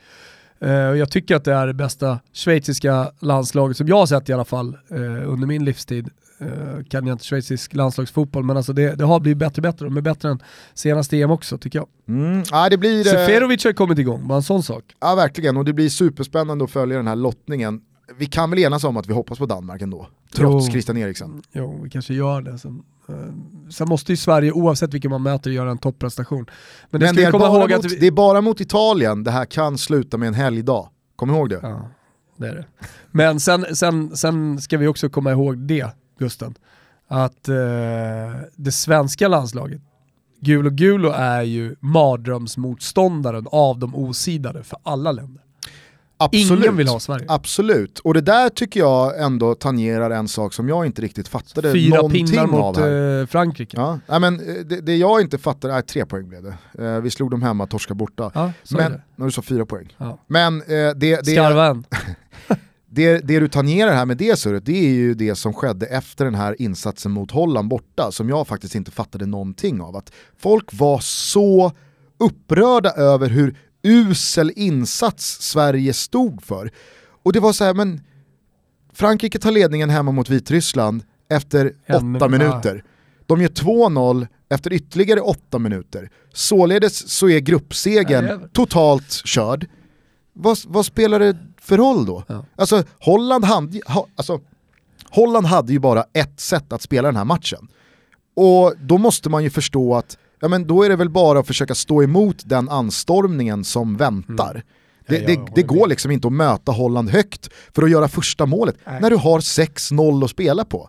Uh, 0.62 0.70
jag 0.70 1.10
tycker 1.10 1.36
att 1.36 1.44
det 1.44 1.54
är 1.54 1.66
det 1.66 1.74
bästa 1.74 2.20
schweiziska 2.32 3.10
landslaget 3.18 3.76
som 3.76 3.88
jag 3.88 3.96
har 3.96 4.06
sett 4.06 4.28
i 4.28 4.32
alla 4.32 4.44
fall 4.44 4.76
uh, 4.92 5.32
under 5.32 5.46
min 5.46 5.64
livstid. 5.64 6.10
Uh, 6.42 6.84
kan 6.84 7.06
jag 7.06 7.14
inte 7.14 7.24
schweizisk 7.24 7.74
landslagsfotboll, 7.74 8.44
men 8.44 8.56
alltså 8.56 8.72
det, 8.72 8.94
det 8.94 9.04
har 9.04 9.20
blivit 9.20 9.38
bättre 9.38 9.60
och 9.60 9.62
bättre. 9.62 9.86
De 9.86 9.96
är 9.96 10.00
bättre 10.00 10.30
än 10.30 10.42
senaste 10.74 11.20
EM 11.20 11.30
också 11.30 11.58
tycker 11.58 11.78
jag. 11.78 11.88
Mm. 12.08 12.42
Ja, 12.50 12.68
det 12.68 12.78
blir, 12.78 13.04
Seferovic 13.04 13.64
har 13.64 13.72
kommit 13.72 13.98
igång, 13.98 14.28
bara 14.28 14.36
en 14.36 14.42
sån 14.42 14.62
sak. 14.62 14.84
Ja 15.00 15.14
verkligen, 15.14 15.56
och 15.56 15.64
det 15.64 15.72
blir 15.72 15.88
superspännande 15.88 16.64
att 16.64 16.70
följa 16.70 16.96
den 16.96 17.06
här 17.06 17.16
lottningen. 17.16 17.80
Vi 18.18 18.26
kan 18.26 18.50
väl 18.50 18.58
enas 18.58 18.84
om 18.84 18.96
att 18.96 19.06
vi 19.06 19.12
hoppas 19.12 19.38
på 19.38 19.46
Danmark 19.46 19.82
ändå, 19.82 20.08
trots 20.34 20.66
jo. 20.66 20.72
Christian 20.72 20.96
Eriksen. 20.96 21.42
Jo, 21.52 21.80
vi 21.84 21.90
kanske 21.90 22.14
gör 22.14 22.42
det. 22.42 22.58
Sen, 22.58 22.82
sen 23.70 23.88
måste 23.88 24.12
ju 24.12 24.16
Sverige, 24.16 24.52
oavsett 24.52 24.94
vilken 24.94 25.10
man 25.10 25.22
möter, 25.22 25.50
göra 25.50 25.70
en 25.70 25.78
topprestation. 25.78 26.46
Men 26.90 27.00
det, 27.00 27.06
Men 27.06 27.16
det, 27.16 27.24
är, 27.24 27.32
bara 27.32 27.68
mot, 27.76 27.84
vi... 27.84 27.96
det 27.96 28.06
är 28.06 28.10
bara 28.10 28.40
mot 28.40 28.60
Italien 28.60 29.24
det 29.24 29.30
här 29.30 29.44
kan 29.44 29.78
sluta 29.78 30.16
med 30.16 30.28
en 30.28 30.34
helgdag. 30.34 30.88
Kom 31.16 31.30
ihåg 31.30 31.48
det. 31.48 31.58
Ja, 31.62 31.88
det 32.36 32.48
är 32.48 32.54
det. 32.54 32.64
Men 33.10 33.40
sen, 33.40 33.76
sen, 33.76 34.16
sen 34.16 34.60
ska 34.60 34.78
vi 34.78 34.86
också 34.86 35.08
komma 35.08 35.30
ihåg 35.32 35.58
det, 35.58 35.86
Gusten, 36.18 36.54
att 37.08 37.48
eh, 37.48 37.54
det 38.56 38.72
svenska 38.72 39.28
landslaget, 39.28 39.80
Gulo 40.40 40.70
Gulo 40.70 41.10
är 41.10 41.42
ju 41.42 41.76
mardrömsmotståndaren 41.80 43.46
av 43.50 43.78
de 43.78 43.94
osidade 43.94 44.62
för 44.62 44.78
alla 44.82 45.12
länder. 45.12 45.43
Absolut. 46.16 46.64
Ingen 46.64 46.76
vill 46.76 46.88
ha 46.88 47.00
Sverige. 47.00 47.24
Absolut, 47.28 47.98
och 47.98 48.14
det 48.14 48.20
där 48.20 48.48
tycker 48.48 48.80
jag 48.80 49.22
ändå 49.22 49.54
tangerar 49.54 50.10
en 50.10 50.28
sak 50.28 50.52
som 50.52 50.68
jag 50.68 50.86
inte 50.86 51.02
riktigt 51.02 51.28
fattade 51.28 51.72
Fyra 51.72 51.96
någonting 51.96 52.26
pinnar 52.26 52.46
mot 52.46 52.78
äh, 52.78 53.30
Frankrike. 53.30 53.76
Ja. 53.76 53.98
Nej, 54.08 54.20
men 54.20 54.40
eh, 54.40 54.54
det, 54.64 54.80
det, 54.80 54.96
jag 54.96 55.20
inte 55.20 55.38
fattar, 55.38 55.68
nej 55.68 55.82
tre 55.82 56.06
poäng 56.06 56.28
blev 56.28 56.42
det. 56.42 56.84
Eh, 56.84 57.00
vi 57.00 57.10
slog 57.10 57.30
dem 57.30 57.42
hemma, 57.42 57.66
torska 57.66 57.94
borta. 57.94 58.30
Ja, 58.34 58.52
men, 58.70 59.00
när 59.16 59.26
du 59.26 59.32
sa 59.32 59.42
fyra 59.42 59.66
poäng. 59.66 59.96
Ja. 59.98 60.18
Men 60.26 60.60
eh, 60.62 60.66
det... 60.66 60.94
det 60.96 61.24
Skarven. 61.24 61.84
det, 62.90 63.18
det 63.18 63.40
du 63.40 63.48
tangerar 63.48 63.92
här 63.92 64.06
med 64.06 64.16
det 64.16 64.38
surret, 64.38 64.66
det 64.66 64.86
är 64.86 64.94
ju 64.94 65.14
det 65.14 65.34
som 65.34 65.52
skedde 65.52 65.86
efter 65.86 66.24
den 66.24 66.34
här 66.34 66.62
insatsen 66.62 67.12
mot 67.12 67.30
Holland 67.30 67.68
borta, 67.68 68.12
som 68.12 68.28
jag 68.28 68.48
faktiskt 68.48 68.74
inte 68.74 68.90
fattade 68.90 69.26
någonting 69.26 69.80
av. 69.80 69.96
Att 69.96 70.12
folk 70.38 70.68
var 70.72 70.98
så 70.98 71.72
upprörda 72.18 72.90
över 72.90 73.28
hur 73.28 73.56
usel 73.84 74.52
insats 74.56 75.42
Sverige 75.42 75.92
stod 75.92 76.42
för. 76.42 76.70
Och 77.22 77.32
det 77.32 77.40
var 77.40 77.52
så 77.52 77.64
här, 77.64 77.74
men 77.74 78.00
Frankrike 78.92 79.38
tar 79.38 79.50
ledningen 79.50 79.90
hemma 79.90 80.12
mot 80.12 80.30
Vitryssland 80.30 81.02
efter 81.30 81.72
en, 81.86 82.16
åtta 82.16 82.28
minuter. 82.28 82.84
De 83.26 83.42
gör 83.42 83.48
2-0 83.48 84.26
efter 84.48 84.72
ytterligare 84.72 85.20
åtta 85.20 85.58
minuter. 85.58 86.10
Således 86.32 87.10
så 87.10 87.28
är 87.28 87.38
gruppsegen 87.38 88.24
ja, 88.24 88.38
totalt 88.52 89.12
körd. 89.24 89.68
Vad, 90.32 90.58
vad, 90.66 90.86
spelar 90.86 91.18
det 91.18 91.36
för 91.60 91.76
roll 91.76 92.06
då? 92.06 92.24
Ja. 92.26 92.44
Alltså, 92.56 92.84
Holland 93.00 93.44
hade, 93.44 93.80
alltså, 94.16 94.40
Holland 95.10 95.46
hade 95.46 95.72
ju 95.72 95.78
bara 95.78 96.04
ett 96.12 96.40
sätt 96.40 96.72
att 96.72 96.82
spela 96.82 97.08
den 97.08 97.16
här 97.16 97.24
matchen. 97.24 97.68
Och 98.36 98.74
då 98.80 98.98
måste 98.98 99.30
man 99.30 99.42
ju 99.42 99.50
förstå 99.50 99.94
att 99.94 100.18
ja 100.44 100.48
men 100.48 100.66
då 100.66 100.82
är 100.82 100.88
det 100.88 100.96
väl 100.96 101.10
bara 101.10 101.38
att 101.38 101.46
försöka 101.46 101.74
stå 101.74 102.02
emot 102.02 102.42
den 102.44 102.68
anstormningen 102.68 103.64
som 103.64 103.96
väntar. 103.96 104.50
Mm. 104.50 104.62
Det, 105.06 105.18
det, 105.26 105.46
det, 105.54 105.62
går 105.62 105.88
liksom 105.88 106.10
inte 106.10 106.26
att 106.26 106.32
möta 106.32 106.72
Holland 106.72 107.10
högt 107.10 107.48
för 107.74 107.82
att 107.82 107.90
göra 107.90 108.08
första 108.08 108.46
målet 108.46 108.76
Nej. 108.86 109.00
när 109.00 109.10
du 109.10 109.16
har 109.16 109.40
6-0 109.40 110.24
att 110.24 110.30
spela 110.30 110.64
på. 110.64 110.88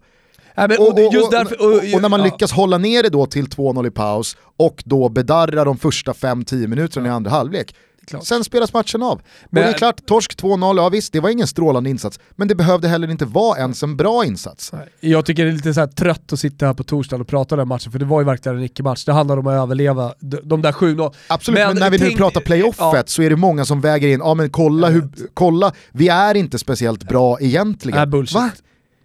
och, 1.96 2.02
när 2.02 2.10
man 2.10 2.24
lyckas 2.24 2.52
hålla 2.52 2.78
ner 2.78 3.04
det 3.04 3.10
då 3.10 3.26
till 3.26 3.48
2-0 3.48 3.88
i 3.88 3.91
paus 3.91 4.38
och 4.58 4.84
då 4.86 5.10
bedarra 5.10 5.63
de 5.63 5.78
första 5.78 6.12
5-10 6.12 6.68
minuterna 6.68 7.08
ja. 7.08 7.13
i 7.13 7.15
andra 7.15 7.32
halvlek, 7.32 7.76
Klart. 8.08 8.26
Sen 8.26 8.44
spelas 8.44 8.74
matchen 8.74 9.04
av. 9.04 9.22
Men, 9.50 9.63
och 9.63 9.70
det 9.70 9.76
är 9.76 9.78
klart, 9.78 10.06
torsk 10.06 10.41
2-0, 10.41 10.78
ja 10.78 10.89
visst 10.89 11.13
det 11.13 11.20
var 11.20 11.30
ingen 11.30 11.48
strålande 11.48 11.89
insats, 11.89 12.20
men 12.36 12.48
det 12.48 12.56
behövde 12.56 12.88
heller 12.88 13.12
inte 13.12 13.26
vara 13.26 13.58
ens 13.58 13.84
en 13.84 13.98
bra 13.98 14.26
insats. 14.26 14.72
Jag 15.00 15.26
tycker 15.26 15.46
det 15.46 15.52
är 15.52 15.54
lite 15.54 15.74
så 15.74 15.88
trött 15.88 16.34
att 16.34 16.39
sitta 16.39 16.65
här 16.65 16.74
på 16.74 16.84
torsdagen 16.84 17.22
och 17.22 17.28
prata 17.28 17.56
om 17.56 17.60
den 17.60 17.68
matchen, 17.68 17.91
för 17.91 18.00
det 18.00 18.06
var 18.06 18.22
ju 18.22 18.26
verkligen 18.26 18.58
en 18.58 18.63
icke-match. 18.63 19.06
Det 19.06 19.12
handlar 19.12 19.38
om 19.38 19.48
att 19.48 19.63
överleva 19.63 20.13
de 20.44 20.62
där 20.62 20.72
7-0. 20.72 21.13
Absolut, 21.28 21.60
men, 21.60 21.68
men, 21.68 21.78
när 21.78 21.89
vi 21.89 22.00
tänk, 22.00 22.12
nu 22.12 22.18
pratar 22.18 22.41
playoffet 22.41 22.80
ja. 22.80 23.04
så 23.06 23.22
är 23.22 23.30
det 23.30 23.36
många 23.36 23.65
som 23.65 23.82
väger 23.82 24.08
in, 24.08 24.20
ja 24.20 24.34
men 24.34 24.50
kolla, 24.50 24.89
hur, 24.89 25.10
kolla 25.34 25.72
vi 25.91 26.08
är 26.08 26.36
inte 26.36 26.60
speciellt 26.60 27.04
bra 27.04 27.39
egentligen. 27.39 28.00
Äh, 28.00 28.06
bullshit. 28.06 28.36
Va? 28.36 28.52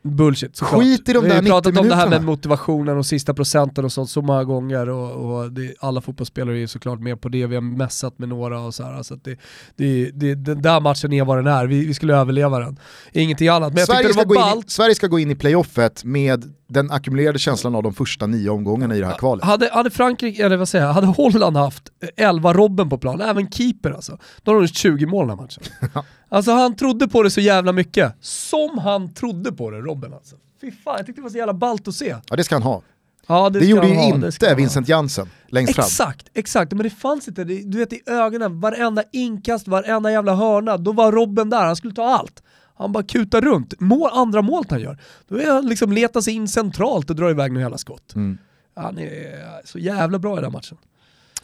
Bullshit 0.03 0.57
såklart. 0.57 0.83
Skit 0.83 1.09
i 1.09 1.13
de 1.13 1.25
där 1.25 1.29
90 1.29 1.43
Vi 1.43 1.51
har 1.51 1.61
pratat 1.61 1.81
om 1.81 1.89
det 1.89 1.95
här 1.95 2.09
med 2.09 2.25
motivationen 2.25 2.99
och 2.99 3.07
sista 3.07 3.35
procenten 3.35 3.85
och 3.85 3.93
sånt 3.93 4.11
så 4.11 4.23
många 4.23 4.45
gånger 4.45 4.89
och, 4.89 5.11
och 5.11 5.53
det, 5.53 5.75
alla 5.81 6.01
fotbollsspelare 6.01 6.59
är 6.59 6.67
såklart 6.67 7.01
med 7.01 7.21
på 7.21 7.29
det, 7.29 7.47
vi 7.47 7.55
har 7.55 7.63
mässat 7.63 8.19
med 8.19 8.29
några 8.29 8.61
och 8.61 8.75
så 8.75 8.85
här. 8.85 9.03
Så 9.03 9.15
det, 9.15 9.39
det, 9.77 10.11
det, 10.11 10.35
den 10.35 10.63
där 10.63 10.81
matchen 10.81 11.13
är 11.13 11.25
vad 11.25 11.39
den 11.39 11.47
är, 11.47 11.67
vi, 11.67 11.87
vi 11.87 11.95
skulle 11.95 12.17
överleva 12.17 12.59
den. 12.59 12.79
Ingenting 13.13 13.49
annat. 13.49 13.75
Men 13.75 13.87
Sverige, 13.87 14.13
ska 14.13 14.25
gå 14.25 14.35
in, 14.35 14.63
Sverige 14.67 14.95
ska 14.95 15.07
gå 15.07 15.19
in 15.19 15.31
i 15.31 15.35
playoffet 15.35 16.05
med 16.05 16.55
den 16.69 16.91
ackumulerade 16.91 17.39
känslan 17.39 17.75
av 17.75 17.83
de 17.83 17.95
första 17.95 18.27
nio 18.27 18.51
omgångarna 18.51 18.97
i 18.97 19.01
det 19.01 19.07
här 19.07 19.19
kvalet. 19.19 19.45
Hade, 19.45 19.71
hade 19.73 19.91
Frankrike, 19.91 20.47
eller 20.47 20.57
vad 20.57 20.69
säger 20.69 20.87
jag, 20.87 20.93
hade 20.93 21.07
Holland 21.07 21.57
haft 21.57 21.83
11 22.17 22.53
Robben 22.53 22.89
på 22.89 22.99
plan, 22.99 23.21
även 23.21 23.51
keeper 23.51 23.91
alltså, 23.91 24.19
då 24.42 24.53
hade 24.53 24.67
de 24.67 24.69
20 24.69 25.07
mål 25.07 25.29
den 25.29 25.38
här 25.38 25.44
matchen. 25.44 25.63
alltså 26.31 26.52
han 26.52 26.76
trodde 26.76 27.08
på 27.08 27.22
det 27.22 27.31
så 27.31 27.40
jävla 27.40 27.72
mycket. 27.72 28.14
Som 28.20 28.78
han 28.78 29.14
trodde 29.14 29.52
på 29.52 29.70
det, 29.70 29.78
Robben 29.78 30.14
alltså. 30.14 30.37
Fy 30.60 30.70
fan, 30.70 30.94
jag 30.96 31.06
tyckte 31.06 31.20
det 31.20 31.22
var 31.22 31.31
så 31.31 31.38
jävla 31.38 31.54
ballt 31.54 31.88
att 31.88 31.94
se. 31.94 32.16
Ja 32.31 32.37
det 32.37 32.44
ska 32.44 32.54
han 32.54 32.62
ha. 32.62 32.83
Ja, 33.26 33.50
det, 33.50 33.58
det 33.58 33.66
gjorde 33.66 33.88
ju 33.88 33.94
ha, 33.94 34.14
inte 34.14 34.54
Vincent 34.54 34.88
Jansen 34.88 35.31
längst 35.48 35.74
fram. 35.74 35.85
Exakt, 35.85 36.31
exakt. 36.35 36.72
Men 36.72 36.83
det 36.83 36.90
fanns 36.90 37.28
inte, 37.28 37.44
du 37.44 37.78
vet 37.78 37.92
i 37.92 38.02
ögonen, 38.06 38.60
varenda 38.60 39.02
inkast, 39.12 39.68
varenda 39.68 40.12
jävla 40.12 40.35
hörna, 40.35 40.76
då 40.76 40.92
var 40.92 41.12
Robben 41.12 41.50
där, 41.50 41.64
han 41.64 41.76
skulle 41.76 41.94
ta 41.94 42.04
allt. 42.04 42.42
Han 42.76 42.92
bara 42.92 43.04
kutar 43.04 43.40
runt. 43.40 43.81
Mål, 43.81 44.10
andra 44.12 44.42
målet 44.42 44.70
han 44.70 44.81
gör, 44.81 44.98
då 45.28 45.37
är 45.37 45.50
han 45.50 45.66
liksom 45.66 45.92
letar 45.92 46.20
sig 46.20 46.35
in 46.35 46.48
centralt 46.48 47.10
och 47.10 47.16
drar 47.16 47.31
iväg 47.31 47.52
några 47.52 47.62
jävla 47.62 47.78
skott. 47.78 48.14
Mm. 48.14 48.38
Han 48.74 48.98
är 48.98 49.66
så 49.66 49.78
jävla 49.78 50.18
bra 50.18 50.38
i 50.38 50.42
den 50.42 50.52
matchen. 50.52 50.78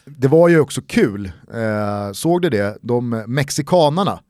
det 0.04 0.28
var 0.28 0.48
ju 0.48 0.60
också 0.60 0.82
kul, 0.86 1.32
eh, 1.54 2.12
såg 2.12 2.42
du 2.42 2.50
det? 2.50 2.78
De 2.82 3.24
mexikanarna 3.26 4.20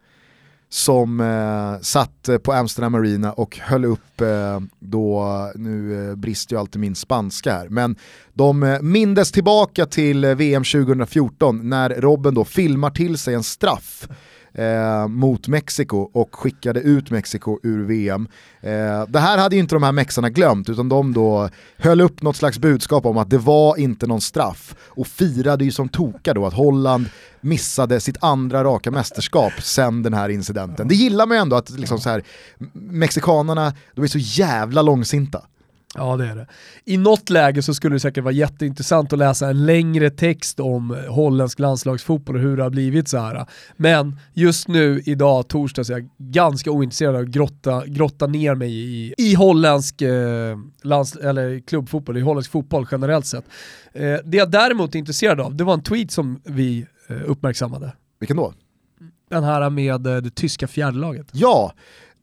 som 0.76 1.20
eh, 1.20 1.80
satt 1.82 2.28
eh, 2.28 2.38
på 2.38 2.52
Amsterdam 2.52 2.94
Arena 2.94 3.32
och 3.32 3.58
höll 3.58 3.84
upp 3.84 4.20
eh, 4.20 4.60
då, 4.78 5.24
nu 5.54 6.08
eh, 6.10 6.16
brister 6.16 6.54
ju 6.54 6.60
alltid 6.60 6.80
min 6.80 6.94
spanska 6.94 7.52
här, 7.52 7.68
men 7.68 7.96
de 8.34 8.62
eh, 8.62 8.80
mindes 8.82 9.32
tillbaka 9.32 9.86
till 9.86 10.24
eh, 10.24 10.34
VM 10.34 10.64
2014 10.64 11.68
när 11.68 11.90
Robben 11.90 12.34
då 12.34 12.44
filmar 12.44 12.90
till 12.90 13.18
sig 13.18 13.34
en 13.34 13.42
straff 13.42 14.08
eh, 14.56 15.08
mot 15.08 15.48
Mexiko 15.48 16.10
och 16.12 16.34
skickade 16.34 16.80
ut 16.80 17.10
Mexiko 17.10 17.58
ur 17.62 17.84
VM. 17.84 18.28
Eh, 18.60 19.06
det 19.08 19.18
här 19.18 19.38
hade 19.38 19.56
ju 19.56 19.60
inte 19.60 19.74
de 19.74 19.82
här 19.82 19.92
mexarna 19.92 20.30
glömt 20.30 20.68
utan 20.68 20.88
de 20.88 21.12
då 21.12 21.48
höll 21.76 22.00
upp 22.00 22.22
något 22.22 22.36
slags 22.36 22.58
budskap 22.58 23.06
om 23.06 23.18
att 23.18 23.30
det 23.30 23.38
var 23.38 23.76
inte 23.76 24.06
någon 24.06 24.20
straff 24.20 24.74
och 24.80 25.06
firade 25.06 25.64
ju 25.64 25.72
som 25.72 25.88
toka 25.88 26.34
då 26.34 26.46
att 26.46 26.54
Holland 26.54 27.06
missade 27.40 28.00
sitt 28.00 28.16
andra 28.20 28.64
raka 28.64 28.90
mästerskap 28.90 29.52
sen 29.62 30.02
den 30.02 30.14
här 30.14 30.28
incidenten. 30.28 30.88
Det 30.88 30.94
gillar 30.94 31.26
man 31.26 31.36
ju 31.36 31.40
ändå 31.40 31.56
att 31.56 31.70
liksom 31.70 31.98
så 31.98 32.10
här, 32.10 32.22
mexikanerna, 32.72 33.72
de 33.94 34.04
är 34.04 34.08
så 34.08 34.18
jävla 34.18 34.82
långsinta. 34.82 35.42
Ja 35.96 36.16
det 36.16 36.26
är 36.26 36.36
det. 36.36 36.46
I 36.84 36.96
något 36.96 37.30
läge 37.30 37.62
så 37.62 37.74
skulle 37.74 37.96
det 37.96 38.00
säkert 38.00 38.24
vara 38.24 38.34
jätteintressant 38.34 39.12
att 39.12 39.18
läsa 39.18 39.48
en 39.48 39.66
längre 39.66 40.10
text 40.10 40.60
om 40.60 40.96
holländsk 41.08 41.58
landslagsfotboll 41.58 42.36
och 42.36 42.42
hur 42.42 42.56
det 42.56 42.62
har 42.62 42.70
blivit 42.70 43.08
så 43.08 43.18
här. 43.18 43.46
Men 43.76 44.18
just 44.34 44.68
nu, 44.68 45.02
idag, 45.04 45.48
torsdag, 45.48 45.84
så 45.84 45.92
är 45.92 45.98
jag 45.98 46.08
ganska 46.18 46.70
ointresserad 46.70 47.14
av 47.14 47.22
att 47.22 47.28
grotta, 47.28 47.86
grotta 47.86 48.26
ner 48.26 48.54
mig 48.54 48.72
i, 48.72 49.14
i 49.18 49.34
holländsk 49.34 50.02
eh, 50.02 50.56
lands, 50.82 51.16
eller 51.16 51.60
klubbfotboll, 51.60 52.16
i 52.16 52.20
holländsk 52.20 52.50
fotboll 52.50 52.86
generellt 52.90 53.26
sett. 53.26 53.44
Eh, 53.92 54.16
det 54.24 54.36
jag 54.36 54.50
däremot 54.50 54.94
är 54.94 54.98
intresserad 54.98 55.40
av, 55.40 55.54
det 55.54 55.64
var 55.64 55.74
en 55.74 55.82
tweet 55.82 56.10
som 56.10 56.40
vi 56.44 56.86
eh, 57.08 57.30
uppmärksammade. 57.30 57.92
Vilken 58.20 58.36
då? 58.36 58.52
Den 59.30 59.44
här 59.44 59.70
med 59.70 60.06
eh, 60.06 60.16
det 60.16 60.34
tyska 60.34 60.66
fjärdelaget. 60.66 61.26
Ja, 61.32 61.72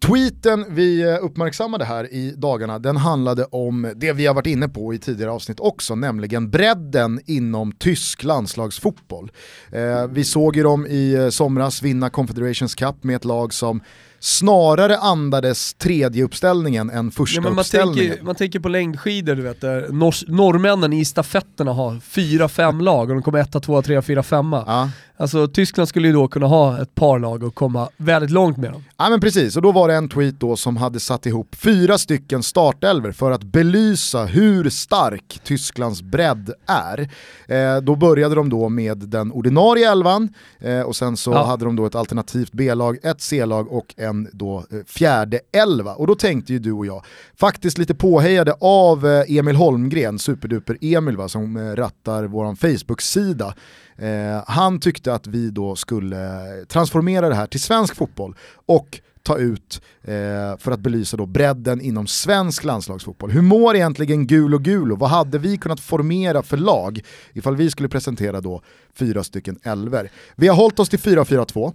Tweeten 0.08 0.66
vi 0.70 1.02
eh, 1.02 1.18
uppmärksammade 1.22 1.86
här 1.86 2.14
i 2.14 2.34
dagarna, 2.38 2.80
den 2.80 2.98
handlade 2.98 3.46
om 3.46 3.94
det 3.96 4.14
vi 4.14 4.26
har 4.26 4.34
varit 4.34 4.48
inne 4.48 4.70
på 4.70 4.94
i 4.94 5.00
tidigare 5.00 5.32
avsnitt 5.32 5.60
också, 5.60 5.96
nämligen 5.96 6.50
bredden 6.50 7.20
inom 7.26 7.72
tysk 7.72 8.24
landslagsfotboll. 8.24 9.32
Eh, 9.72 10.08
vi 10.08 10.24
såg 10.24 10.56
ju 10.56 10.64
dem 10.64 10.88
i 10.88 11.14
eh, 11.14 11.30
somras 11.30 11.82
vinna 11.82 12.10
Confederations 12.10 12.76
Cup 12.76 13.04
med 13.04 13.16
ett 13.16 13.26
lag 13.26 13.54
som 13.54 13.82
snarare 14.24 14.98
andades 14.98 15.74
tredje 15.74 16.24
uppställningen 16.24 16.90
än 16.90 17.12
första 17.12 17.42
ja, 17.42 17.50
man 17.50 17.60
uppställningen. 17.60 18.10
Tänker, 18.10 18.26
man 18.26 18.36
tänker 18.36 18.60
på 18.60 18.70
längdskidor, 18.70 19.36
du 19.36 19.42
vet, 19.42 19.62
där 19.62 19.88
nor 19.90 20.16
norrmännen 20.28 20.94
i 20.94 21.06
stafetterna 21.06 21.74
har 21.74 22.00
fyra, 22.00 22.50
fem 22.50 22.82
lag 22.82 23.10
och 23.10 23.16
de 23.16 23.24
kommer 23.24 23.40
etta, 23.40 23.60
tvåa, 23.60 23.82
trea, 23.82 24.02
fyra, 24.02 24.24
femma. 24.24 24.64
Ja. 24.68 24.90
Alltså 25.18 25.48
Tyskland 25.48 25.90
skulle 25.90 26.08
ju 26.08 26.14
då 26.14 26.28
kunna 26.28 26.48
ha 26.48 26.82
ett 26.82 26.96
par 26.96 27.20
lag 27.20 27.44
och 27.44 27.56
komma 27.56 27.90
väldigt 27.98 28.32
långt 28.32 28.58
med 28.58 28.72
dem. 28.72 28.84
Ja 28.98 29.10
men 29.10 29.22
precis, 29.22 29.56
och 29.56 29.62
då 29.62 29.72
var 29.72 29.88
det 29.88 29.96
en 29.96 30.10
tweet 30.10 30.40
då 30.40 30.56
som 30.56 30.78
hade 30.78 31.00
satt 31.00 31.26
ihop 31.26 31.56
fyra 31.56 31.98
stycken 31.98 32.44
startelver 32.44 33.12
för 33.12 33.32
att 33.32 33.44
belysa 33.44 34.26
hur 34.26 34.70
stark 34.70 35.40
Tysklands 35.44 36.02
bredd 36.02 36.54
är. 36.66 37.10
Eh, 37.48 37.82
då 37.82 37.96
började 37.96 38.36
de 38.36 38.50
då 38.50 38.70
med 38.70 38.98
den 38.98 39.32
ordinarie 39.32 39.92
elvan 39.92 40.30
eh, 40.60 40.82
och 40.82 40.96
sen 40.96 41.18
så 41.18 41.32
ja. 41.32 41.46
hade 41.46 41.66
de 41.66 41.76
då 41.76 41.86
ett 41.86 41.96
alternativt 41.96 42.52
B-lag, 42.52 42.98
ett 43.04 43.22
C-lag 43.22 43.72
och 43.72 43.94
en 43.98 44.13
då 44.34 44.66
eh, 44.72 44.78
fjärde 44.86 45.40
elva. 45.52 45.96
Och 45.96 46.08
då 46.08 46.16
tänkte 46.16 46.54
ju 46.54 46.60
du 46.60 46.72
och 46.72 46.86
jag, 46.86 47.06
faktiskt 47.36 47.78
lite 47.78 47.96
påhejade 47.96 48.56
av 48.60 49.08
eh, 49.08 49.38
Emil 49.38 49.56
Holmgren, 49.56 50.20
superduper 50.20 50.78
Emil 50.82 51.18
va, 51.18 51.30
som 51.30 51.58
eh, 51.58 51.76
rattar 51.76 52.24
vår 52.24 52.56
Facebook-sida, 52.56 53.54
Eh, 53.98 54.44
han 54.48 54.80
tyckte 54.80 55.14
att 55.14 55.28
vi 55.28 55.50
då 55.50 55.76
skulle 55.76 56.40
transformera 56.68 57.30
det 57.30 57.36
här 57.36 57.48
till 57.48 57.62
svensk 57.62 57.96
fotboll 57.96 58.36
och 58.66 59.02
ta 59.24 59.38
ut 59.38 59.82
eh, 60.02 60.58
för 60.58 60.72
att 60.72 60.80
belysa 60.80 61.18
då 61.18 61.26
bredden 61.26 61.82
inom 61.82 62.08
svensk 62.08 62.64
landslagsfotboll. 62.64 63.32
Hur 63.32 63.42
mår 63.42 63.76
egentligen 63.76 64.28
Gul 64.28 64.54
och 64.54 64.64
Gulo? 64.64 64.96
Vad 64.96 65.10
hade 65.10 65.38
vi 65.38 65.58
kunnat 65.58 65.80
formera 65.80 66.44
för 66.44 66.58
lag 66.58 67.02
ifall 67.34 67.56
vi 67.56 67.72
skulle 67.72 67.90
presentera 67.90 68.42
då 68.42 68.62
fyra 68.96 69.24
stycken 69.24 69.60
elver? 69.64 70.12
Vi 70.36 70.48
har 70.48 70.56
hållit 70.56 70.80
oss 70.80 70.90
till 70.90 71.00
4-4-2. 71.00 71.74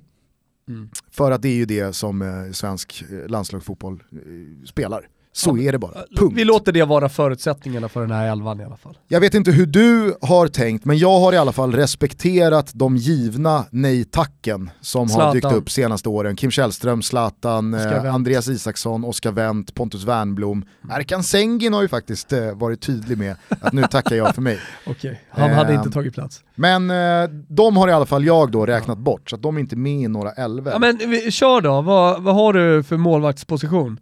Mm. 0.69 0.89
För 1.11 1.31
att 1.31 1.43
det 1.43 1.49
är 1.49 1.55
ju 1.55 1.65
det 1.65 1.93
som 1.93 2.23
eh, 2.23 2.53
svensk 2.53 3.05
eh, 3.11 3.29
landslagsfotboll 3.29 4.03
eh, 4.13 4.65
spelar. 4.67 5.09
Så 5.33 5.59
är 5.59 5.73
det 5.73 5.79
bara, 5.79 6.05
punkt. 6.17 6.33
Vi 6.37 6.45
låter 6.45 6.73
det 6.73 6.85
vara 6.85 7.09
förutsättningarna 7.09 7.89
för 7.89 8.01
den 8.01 8.11
här 8.11 8.33
elvan 8.33 8.61
i 8.61 8.65
alla 8.65 8.77
fall. 8.77 8.99
Jag 9.09 9.21
vet 9.21 9.35
inte 9.35 9.51
hur 9.51 9.67
du 9.67 10.17
har 10.21 10.49
tänkt, 10.49 10.85
men 10.85 10.99
jag 10.99 11.21
har 11.21 11.33
i 11.33 11.37
alla 11.37 11.53
fall 11.53 11.73
respekterat 11.73 12.71
de 12.75 12.97
givna 12.97 13.65
nej-tacken 13.71 14.71
som 14.81 15.09
Zlatan. 15.09 15.27
har 15.27 15.35
dykt 15.35 15.53
upp 15.53 15.71
senaste 15.71 16.09
åren. 16.09 16.37
Kim 16.37 16.51
Källström, 16.51 17.03
Zlatan, 17.03 17.75
eh, 17.75 18.15
Andreas 18.15 18.49
Isaksson, 18.49 19.05
Oskar 19.05 19.33
Wendt, 19.33 19.75
Pontus 19.75 20.05
Wernblom. 20.05 20.65
Mm. 20.85 21.01
Erkan 21.01 21.23
Sengin 21.23 21.73
har 21.73 21.83
ju 21.83 21.89
faktiskt 21.89 22.33
eh, 22.33 22.53
varit 22.55 22.81
tydlig 22.81 23.19
med 23.19 23.37
att 23.49 23.73
nu 23.73 23.83
tackar 23.83 24.17
jag 24.17 24.35
för 24.35 24.43
mig. 24.43 24.59
Okej, 24.87 25.11
okay. 25.11 25.17
han 25.31 25.51
eh, 25.51 25.57
hade 25.57 25.75
inte 25.75 25.91
tagit 25.91 26.15
plats. 26.15 26.43
Men 26.55 26.91
eh, 26.91 27.31
de 27.49 27.77
har 27.77 27.89
i 27.89 27.93
alla 27.93 28.07
fall 28.07 28.25
jag 28.25 28.51
då 28.51 28.67
räknat 28.67 28.99
ja. 28.99 29.03
bort, 29.03 29.31
så 29.31 29.37
att 29.37 29.43
de 29.43 29.57
är 29.57 29.61
inte 29.61 29.77
med 29.77 30.01
i 30.01 30.09
några 30.09 30.33
elver. 30.33 30.73
Ja, 30.73 30.79
men 30.79 30.99
kör 31.31 31.61
då, 31.61 31.81
vad, 31.81 32.23
vad 32.23 32.35
har 32.35 32.53
du 32.53 32.83
för 32.83 32.97
målvaktsposition? 32.97 34.01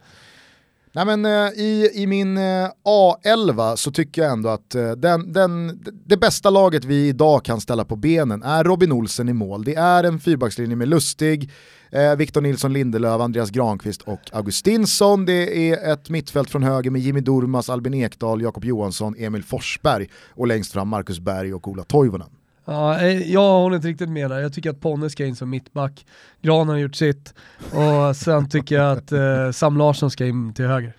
Nej, 0.96 1.04
men, 1.04 1.24
eh, 1.24 1.52
i, 1.52 1.90
I 1.94 2.06
min 2.06 2.38
eh, 2.38 2.68
A11 2.84 3.76
så 3.76 3.90
tycker 3.92 4.22
jag 4.22 4.32
ändå 4.32 4.48
att 4.48 4.74
eh, 4.74 4.90
den, 4.90 5.32
den, 5.32 5.80
det 6.06 6.16
bästa 6.16 6.50
laget 6.50 6.84
vi 6.84 7.08
idag 7.08 7.44
kan 7.44 7.60
ställa 7.60 7.84
på 7.84 7.96
benen 7.96 8.42
är 8.42 8.64
Robin 8.64 8.92
Olsen 8.92 9.28
i 9.28 9.32
mål. 9.32 9.64
Det 9.64 9.74
är 9.74 10.04
en 10.04 10.20
fyrbackslinje 10.20 10.76
med 10.76 10.88
Lustig, 10.88 11.50
eh, 11.90 12.16
Victor 12.16 12.40
Nilsson 12.40 12.72
Lindelöf, 12.72 13.20
Andreas 13.20 13.50
Granqvist 13.50 14.02
och 14.02 14.20
Augustinsson. 14.32 15.24
Det 15.24 15.70
är 15.70 15.92
ett 15.92 16.10
mittfält 16.10 16.50
från 16.50 16.62
höger 16.62 16.90
med 16.90 17.00
Jimmy 17.00 17.20
Durmas, 17.20 17.70
Albin 17.70 17.94
Ekdal, 17.94 18.42
Jakob 18.42 18.64
Johansson, 18.64 19.14
Emil 19.18 19.44
Forsberg 19.44 20.08
och 20.28 20.46
längst 20.46 20.72
fram 20.72 20.88
Marcus 20.88 21.18
Berg 21.20 21.54
och 21.54 21.68
Ola 21.68 21.84
Toivonen. 21.84 22.35
Ja, 22.66 23.00
eh, 23.00 23.32
jag 23.32 23.40
håller 23.40 23.76
inte 23.76 23.88
riktigt 23.88 24.08
med 24.08 24.30
där. 24.30 24.38
Jag 24.38 24.52
tycker 24.52 24.70
att 24.70 24.80
Ponne 24.80 25.10
ska 25.10 25.26
in 25.26 25.36
som 25.36 25.50
mittback. 25.50 26.06
Gran 26.42 26.68
har 26.68 26.76
gjort 26.76 26.94
sitt. 26.94 27.34
Och 27.72 28.16
sen 28.16 28.48
tycker 28.48 28.74
jag 28.74 28.98
att 28.98 29.12
eh, 29.12 29.50
Sam 29.50 29.76
Larsson 29.76 30.10
ska 30.10 30.26
in 30.26 30.54
till 30.54 30.66
höger. 30.66 30.96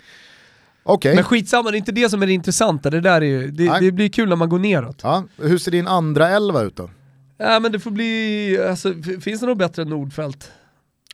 Okay. 0.84 1.16
Men 1.16 1.24
skitsamma, 1.24 1.72
det 1.72 1.78
är 1.78 1.80
inte 1.80 1.92
det 1.92 2.10
som 2.10 2.22
är 2.22 2.28
det 2.28 2.34
intressanta. 2.34 2.90
Det, 2.90 3.02
där 3.02 3.22
är 3.22 3.26
ju, 3.26 3.52
det, 3.52 3.80
det 3.80 3.92
blir 3.92 4.10
kul 4.10 4.30
när 4.30 4.36
man 4.36 4.50
går 4.50 4.60
neråt. 4.60 5.00
Ja, 5.04 5.24
hur 5.38 5.58
ser 5.58 5.72
din 5.72 5.88
andra 5.88 6.30
elva 6.30 6.62
ut 6.62 6.76
då? 6.76 6.90
Ja, 7.38 7.60
men 7.60 7.72
det 7.72 7.80
får 7.80 7.92
bli, 7.92 8.60
alltså, 8.70 8.94
finns 9.22 9.40
det 9.40 9.46
något 9.46 9.58
bättre 9.58 9.82
än 9.82 9.90
Nordfält? 9.90 10.52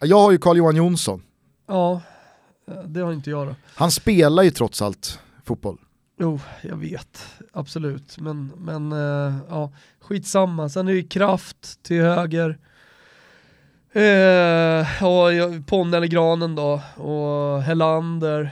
Jag 0.02 0.20
har 0.20 0.32
ju 0.32 0.38
Carl-Johan 0.38 0.76
Jonsson. 0.76 1.22
Ja, 1.68 2.02
det 2.86 3.00
har 3.00 3.14
inte 3.14 3.30
jag 3.30 3.48
då. 3.48 3.56
Han 3.76 3.92
spelar 3.92 4.44
ju 4.44 4.52
trots 4.52 4.82
allt 4.82 5.20
fotboll. 5.46 5.78
Jo, 6.20 6.40
jag 6.62 6.76
vet. 6.76 7.26
Absolut. 7.54 8.20
Men, 8.20 8.52
men 8.58 8.92
uh, 8.94 9.36
ja, 9.50 9.72
skitsamma. 10.04 10.70
Sen 10.70 10.88
är 10.88 10.94
det 10.94 11.04
kraft 11.04 11.84
till 11.84 12.02
höger. 12.02 12.58
Eh, 13.94 15.04
och 15.04 15.66
Ponne 15.68 15.98
eller 15.98 16.08
Granen 16.08 16.56
då. 16.56 16.82
Och 16.96 17.62
Hellander. 17.62 18.52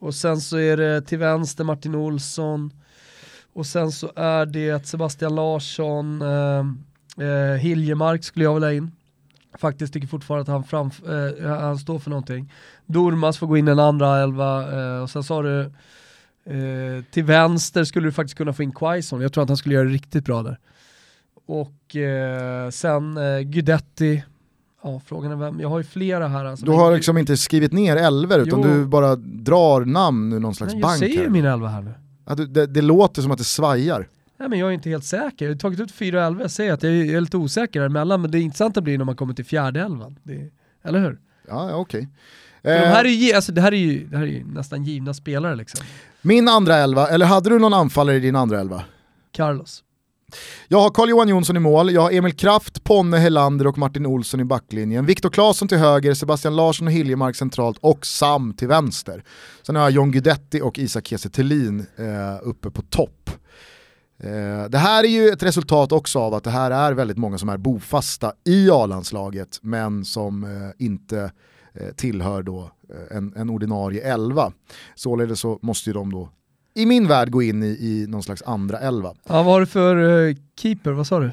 Och 0.00 0.14
sen 0.14 0.40
så 0.40 0.58
är 0.58 0.76
det 0.76 1.02
till 1.02 1.18
vänster 1.18 1.64
Martin 1.64 1.94
Olsson. 1.94 2.70
Och 3.52 3.66
sen 3.66 3.92
så 3.92 4.12
är 4.16 4.46
det 4.46 4.86
Sebastian 4.86 5.34
Larsson. 5.34 6.22
eh, 6.22 7.26
eh, 7.26 7.56
Hiljemark 7.56 8.24
skulle 8.24 8.44
jag 8.44 8.54
vilja 8.54 8.68
ha 8.68 8.74
in. 8.74 8.92
Faktiskt 9.58 9.92
tycker 9.92 10.08
fortfarande 10.08 10.42
att 10.42 10.48
han, 10.48 10.64
fram, 10.64 10.90
eh, 11.08 11.46
eh, 11.46 11.60
han 11.60 11.78
står 11.78 11.98
för 11.98 12.10
någonting. 12.10 12.52
Dormas 12.86 13.38
får 13.38 13.46
gå 13.46 13.56
in 13.56 13.68
i 13.68 13.70
en 13.70 13.78
andra 13.78 14.22
elva. 14.22 14.72
Eh, 14.72 15.02
och 15.02 15.10
sen 15.10 15.22
så 15.22 15.34
har 15.34 15.42
du 15.42 15.72
Eh, 16.44 17.04
till 17.10 17.24
vänster 17.24 17.84
skulle 17.84 18.08
du 18.08 18.12
faktiskt 18.12 18.38
kunna 18.38 18.52
få 18.52 18.62
in 18.62 18.72
Quaison, 18.72 19.20
jag 19.20 19.32
tror 19.32 19.42
att 19.42 19.50
han 19.50 19.56
skulle 19.56 19.74
göra 19.74 19.84
det 19.84 19.94
riktigt 19.94 20.24
bra 20.24 20.42
där. 20.42 20.58
Och 21.46 21.96
eh, 21.96 22.70
sen 22.70 23.16
eh, 23.16 23.40
Guidetti, 23.40 24.24
ja 24.82 25.00
frågan 25.06 25.32
är 25.32 25.36
vem, 25.36 25.60
jag 25.60 25.68
har 25.68 25.78
ju 25.78 25.84
flera 25.84 26.28
här. 26.28 26.44
Alltså, 26.44 26.66
du 26.66 26.72
har 26.72 26.94
liksom 26.94 27.18
inte 27.18 27.36
skrivit 27.36 27.72
ner 27.72 27.96
elver 27.96 28.38
utan 28.38 28.60
jo. 28.62 28.68
du 28.68 28.86
bara 28.86 29.16
drar 29.16 29.84
namn 29.84 30.32
ur 30.32 30.40
någon 30.40 30.54
slags 30.54 30.72
Nej, 30.72 30.82
bank. 30.82 30.92
Jag 30.92 30.98
säger 30.98 31.22
ju 31.22 31.30
min 31.30 31.44
elva 31.44 31.68
här 31.68 31.82
nu. 31.82 31.94
Ja, 32.26 32.34
du, 32.34 32.46
det, 32.46 32.66
det, 32.66 32.82
låter 32.82 33.22
som 33.22 33.30
att 33.30 33.38
det 33.38 33.44
svajar. 33.44 34.08
Nej 34.36 34.48
men 34.48 34.58
jag 34.58 34.68
är 34.68 34.72
inte 34.72 34.90
helt 34.90 35.04
säker, 35.04 35.44
jag 35.44 35.52
har 35.52 35.58
tagit 35.58 35.80
ut 35.80 35.92
fyra 35.92 36.26
elver, 36.26 36.42
jag 36.42 36.50
säger 36.50 36.72
att 36.72 36.82
jag 36.82 36.92
är, 36.92 37.20
lite 37.20 37.36
osäker 37.36 37.80
däremellan, 37.80 38.22
men 38.22 38.30
det 38.30 38.40
intressanta 38.40 38.80
blir 38.80 38.98
när 38.98 39.04
man 39.04 39.16
kommer 39.16 39.34
till 39.34 39.44
fjärde 39.44 39.80
elvan. 39.80 40.18
Det, 40.22 40.50
eller 40.82 41.00
hur? 41.00 41.18
Ja, 41.48 41.70
ja 41.70 41.76
okej. 41.76 42.08
Okay. 42.60 42.80
De 42.80 42.86
här 42.86 43.04
är 43.04 43.08
ju, 43.08 43.32
alltså, 43.32 43.52
det, 43.52 43.60
här 43.60 43.72
är 43.72 43.76
ju, 43.76 44.06
det 44.06 44.16
här 44.16 44.24
är 44.24 44.30
ju 44.30 44.44
nästan 44.44 44.84
givna 44.84 45.14
spelare 45.14 45.56
liksom. 45.56 45.86
Min 46.22 46.48
andra 46.48 46.76
elva, 46.76 47.08
eller 47.08 47.26
hade 47.26 47.50
du 47.50 47.58
någon 47.58 47.74
anfallare 47.74 48.16
i 48.16 48.20
din 48.20 48.36
andra 48.36 48.60
elva? 48.60 48.84
Carlos. 49.32 49.84
Jag 50.68 50.80
har 50.80 50.90
Carl-Johan 50.90 51.28
Jonsson 51.28 51.56
i 51.56 51.60
mål, 51.60 51.92
jag 51.92 52.00
har 52.00 52.10
Emil 52.10 52.36
Kraft, 52.36 52.84
Ponne 52.84 53.18
Helander 53.18 53.66
och 53.66 53.78
Martin 53.78 54.06
Olsson 54.06 54.40
i 54.40 54.44
backlinjen. 54.44 55.06
Viktor 55.06 55.30
Claesson 55.30 55.68
till 55.68 55.78
höger, 55.78 56.14
Sebastian 56.14 56.56
Larsson 56.56 56.86
och 56.86 56.92
Hiljemark 56.92 57.36
centralt 57.36 57.78
och 57.80 58.06
Sam 58.06 58.54
till 58.54 58.68
vänster. 58.68 59.24
Sen 59.62 59.76
har 59.76 59.82
jag 59.82 59.90
John 59.90 60.10
Guidetti 60.10 60.60
och 60.60 60.78
Isak 60.78 61.06
Kiese 61.06 61.28
eh, 61.36 62.48
uppe 62.48 62.70
på 62.70 62.82
topp. 62.82 63.30
Eh, 64.22 64.68
det 64.68 64.78
här 64.78 65.04
är 65.04 65.08
ju 65.08 65.28
ett 65.28 65.42
resultat 65.42 65.92
också 65.92 66.18
av 66.18 66.34
att 66.34 66.44
det 66.44 66.50
här 66.50 66.70
är 66.70 66.92
väldigt 66.92 67.18
många 67.18 67.38
som 67.38 67.48
är 67.48 67.56
bofasta 67.56 68.32
i 68.44 68.70
A-landslaget 68.70 69.58
men 69.62 70.04
som 70.04 70.44
eh, 70.44 70.86
inte 70.86 71.32
eh, 71.74 71.88
tillhör 71.96 72.42
då 72.42 72.70
eh, 72.90 73.16
en, 73.16 73.34
en 73.36 73.50
ordinarie 73.50 74.12
elva. 74.12 74.52
Således 74.94 75.40
så 75.40 75.58
måste 75.62 75.90
ju 75.90 75.94
de 75.94 76.12
då 76.12 76.28
i 76.74 76.86
min 76.86 77.08
värld 77.08 77.30
gå 77.30 77.42
in 77.42 77.62
i, 77.62 77.66
i 77.66 78.06
någon 78.08 78.22
slags 78.22 78.42
andra 78.42 78.78
elva. 78.78 79.14
Ja, 79.28 79.34
vad 79.42 79.44
har 79.44 79.60
du 79.60 79.66
för 79.66 79.96
uh, 79.96 80.36
keeper, 80.60 80.90
vad 80.92 81.06
sa 81.06 81.20
du? 81.20 81.30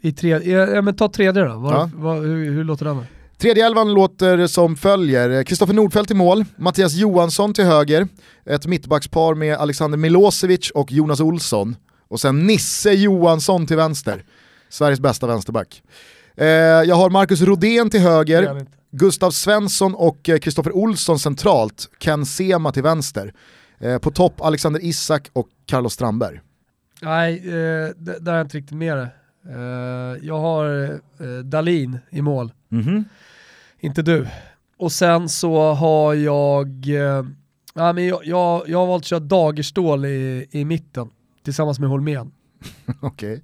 I 0.00 0.12
tre, 0.12 0.28
ja, 0.74 0.82
men 0.82 0.96
ta 0.96 1.08
tredje 1.08 1.44
då, 1.44 1.58
vad, 1.58 1.72
Ja. 1.74 1.90
vad, 1.94 2.18
hur, 2.22 2.50
hur 2.50 2.64
låter 2.64 2.84
den? 2.84 3.06
Tredje 3.38 3.66
elvan 3.66 3.92
låter 3.94 4.46
som 4.46 4.76
följer. 4.76 5.44
Kristoffer 5.44 5.74
Nordfeldt 5.74 6.10
i 6.10 6.14
mål, 6.14 6.44
Mattias 6.56 6.94
Johansson 6.94 7.54
till 7.54 7.64
höger, 7.64 8.08
ett 8.44 8.66
mittbackspar 8.66 9.34
med 9.34 9.56
Alexander 9.56 9.98
Milosevic 9.98 10.70
och 10.70 10.92
Jonas 10.92 11.20
Olsson. 11.20 11.76
Och 12.08 12.20
sen 12.20 12.46
Nisse 12.46 12.92
Johansson 12.92 13.66
till 13.66 13.76
vänster. 13.76 14.24
Sveriges 14.68 15.00
bästa 15.00 15.26
vänsterback. 15.26 15.82
Eh, 16.36 16.46
jag 16.46 16.94
har 16.94 17.10
Marcus 17.10 17.40
Rodén 17.40 17.90
till 17.90 18.00
höger. 18.00 18.66
Gustav 18.90 19.30
Svensson 19.30 19.94
och 19.94 20.28
eh, 20.28 20.38
Kristoffer 20.38 20.76
Olsson 20.76 21.18
centralt, 21.18 21.88
Ken 21.98 22.26
Sema 22.26 22.72
till 22.72 22.82
vänster. 22.82 23.32
Eh, 23.82 23.98
på 23.98 24.10
topp 24.10 24.40
Alexander 24.40 24.84
Isak 24.84 25.30
och 25.32 25.48
Carlos 25.66 25.92
Strandberg. 25.92 26.40
Nej, 27.00 27.36
eh, 27.36 27.88
där 27.96 28.32
är 28.32 28.36
jag 28.36 28.44
inte 28.44 28.58
riktigt 28.58 28.76
med 28.76 28.96
det. 28.96 29.08
Eh, 29.48 30.26
jag 30.26 30.38
har 30.38 30.84
eh, 30.92 31.38
Dalin 31.44 31.98
i 32.10 32.22
mål, 32.22 32.52
inte 33.80 34.02
du. 34.02 34.26
Och 34.76 34.92
sen 34.92 35.28
så 35.28 35.72
har 35.72 36.14
jag, 36.14 36.68
eh, 36.88 37.24
ja, 37.74 37.92
men 37.92 38.06
jag, 38.06 38.20
jag, 38.24 38.68
jag 38.68 38.78
har 38.78 38.86
valt 38.86 39.02
att 39.02 39.06
köra 39.06 39.20
Dagerstål 39.20 40.04
i, 40.04 40.46
i 40.50 40.64
mitten 40.64 41.10
tillsammans 41.44 41.78
med 41.78 41.88
Holmén. 41.88 42.32
Okej. 43.00 43.42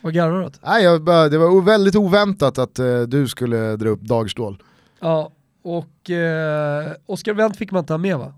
Vad 0.00 0.14
garvar 0.14 0.38
du 0.38 0.46
åt? 0.46 0.60
Nej, 0.62 0.84
jag 0.84 1.04
det 1.04 1.38
var 1.38 1.62
väldigt 1.62 1.96
oväntat 1.96 2.58
att 2.58 2.78
eh, 2.78 3.00
du 3.00 3.28
skulle 3.28 3.76
dra 3.76 3.88
upp 3.88 4.00
Dagerstål. 4.00 4.62
Ja, 5.00 5.32
och 5.62 6.10
eh, 6.10 6.92
Oskar 7.06 7.34
Wendt 7.34 7.56
fick 7.56 7.70
man 7.70 7.78
inte 7.80 7.92
ha 7.92 7.98
med 7.98 8.18
va? 8.18 8.34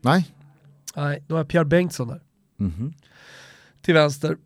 Nej. 0.00 0.35
Nej, 0.96 1.24
då 1.26 1.34
har 1.34 1.40
jag 1.40 1.48
Pierre 1.48 1.64
Bengtsson 1.64 2.08
där. 2.08 2.20
Mhm. 2.56 2.92
till 3.80 3.94
vänster. 3.94 4.36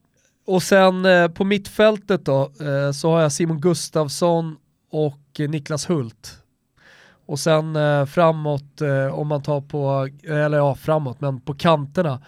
Och 0.47 0.63
sen 0.63 1.05
eh, 1.05 1.29
på 1.29 1.45
mittfältet 1.45 2.25
då 2.25 2.53
eh, 2.61 2.93
så 2.93 3.11
har 3.11 3.21
jag 3.21 3.33
Simon 3.33 3.61
Gustafsson 3.61 4.57
och 4.91 5.41
eh, 5.41 5.49
Niklas 5.51 5.91
Hult. 5.91 6.43
Och 7.27 7.39
sen 7.39 7.77
eh, 7.77 8.07
framåt, 8.07 8.81
eh, 8.81 9.07
om 9.15 9.29
man 9.29 9.43
tar 9.43 9.61
på, 9.61 10.09
eller 10.29 10.59
ja 10.59 10.75
framåt, 10.75 11.21
men 11.21 11.41
på 11.41 11.55
kanterna 11.55 12.23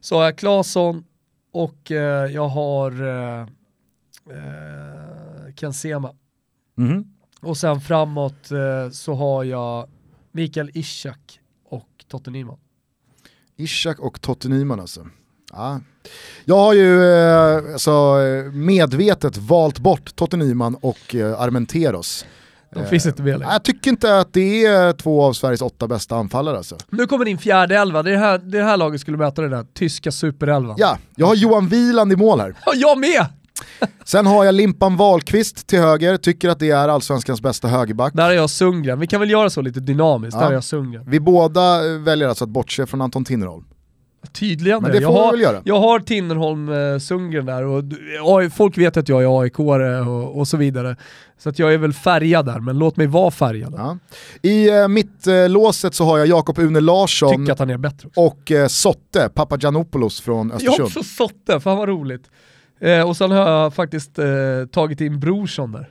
så 0.00 0.16
har 0.16 0.24
jag 0.24 0.38
Claesson 0.38 1.04
och 1.52 1.90
eh, 1.90 2.32
jag 2.32 2.48
har 2.48 2.90
eh, 3.02 3.40
eh, 4.30 5.54
Ken 5.56 5.72
Sema. 5.72 6.14
Mhm. 6.74 7.14
Och 7.40 7.56
sen 7.56 7.80
framåt 7.80 8.50
eh, 8.50 8.90
så 8.90 9.14
har 9.14 9.44
jag 9.44 9.88
Mikael 10.32 10.70
Ishak 10.74 11.40
och 11.64 12.04
Totte 12.08 12.30
Nyman. 12.30 12.58
Ishak 13.58 13.98
och 14.00 14.20
Totte 14.20 14.48
Nyman 14.48 14.80
alltså. 14.80 15.06
Ja. 15.52 15.80
Jag 16.44 16.56
har 16.58 16.74
ju 16.74 17.04
eh, 17.04 17.56
alltså, 17.72 17.90
eh, 17.90 18.52
medvetet 18.52 19.36
valt 19.36 19.78
bort 19.78 20.16
Totte 20.16 20.36
Nyman 20.36 20.74
och 20.80 21.14
eh, 21.14 21.40
Armenteros. 21.40 22.24
De 22.74 22.80
Eh, 22.80 22.86
finns 22.86 23.06
inte 23.06 23.22
med 23.22 23.38
längre. 23.38 23.52
Jag 23.52 23.64
tycker 23.64 23.90
inte 23.90 24.18
att 24.18 24.32
det 24.32 24.64
är 24.66 24.92
två 24.92 25.22
av 25.22 25.32
Sveriges 25.32 25.62
åtta 25.62 25.88
bästa 25.88 26.16
anfallare 26.16 26.56
alltså. 26.56 26.76
Nu 26.90 27.06
kommer 27.06 27.24
din 27.24 27.38
fjärde 27.38 27.76
elva, 27.76 28.02
det 28.02 28.10
är 28.10 28.14
det 28.14 28.18
här, 28.18 28.38
det 28.38 28.62
här 28.62 28.76
laget 28.76 29.00
skulle 29.00 29.16
möta 29.16 29.42
den 29.42 29.50
där 29.50 29.66
tyska 29.74 30.12
superelvan. 30.12 30.76
Ja, 30.78 30.98
jag 31.16 31.26
har 31.26 31.34
Johan 31.34 31.68
Wieland 31.68 32.12
i 32.12 32.16
mål 32.16 32.40
här. 32.40 32.54
Ja, 32.66 32.72
jag 32.74 32.98
med! 32.98 33.26
Sen 34.04 34.26
har 34.26 34.44
jag 34.44 34.54
Limpan 34.54 34.96
Wahlqvist 34.96 35.66
till 35.66 35.78
höger, 35.78 36.16
tycker 36.16 36.48
att 36.48 36.58
det 36.58 36.70
är 36.70 36.88
allsvenskans 36.88 37.40
bästa 37.42 37.68
högerback. 37.68 38.14
Där 38.14 38.30
är 38.30 38.34
jag 38.34 38.50
Sundgren, 38.50 39.00
vi 39.00 39.06
kan 39.06 39.20
väl 39.20 39.30
göra 39.30 39.50
så 39.50 39.60
lite 39.62 39.80
dynamiskt, 39.80 40.34
Ja. 40.34 40.40
där 40.40 40.48
är 40.48 40.54
jag 40.54 40.64
Sundgren. 40.64 41.04
Vi 41.06 41.20
båda 41.20 41.92
eh, 41.94 41.98
väljer 41.98 42.28
alltså 42.28 42.44
att 42.44 42.50
bortse 42.50 42.86
från 42.86 43.00
Anton 43.02 43.24
Tinnerholm. 43.24 43.64
Tydligen 44.32 44.82
Men 44.82 44.90
det. 44.92 44.98
Jag 44.98 45.12
har, 45.12 45.60
jag 45.64 45.80
har 45.80 46.00
Tinnerholm 46.00 46.68
eh, 46.68 46.98
Sundgren 46.98 47.46
där 47.46 47.62
och 47.64 47.82
folk 48.56 48.78
vet 48.78 48.96
att 48.96 49.08
jag 49.08 49.22
är 49.22 49.42
aik 49.42 49.58
och, 49.58 50.38
och 50.38 50.48
så 50.48 50.56
vidare. 50.56 50.96
Så 51.38 51.48
att 51.48 51.58
jag 51.58 51.74
är 51.74 51.78
väl 51.78 51.92
färgad 51.92 52.46
där, 52.46 52.60
men 52.60 52.78
låt 52.78 52.96
mig 52.96 53.06
vara 53.06 53.30
färgad. 53.30 53.74
Ja. 53.76 53.98
I 54.42 54.68
eh, 54.68 54.88
mittlåset 54.88 55.94
så 55.94 56.04
har 56.04 56.18
jag 56.18 56.26
Jakob 56.26 56.58
Une 56.58 56.80
Larsson 56.80 57.36
Tycker 57.36 57.52
att 57.52 57.58
han 57.58 57.70
är 57.70 57.76
bättre 57.78 58.08
också. 58.08 58.20
och 58.20 58.52
eh, 58.52 58.66
Sotte, 58.66 59.28
Papagiannopoulos 59.34 60.20
från 60.20 60.46
Jag 60.48 60.52
har 60.52 60.56
Östersund. 60.56 60.86
också 60.86 61.02
Sotte, 61.02 61.60
fan 61.60 61.76
vad 61.78 61.88
roligt. 61.88 62.22
Eh, 62.80 63.08
och 63.08 63.16
sen 63.16 63.30
har 63.30 63.50
jag 63.50 63.74
faktiskt 63.74 64.18
eh, 64.18 64.26
tagit 64.72 65.00
in 65.00 65.20
Brorsson 65.20 65.72
där. 65.72 65.90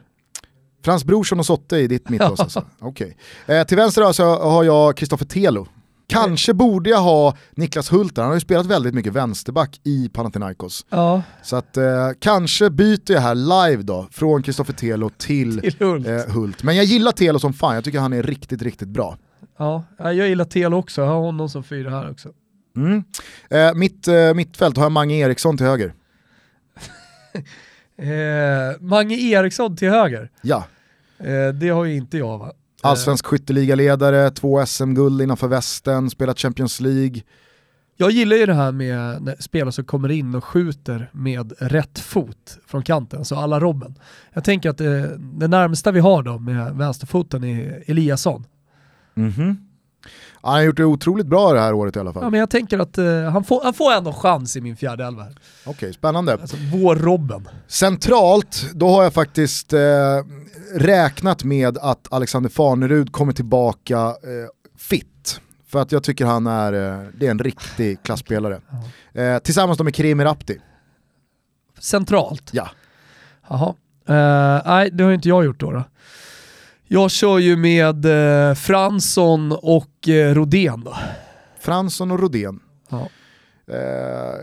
Frans 0.85 1.05
Brorsson 1.05 1.39
och 1.39 1.45
Sotte 1.45 1.77
i 1.77 1.87
ditt 1.87 2.09
mittlås 2.09 2.39
alltså. 2.39 2.65
Okej. 2.79 3.17
Eh, 3.47 3.63
till 3.63 3.77
vänster 3.77 4.01
alltså 4.01 4.23
har 4.23 4.63
jag 4.63 4.97
Kristoffer 4.97 5.25
Telo. 5.25 5.67
Kanske 6.07 6.53
borde 6.53 6.89
jag 6.89 7.01
ha 7.01 7.35
Niklas 7.55 7.91
Hult 7.93 8.17
han 8.17 8.27
har 8.27 8.33
ju 8.33 8.39
spelat 8.39 8.65
väldigt 8.65 8.93
mycket 8.93 9.13
vänsterback 9.13 9.79
i 9.83 10.09
Panathinaikos. 10.09 10.85
Ja, 10.89 11.21
Så 11.43 11.55
att 11.55 11.77
eh, 11.77 11.83
kanske 12.19 12.69
byter 12.69 13.11
jag 13.11 13.21
här 13.21 13.35
live 13.69 13.83
då, 13.83 14.07
från 14.11 14.43
Kristoffer 14.43 14.73
Telo 14.73 15.09
till 15.17 15.59
till 15.61 15.75
Hult. 15.79 16.07
eh, 16.07 16.33
Hult. 16.33 16.63
Men 16.63 16.75
jag 16.75 16.85
gillar 16.85 17.11
Telo 17.11 17.39
som 17.39 17.53
fan, 17.53 17.75
jag 17.75 17.83
tycker 17.83 17.99
han 17.99 18.13
är 18.13 18.23
riktigt, 18.23 18.61
riktigt 18.61 18.87
bra. 18.89 19.17
Ja, 19.57 19.83
jag 19.97 20.13
gillar 20.13 20.45
Telo 20.45 20.77
också, 20.77 21.01
jag 21.01 21.07
har 21.07 21.19
honom 21.19 21.49
som 21.49 21.63
fyra 21.63 21.89
här 21.89 22.11
också. 22.11 22.29
Mm. 22.77 23.03
Eh, 23.49 23.73
mitt 23.75 24.07
eh, 24.07 24.33
mittfält 24.33 24.77
har 24.77 24.83
jag 24.85 24.91
Mange 24.91 25.15
Eriksson 25.15 25.57
till 25.57 25.65
höger. 25.65 25.93
Eh, 27.97 28.81
Mange 28.81 29.15
Eriksson 29.15 29.75
till 29.77 29.89
höger. 29.89 30.29
Ja, 30.41 30.63
Eh, 31.19 31.47
det 31.53 31.69
har 31.69 31.85
ju 31.85 31.95
inte 31.95 32.17
jag 32.17 32.37
va? 32.37 32.51
allsvensk 32.81 33.25
skytteligaledare, 33.25 34.31
två 34.31 34.65
SM-guld 34.65 35.21
innanför 35.21 35.47
västen, 35.47 36.09
spelat 36.09 36.39
Champions 36.39 36.79
League. 36.79 37.21
Jag 37.97 38.11
gillar 38.11 38.35
ju 38.37 38.45
det 38.45 38.53
här 38.53 38.71
med 38.71 39.35
spelare 39.39 39.71
som 39.71 39.83
kommer 39.85 40.11
in 40.11 40.35
och 40.35 40.43
skjuter 40.45 41.09
med 41.13 41.53
rätt 41.59 41.99
fot 41.99 42.57
från 42.67 42.83
kanten, 42.83 43.19
alltså 43.19 43.35
alla 43.35 43.59
Robben. 43.59 43.95
Jag 44.33 44.43
tänker 44.43 44.69
att 44.69 44.77
det, 44.77 45.17
det 45.17 45.47
närmsta 45.47 45.91
vi 45.91 45.99
har 45.99 46.23
då 46.23 46.39
med 46.39 46.75
vänsterfoten 46.75 47.43
är 47.43 47.83
Eliasson. 47.87 48.45
Mhm. 49.13 49.57
Ja, 49.59 49.64
han 50.45 50.53
har 50.53 50.61
gjort 50.61 50.77
det 50.77 50.85
otroligt 50.85 51.27
bra 51.27 51.53
det 51.53 51.59
här 51.59 51.73
året 51.73 51.95
i 51.95 51.99
alla 51.99 52.13
fall. 52.13 52.23
Ja, 52.23 52.29
men 52.29 52.39
jag 52.39 52.49
tänker 52.49 52.79
att 52.79 52.97
eh, 52.97 53.05
han, 53.05 53.43
får, 53.43 53.63
han 53.63 53.73
får 53.73 53.91
ändå 53.93 54.13
chans 54.13 54.57
i 54.57 54.61
min 54.61 54.75
fjärde 54.75 55.05
elva. 55.05 55.25
Okej, 55.65 55.93
spännande. 55.93 56.33
Alltså 56.33 56.57
vår 56.73 56.95
Robben. 56.95 57.47
Centralt, 57.67 58.65
då 58.73 58.89
har 58.89 59.03
jag 59.03 59.13
faktiskt 59.13 59.73
eh, 59.73 59.79
räknat 60.75 61.43
med 61.43 61.77
att 61.77 62.13
Alexander 62.13 62.49
Farnerud 62.49 63.11
kommer 63.11 63.33
tillbaka 63.33 63.97
eh, 63.97 64.13
fit. 64.77 65.41
För 65.67 65.81
att 65.81 65.91
jag 65.91 66.03
tycker 66.03 66.25
han 66.25 66.47
är, 66.47 66.73
eh, 66.73 67.07
det 67.17 67.27
är 67.27 67.31
en 67.31 67.39
riktig 67.39 68.03
klassspelare. 68.03 68.61
Eh, 69.13 69.37
tillsammans 69.37 69.79
med 69.79 69.95
Kerim 69.95 70.21
Rapti. 70.21 70.57
Centralt. 71.79 72.49
Ja. 72.53 72.69
Jaha. 73.49 73.73
Eh, 74.07 74.61
nej, 74.65 74.89
det 74.91 75.03
har 75.03 75.11
inte 75.11 75.29
jag 75.29 75.45
gjort 75.45 75.59
då. 75.59 75.71
då. 75.71 75.83
Jag 76.87 77.11
kör 77.11 77.39
ju 77.39 77.55
med 77.57 78.05
eh, 78.49 78.55
Fransson 78.55 79.51
och 79.51 80.09
eh, 80.09 80.33
Rodén 80.35 80.81
då. 80.85 80.95
Fransson 81.59 82.11
och 82.11 82.19
Rodén. 82.19 82.59
Ja. 82.89 83.09
Eh, 83.73 84.39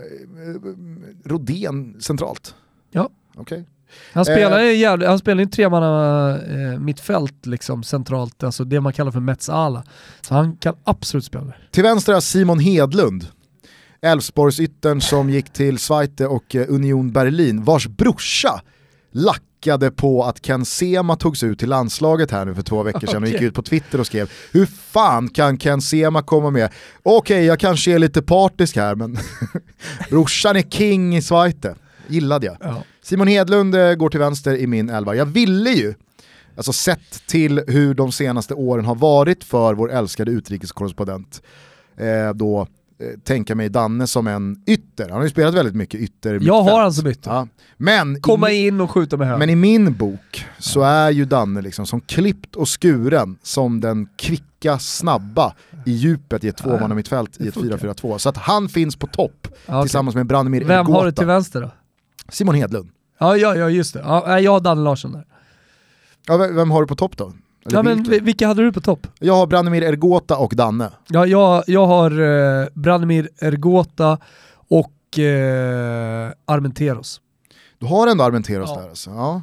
Rodén 1.25 2.01
centralt. 2.01 2.55
Ja. 2.91 3.09
Okej. 3.35 3.65
Han 4.13 4.25
spelar 4.25 4.59
Eh. 4.59 4.65
ju 4.65 4.75
jävligt, 4.75 5.07
han 5.09 5.19
spelar 5.19 5.43
ju 5.43 5.49
tremanna 5.49 6.29
eh, 6.41 6.79
mittfält 6.79 7.45
liksom 7.45 7.83
centralt, 7.83 8.43
alltså 8.43 8.63
det 8.63 8.81
man 8.81 8.93
kallar 8.93 9.11
för 9.11 9.19
Metsala. 9.19 9.83
Så 10.21 10.33
han 10.33 10.55
kan 10.57 10.75
absolut 10.83 11.25
spela 11.25 11.43
där. 11.45 11.67
Till 11.71 11.83
vänster 11.83 12.13
har 12.13 12.21
Simon 12.21 12.59
Hedlund. 12.59 13.27
Elfsborgsyttern 14.01 15.01
som 15.01 15.29
gick 15.29 15.49
till 15.49 15.77
Zweite 15.77 16.27
och 16.27 16.55
eh, 16.55 16.65
Union 16.69 17.11
Berlin, 17.11 17.63
vars 17.63 17.87
brorsa 17.87 18.61
lackade 19.63 19.91
på 19.91 20.23
att 20.23 20.41
Ken 20.41 20.65
Sema 20.65 21.15
togs 21.15 21.43
ut 21.43 21.59
till 21.59 21.69
landslaget 21.69 22.31
här 22.31 22.45
nu 22.45 22.55
för 22.55 22.61
två 22.61 22.83
veckor 22.83 23.07
sedan 23.07 23.23
och 23.23 23.29
gick 23.29 23.41
ut 23.41 23.53
på 23.53 23.61
Twitter 23.61 23.99
och 23.99 24.05
skrev 24.05 24.31
Hur 24.51 24.65
fan 24.65 25.29
kan 25.29 25.57
Ken 25.57 25.81
Sema 25.81 26.21
komma 26.21 26.49
med? 26.49 26.69
Okej, 27.03 27.45
jag 27.45 27.59
kanske 27.59 27.91
är 27.91 27.99
lite 27.99 28.21
partisk 28.21 28.75
här 28.75 28.95
men 28.95 29.17
brorsan 30.09 30.55
är 30.55 30.61
king 30.61 31.15
i 31.15 31.21
Zweite. 31.21 31.75
Gillade 32.07 32.45
jag. 32.45 32.57
Ja. 32.59 32.83
Simon 33.01 33.27
Hedlund 33.27 33.75
eh, 33.75 33.93
går 33.93 34.09
till 34.09 34.19
vänster 34.19 34.57
i 34.57 34.67
min 34.67 34.89
elva. 34.89 35.15
Jag 35.15 35.25
ville 35.25 35.69
ju, 35.69 35.93
alltså 36.57 36.73
sett 36.73 37.27
till 37.27 37.61
hur 37.67 37.93
de 37.93 38.11
senaste 38.11 38.53
åren 38.53 38.85
har 38.85 38.95
varit 38.95 39.43
för 39.43 39.73
vår 39.73 39.91
älskade 39.91 40.31
utrikeskorrespondent, 40.31 41.41
eh, 41.97 42.33
då 42.33 42.67
tänka 43.23 43.55
mig 43.55 43.69
Danne 43.69 44.07
som 44.07 44.27
en 44.27 44.63
ytter. 44.67 45.09
Han 45.09 45.17
har 45.17 45.23
ju 45.23 45.29
spelat 45.29 45.53
väldigt 45.53 45.75
mycket 45.75 45.99
ytter. 45.99 46.39
Jag 46.41 46.61
har 46.61 46.81
han 46.81 46.93
som 46.93 47.07
ytter. 47.07 47.31
Ja. 47.31 47.47
Men, 47.77 48.21
Komma 48.21 48.51
in 48.51 48.81
och 48.81 48.91
skjuta 48.91 49.17
med 49.17 49.27
höger. 49.27 49.39
men 49.39 49.49
i 49.49 49.55
min 49.55 49.93
bok 49.93 50.45
så 50.57 50.81
är 50.81 51.09
ju 51.11 51.25
Danne 51.25 51.61
liksom 51.61 51.85
som 51.85 52.01
klippt 52.01 52.55
och 52.55 52.81
skuren 52.81 53.37
som 53.43 53.81
den 53.81 54.07
kvicka, 54.17 54.79
snabba 54.79 55.53
i 55.85 55.91
djupet 55.91 56.43
i 56.43 56.47
ett 56.47 56.57
tvåmannamittfält 56.57 57.41
i 57.41 57.47
ett 57.47 57.55
4-4-2. 57.55 58.17
Så 58.17 58.29
att 58.29 58.37
han 58.37 58.69
finns 58.69 58.95
på 58.95 59.07
topp 59.07 59.47
okej. 59.65 59.81
tillsammans 59.81 60.15
med 60.15 60.25
Branimir 60.25 60.63
Vem 60.65 60.85
har 60.85 61.05
du 61.05 61.11
till 61.11 61.25
vänster 61.25 61.61
då? 61.61 61.71
Simon 62.29 62.55
Hedlund. 62.55 62.89
Ja, 63.19 63.37
ja, 63.37 63.55
ja 63.55 63.69
just 63.69 63.93
det. 63.93 63.99
Ja, 63.99 64.39
jag 64.39 64.51
har 64.51 64.59
Danne 64.59 64.81
Larsson 64.81 65.11
där. 65.11 65.25
Ja, 66.27 66.37
vem 66.37 66.71
har 66.71 66.81
du 66.81 66.87
på 66.87 66.95
topp 66.95 67.17
då? 67.17 67.33
Eller 67.65 67.77
Ja, 67.77 67.83
men 67.83 67.95
vilken? 67.97 68.11
vi- 68.11 68.19
vilka 68.19 68.47
hade 68.47 68.61
du 68.63 68.71
på 68.71 68.81
topp? 68.81 69.07
Jag 69.19 69.33
har 69.33 69.47
Branimir 69.47 69.81
Ergota 69.83 70.37
och 70.37 70.55
Danne. 70.55 70.89
Ja, 71.07 71.25
jag, 71.25 71.63
jag 71.67 71.85
har 71.87 72.11
eh, 72.61 72.67
Branimir 72.73 73.29
Ergota 73.41 74.17
och 74.69 75.19
eh, 75.19 76.31
Armenteros. 76.45 77.21
Du 77.79 77.85
har 77.85 78.07
ändå 78.07 78.23
Armenteros 78.23 78.69
Ja. 78.75 78.81
där 78.81 78.89
alltså. 78.89 79.09
Ja. 79.09 79.41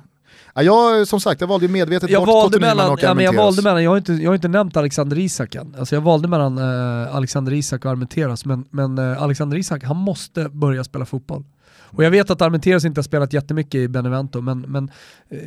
Ja, 0.54 0.62
jag, 0.62 1.08
som 1.08 1.20
sagt, 1.20 1.40
jag 1.40 1.48
valde 1.48 1.66
ju 1.66 1.72
medvetet 1.72 2.10
Jag 2.10 2.20
bort 2.22 2.28
valde, 2.34 2.56
Totte 2.56 2.58
Nyman 2.66 2.76
mellan, 2.76 2.92
och 2.92 3.02
ja, 3.02 3.14
men 3.14 3.24
jag 3.24 3.32
valde 3.32 3.62
mellan, 3.62 3.82
jag 3.84 3.90
har, 3.90 3.96
inte, 3.96 4.12
jag 4.12 4.30
har 4.30 4.34
inte 4.34 4.48
nämnt 4.48 4.76
Alexander 4.76 5.18
Isak 5.18 5.54
än. 5.54 5.74
Alltså 5.78 5.94
jag 5.94 6.02
valde 6.02 6.28
mellan 6.28 6.58
eh, 6.58 7.16
Alexander 7.16 7.52
Isak 7.52 7.84
och 7.84 7.90
Armenteros, 7.90 8.44
men, 8.44 8.64
men 8.70 8.98
eh, 8.98 9.22
Alexander 9.22 9.56
Isak, 9.56 9.84
han 9.84 9.96
måste 9.96 10.48
börja 10.48 10.84
spela 10.84 11.04
fotboll. 11.06 11.44
Och 11.92 12.04
jag 12.04 12.10
vet 12.10 12.30
att 12.30 12.42
Armenteros 12.42 12.84
inte 12.84 12.98
har 12.98 13.02
spelat 13.02 13.32
jättemycket 13.32 13.74
i 13.74 13.88
Benevento, 13.88 14.40
men, 14.40 14.60
men 14.60 14.90
eh, 15.30 15.38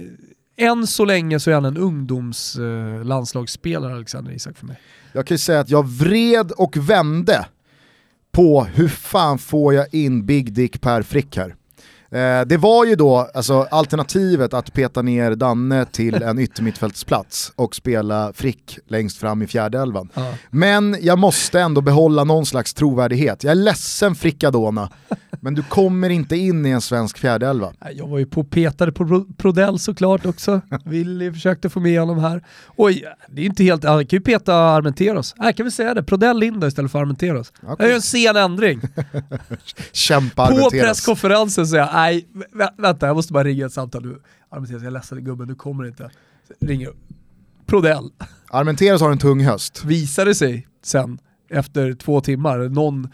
än 0.58 0.88
så 0.88 1.06
länge 1.06 1.40
så 1.40 1.50
är 1.50 1.54
han 1.54 1.66
en 1.66 1.78
ungdomslandslagsspelare, 1.78 3.92
eh, 3.92 3.96
Alexander 3.96 4.32
Isak 4.32 4.58
för 4.58 4.66
mig. 4.66 4.80
Jag 5.14 5.28
kan 5.28 5.36
ju 5.36 5.40
säga 5.40 5.60
att 5.60 5.70
jag 5.70 5.88
vred 5.88 6.52
och 6.52 6.78
vände 6.78 7.46
på 8.32 8.64
hur 8.64 8.88
fan 8.88 9.40
får 9.40 9.74
jag 9.74 9.94
in 9.94 10.26
Big 10.26 10.54
Dick 10.54 10.82
Per 10.82 11.02
Frick 11.02 11.38
här. 11.38 11.56
Eh, 12.14 12.42
det 12.46 12.58
var 12.58 12.86
ju 12.86 12.96
då 12.96 13.30
alltså, 13.34 13.68
alternativet 13.72 14.54
att 14.54 14.74
peta 14.74 15.02
ner 15.02 15.36
Danne 15.36 15.86
till 15.86 16.14
en 16.24 16.40
yttermittfältsplats 16.40 17.52
och 17.56 17.76
spela 17.76 18.34
Frick 18.34 18.80
längst 18.88 19.18
fram 19.18 19.42
i 19.42 19.48
fjärde 19.48 19.80
elvan. 19.80 20.10
Ja. 20.14 20.34
Men 20.50 20.98
jag 21.02 21.20
måste 21.20 21.60
ändå 21.62 21.82
behålla 21.82 22.24
någon 22.24 22.46
slags 22.46 22.74
trovärdighet. 22.74 23.44
Jag 23.44 23.52
är 23.52 23.56
ledsen 23.56 24.16
Frickadona, 24.16 24.90
men 25.42 25.54
du 25.56 25.64
kommer 25.64 26.10
inte 26.10 26.36
in 26.38 26.66
i 26.66 26.70
en 26.70 26.82
svensk 26.82 27.18
fjärdeelva. 27.18 27.74
Nej, 27.86 27.94
Jag 27.98 28.08
var 28.08 28.20
ju 28.20 28.26
på 28.26 28.44
petade 28.44 28.92
på 28.92 29.08
Pro- 29.08 29.34
Prodell 29.38 29.80
såklart 29.80 30.26
också. 30.26 30.62
Willy 30.86 31.32
försökte 31.34 31.70
få 31.70 31.80
med 31.80 32.00
honom 32.00 32.20
här. 32.20 32.44
Oj, 32.76 33.06
det 33.30 33.42
är 33.42 33.46
inte 33.46 33.64
helt... 33.64 33.84
Han 33.84 34.06
kan 34.06 34.18
ju 34.18 34.22
peta 34.22 34.56
Armenteros. 34.56 35.36
Här 35.38 35.52
kan 35.52 35.64
vi 35.66 35.72
säga 35.72 35.94
det, 35.94 36.04
Prodell 36.04 36.44
in 36.44 36.60
då 36.60 36.68
istället 36.68 36.92
för 36.92 37.00
Armenteros. 37.00 37.54
Det 37.78 37.84
är 37.84 37.88
ju 37.88 37.94
en 37.96 38.02
sen 38.02 38.36
ändring. 38.36 38.82
Kämpa 39.92 40.48
På 40.48 40.70
presskonferensen 40.70 41.68
säger 41.68 41.84
jag, 41.84 41.90
nej 42.04 42.28
vä- 42.54 42.74
vänta 42.82 43.08
jag 43.08 43.16
måste 43.16 43.34
bara 43.34 43.44
ringa 43.44 43.66
ett 43.66 43.74
samtal 43.74 44.06
nu. 44.06 44.22
Armenteros, 44.50 44.82
jag 44.82 44.88
är 44.88 44.92
ledsen 44.92 45.24
gubben, 45.24 45.48
du 45.48 45.56
kommer 45.56 45.86
inte. 45.86 46.12
Ringer. 46.60 46.90
Prodell. 47.66 48.10
Armenteros 48.50 49.02
har 49.02 49.12
en 49.12 49.18
tung 49.18 49.44
höst. 49.44 49.86
Visade 49.86 50.36
sig 50.36 50.68
sen, 50.84 51.20
efter 51.50 51.94
två 51.94 52.22
timmar, 52.22 52.70
någon 52.70 53.08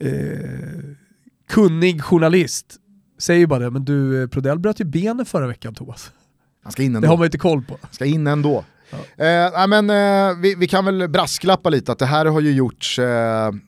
eh, 0.00 0.94
kunnig 1.48 2.02
journalist 2.02 2.76
säger 3.18 3.46
bara 3.46 3.58
det, 3.58 3.70
men 3.70 3.84
du 3.84 4.22
eh, 4.22 4.28
Prodell 4.28 4.58
bröt 4.58 4.80
ju 4.80 4.84
benen 4.84 5.26
förra 5.26 5.46
veckan 5.46 5.74
Thomas. 5.74 6.10
Han 6.62 6.72
ska 6.72 6.82
in 6.82 6.88
ändå. 6.96 7.00
Det 7.00 7.06
har 7.08 7.16
man 7.16 7.24
ju 7.24 7.26
inte 7.26 7.38
koll 7.38 7.62
på. 7.62 7.78
Ska 7.90 8.04
in 8.04 8.26
ändå. 8.26 8.64
Eh, 8.92 9.50
nej, 9.66 9.68
men, 9.68 9.90
eh, 9.90 10.36
vi, 10.42 10.54
vi 10.54 10.66
kan 10.68 10.84
väl 10.84 11.08
brasklappa 11.08 11.68
lite 11.70 11.92
att 11.92 11.98
det 11.98 12.06
här 12.06 12.24
har 12.26 12.40
ju 12.40 12.52
gjorts... 12.52 12.98
Eh, 12.98 13.08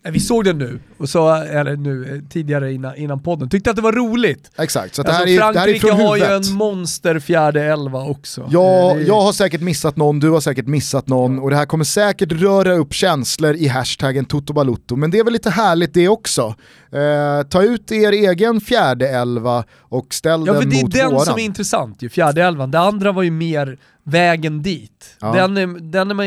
Eh, 0.05 0.11
Vi 0.12 0.21
såg 0.21 0.45
den 0.45 0.59
nu, 0.59 0.81
och 0.99 1.09
så, 1.09 1.35
eller 1.35 1.77
nu, 1.77 2.14
eh, 2.14 2.29
tidigare 2.33 2.73
innan, 2.73 2.97
innan 2.97 3.21
podden, 3.23 3.49
tyckte 3.49 3.71
att 3.71 3.77
det 3.77 3.83
var 3.83 3.93
roligt. 3.93 4.51
exakt, 4.59 4.95
så 4.95 5.01
att 5.03 5.07
det, 5.07 5.12
Alltså, 5.12 5.27
här 5.27 5.49
är, 5.49 5.53
det 5.53 5.59
här 5.61 5.68
är 5.68 5.75
Frankrike 5.79 5.93
har 6.05 6.16
ju 6.16 6.23
huvudet. 6.25 6.47
en 6.51 6.55
monster 6.57 7.18
fjärde 7.18 7.62
elva 7.64 7.99
också. 8.05 8.41
Eh, 8.41 8.47
det 8.51 8.57
är- 8.59 9.07
jag 9.09 9.21
har 9.21 9.33
säkert 9.33 9.61
missat 9.61 9.97
någon, 9.97 10.21
du 10.21 10.31
har 10.31 10.41
säkert 10.41 10.66
missat 10.66 11.09
någon 11.09 11.39
och 11.39 11.51
det 11.51 11.57
här 11.57 11.66
kommer 11.66 11.85
säkert 11.85 12.33
röra 12.33 12.73
upp 12.75 12.93
känslor 12.95 13.55
i 13.55 13.68
hashtaggen 13.68 14.25
Toto 14.25 14.97
men 14.97 15.11
det 15.11 15.18
är 15.18 15.25
väl 15.25 15.33
lite 15.33 15.51
härligt 15.51 15.95
det 15.95 16.09
också. 16.09 16.55
Eh, 16.93 17.43
ta 17.49 17.62
ut 17.62 17.93
er 17.93 18.12
egen 18.12 18.61
fjärde 18.61 19.09
elva 19.09 19.64
och 19.79 20.14
ställ 20.14 20.45
Ja 20.47 20.53
för 20.55 20.61
den 20.61 20.71
det 20.71 20.77
är 20.79 20.83
mot 20.83 20.93
den 20.93 21.11
våran. 21.11 21.25
som 21.27 21.39
är 21.39 21.43
intressant 21.45 22.03
ju, 22.03 22.09
fjärde 22.09 22.43
elvan. 22.45 22.71
Det 22.71 22.79
andra 22.79 23.12
var 23.12 23.23
ju 23.23 23.31
mer 23.31 23.79
vägen 24.11 24.63
dit. 24.63 25.17
Ja. 25.21 25.33
Den, 25.33 25.57
är, 25.57 25.67
den 25.81 26.11
är 26.11 26.15
man 26.15 26.27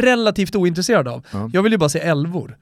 relativt 0.00 0.56
ointresserad 0.56 1.08
av. 1.08 1.26
Ja. 1.30 1.50
Jag 1.52 1.62
vill 1.62 1.72
ju 1.72 1.78
bara 1.78 1.88
se 1.88 1.98
elvor. 1.98 2.56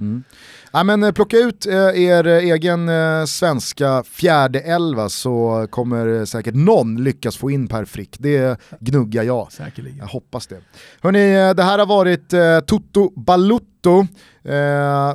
Ja, 0.72 0.84
men, 0.84 1.02
eh, 1.02 1.12
plocka 1.12 1.36
ut 1.36 1.66
eh, 1.66 1.74
er 1.74 2.26
eh, 2.26 2.38
egen 2.38 2.90
svenska 3.26 4.02
fjärde 4.02 4.60
elva 4.60 5.08
så 5.08 5.66
kommer 5.70 6.24
säkert 6.24 6.54
någon 6.54 7.04
lyckas 7.04 7.36
få 7.36 7.50
in 7.50 7.68
Per 7.68 7.84
Frick. 7.84 8.16
Det 8.18 8.60
gnuggar 8.80 9.22
jag. 9.22 9.52
Säkerligen. 9.52 9.98
Jag 9.98 10.06
hoppas 10.06 10.46
det. 10.46 10.60
Hörni, 11.00 11.54
det 11.54 11.62
här 11.62 11.78
har 11.78 11.86
varit 11.86 12.34
Toto 12.66 13.20
Balutto. 13.20 14.06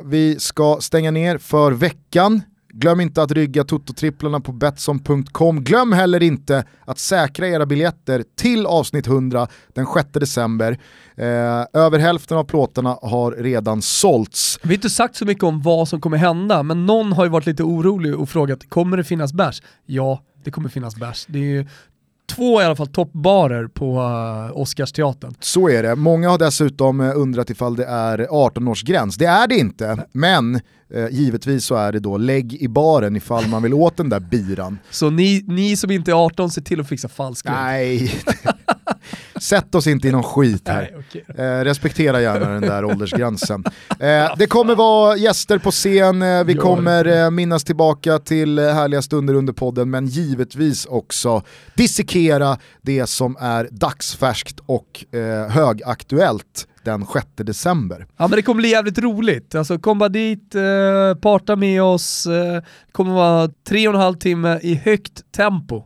Vi 0.03 0.35
ska 0.39 0.77
stänga 0.81 1.11
ner 1.11 1.37
för 1.37 1.71
veckan. 1.71 2.41
Glöm 2.77 3.01
inte 3.01 3.21
att 3.21 3.31
rygga 3.31 3.63
Toto-tripplarna 3.63 4.39
på 4.39 4.51
Betsson.com. 4.51 5.63
Glöm 5.63 5.93
heller 5.93 6.23
inte 6.23 6.63
att 6.85 6.99
säkra 6.99 7.47
era 7.47 7.65
biljetter 7.65 8.23
till 8.35 8.65
avsnitt 8.65 9.07
100 9.07 9.47
den 9.73 9.85
6 9.85 10.09
december. 10.11 10.79
Eh, 11.15 11.25
över 11.73 11.99
hälften 11.99 12.37
av 12.37 12.43
plåtarna 12.43 12.97
har 13.01 13.31
redan 13.31 13.81
sålts. 13.81 14.59
Vi 14.61 14.67
har 14.67 14.73
inte 14.73 14.89
sagt 14.89 15.15
så 15.15 15.25
mycket 15.25 15.43
om 15.43 15.61
vad 15.61 15.87
som 15.87 16.01
kommer 16.01 16.17
hända, 16.17 16.63
men 16.63 16.85
någon 16.85 17.13
har 17.13 17.23
ju 17.23 17.29
varit 17.29 17.45
lite 17.45 17.63
orolig 17.63 18.15
och 18.15 18.29
frågat, 18.29 18.69
kommer 18.69 18.97
det 18.97 19.03
finnas 19.03 19.33
bärs? 19.33 19.61
Ja, 19.85 20.21
det 20.43 20.51
kommer 20.51 20.69
finnas 20.69 20.95
bärs. 20.95 21.25
Det 21.27 21.39
är 21.39 21.43
ju 21.43 21.67
två 22.35 22.61
i 22.61 22.65
alla 22.65 22.75
fall 22.75 22.87
toppbarer 22.87 23.67
på 23.67 23.99
uh, 23.99 24.61
Oscarsteatern. 24.61 25.35
Så 25.39 25.69
är 25.69 25.83
det. 25.83 25.95
Många 25.95 26.29
har 26.29 26.37
dessutom 26.37 27.01
eh, 27.01 27.11
undrat 27.15 27.49
ifall 27.49 27.75
det 27.75 27.85
är 27.85 28.17
18-årsgräns. 28.17 29.15
Det 29.19 29.25
är 29.25 29.47
det 29.47 29.55
inte, 29.55 30.05
men 30.11 30.61
eh, 30.93 31.07
givetvis 31.11 31.65
så 31.65 31.75
är 31.75 31.91
det 31.91 31.99
då 31.99 32.17
lägg 32.17 32.53
i 32.53 32.67
baren 32.67 33.15
ifall 33.15 33.47
man 33.47 33.63
vill 33.63 33.73
åt 33.73 33.97
den 33.97 34.09
där 34.09 34.19
biran. 34.19 34.79
Så 34.89 35.09
ni, 35.09 35.43
ni 35.47 35.77
som 35.77 35.91
inte 35.91 36.11
är 36.11 36.25
18, 36.25 36.51
se 36.51 36.61
till 36.61 36.79
att 36.79 36.89
fixa 36.89 37.07
falsk. 37.07 37.45
Nej, 37.45 38.21
sätt 39.39 39.75
oss 39.75 39.87
inte 39.87 40.07
i 40.07 40.11
någon 40.11 40.23
skit 40.23 40.67
här. 40.67 40.81
Nej, 40.81 41.03
okej. 41.09 41.45
Eh, 41.45 41.63
respektera 41.63 42.21
gärna 42.21 42.49
den 42.49 42.61
där 42.61 42.85
åldersgränsen. 42.91 43.63
Eh, 43.99 44.35
det 44.37 44.47
kommer 44.47 44.75
vara 44.75 45.17
gäster 45.17 45.57
på 45.57 45.71
scen, 45.71 46.21
eh, 46.21 46.43
vi 46.43 46.55
kommer 46.55 47.05
eh, 47.05 47.31
minnas 47.31 47.63
tillbaka 47.63 48.19
till 48.19 48.59
eh, 48.59 48.65
härliga 48.65 49.01
stunder 49.01 49.33
under 49.33 49.53
podden, 49.53 49.89
men 49.89 50.07
givetvis 50.07 50.85
också 50.85 51.43
dissekera 51.75 52.57
det 52.81 53.07
som 53.07 53.37
är 53.39 53.67
dagsfärskt 53.71 54.59
och 54.65 55.05
högaktuellt 55.49 56.67
den 56.85 57.05
6 57.13 57.27
december. 57.35 58.07
Ja 58.17 58.27
men 58.27 58.31
det 58.31 58.41
kommer 58.41 58.61
bli 58.61 58.69
jävligt 58.69 58.99
roligt. 58.99 59.55
Alltså 59.55 59.79
kom 59.79 59.99
bara 59.99 60.09
dit, 60.09 60.55
eh, 60.55 60.61
parta 61.21 61.55
med 61.55 61.83
oss, 61.83 62.25
eh, 62.25 62.63
kommer 62.91 63.13
vara 63.13 63.49
tre 63.67 63.87
och 63.87 63.93
en 63.93 63.99
halv 63.99 64.15
timme 64.15 64.59
i 64.63 64.75
högt 64.75 65.31
tempo. 65.31 65.83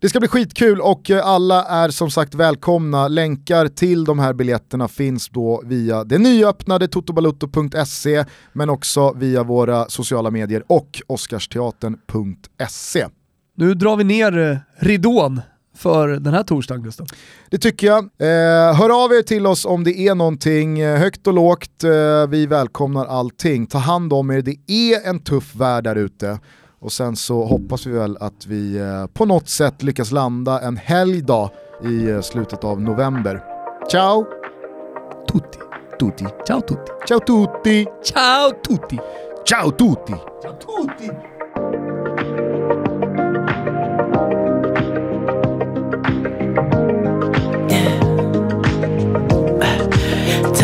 Det 0.00 0.08
ska 0.08 0.20
bli 0.20 0.28
skitkul 0.28 0.80
och 0.80 1.10
eh, 1.10 1.26
alla 1.26 1.64
är 1.64 1.88
som 1.88 2.10
sagt 2.10 2.34
välkomna. 2.34 3.08
Länkar 3.08 3.68
till 3.68 4.04
de 4.04 4.18
här 4.18 4.32
biljetterna 4.32 4.88
finns 4.88 5.28
då 5.28 5.62
via 5.64 6.04
det 6.04 6.18
nyöppnade 6.18 6.88
totobalutto.se 6.88 8.24
men 8.52 8.70
också 8.70 9.12
via 9.16 9.42
våra 9.42 9.88
sociala 9.88 10.30
medier 10.30 10.62
och 10.66 11.02
oscarsteatern.se. 11.06 13.06
Nu 13.56 13.74
drar 13.74 13.96
vi 13.96 14.04
ner 14.04 14.38
eh, 14.38 14.58
ridån 14.78 15.40
för 15.76 16.08
den 16.08 16.34
här 16.34 16.42
torsdagen 16.42 16.82
Gustav. 16.82 17.06
Det 17.50 17.58
tycker 17.58 17.86
jag. 17.86 17.98
Eh, 17.98 18.74
hör 18.74 19.04
av 19.04 19.12
er 19.12 19.22
till 19.22 19.46
oss 19.46 19.64
om 19.64 19.84
det 19.84 19.98
är 19.98 20.14
någonting 20.14 20.80
eh, 20.80 20.98
högt 20.98 21.26
och 21.26 21.34
lågt. 21.34 21.84
Eh, 21.84 22.26
vi 22.28 22.46
välkomnar 22.46 23.06
allting. 23.06 23.66
Ta 23.66 23.78
hand 23.78 24.12
om 24.12 24.30
er, 24.30 24.42
det 24.42 24.56
är 24.66 25.08
en 25.08 25.20
tuff 25.20 25.54
värld 25.54 25.84
där 25.84 25.96
ute. 25.96 26.38
Och 26.80 26.92
sen 26.92 27.16
så 27.16 27.44
hoppas 27.44 27.86
vi 27.86 27.92
väl 27.92 28.16
att 28.20 28.46
vi 28.46 28.76
eh, 28.76 29.06
på 29.06 29.24
något 29.24 29.48
sätt 29.48 29.82
lyckas 29.82 30.12
landa 30.12 30.60
en 30.60 30.76
helgdag 30.76 31.50
i 31.84 32.10
eh, 32.10 32.20
slutet 32.20 32.64
av 32.64 32.80
november. 32.80 33.42
Ciao! 33.90 34.26
Tutti. 35.32 35.58
Tutti. 35.98 36.24
Ciao 36.46 36.60
tutti. 36.60 36.92
Ciao 37.08 37.20
tutti! 37.20 37.86
Ciao 38.04 38.50
tutti. 38.66 38.98
Ciao 39.44 39.70
tutti! 39.70 40.14
Ciao 40.42 40.52
tutti. 40.52 41.85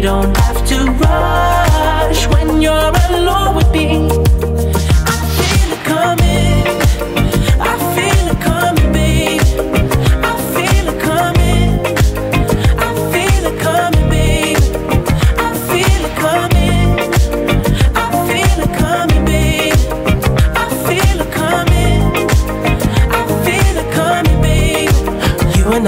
don't 0.00 0.34
have 0.38 0.66
to 0.66 0.90
rush 0.92 2.26
when 2.28 2.62
you're 2.62 2.92
alone 3.10 3.56
with 3.56 3.70
me. 3.72 4.17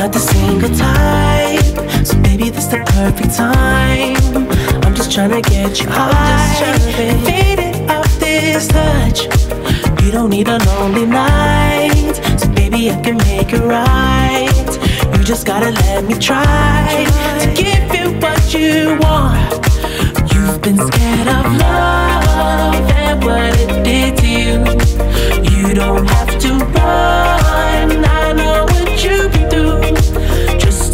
Not 0.00 0.14
the 0.14 0.18
single 0.18 0.70
type, 0.70 2.06
so 2.06 2.16
baby, 2.22 2.48
this 2.48 2.68
the 2.68 2.78
perfect 2.96 3.36
time. 3.36 4.16
I'm 4.82 4.94
just 4.94 5.12
trying 5.12 5.28
to 5.30 5.42
get 5.42 5.78
you 5.78 5.88
high, 5.90 6.78
faded 7.26 7.90
off 7.90 8.08
this 8.18 8.66
touch. 8.68 9.24
You 10.02 10.10
don't 10.10 10.30
need 10.30 10.48
a 10.48 10.56
lonely 10.56 11.04
night, 11.04 12.14
so 12.38 12.48
baby, 12.52 12.90
I 12.90 12.98
can 13.02 13.18
make 13.18 13.52
it 13.52 13.60
right. 13.60 15.18
You 15.18 15.22
just 15.22 15.46
gotta 15.46 15.70
let 15.70 16.02
me 16.04 16.14
try 16.14 17.04
to 17.40 17.48
give 17.62 17.94
you 17.94 18.18
what 18.20 18.54
you 18.54 18.96
want. 19.02 19.52
You've 20.32 20.62
been 20.62 20.78
scared 20.78 21.28
of 21.28 21.44
love 21.58 22.90
and 23.04 23.22
what 23.22 23.52
it 23.60 23.84
did 23.84 24.16
to 24.16 24.26
you. 24.26 24.64
You 25.50 25.74
don't 25.74 26.06
have 26.08 26.38
to 26.38 26.52
run. 26.54 28.04
I 28.06 28.32
know 28.32 28.64
what 28.64 29.04
you've 29.04 29.30
been 29.32 29.39
through. 29.39 29.39
Just 29.39 29.39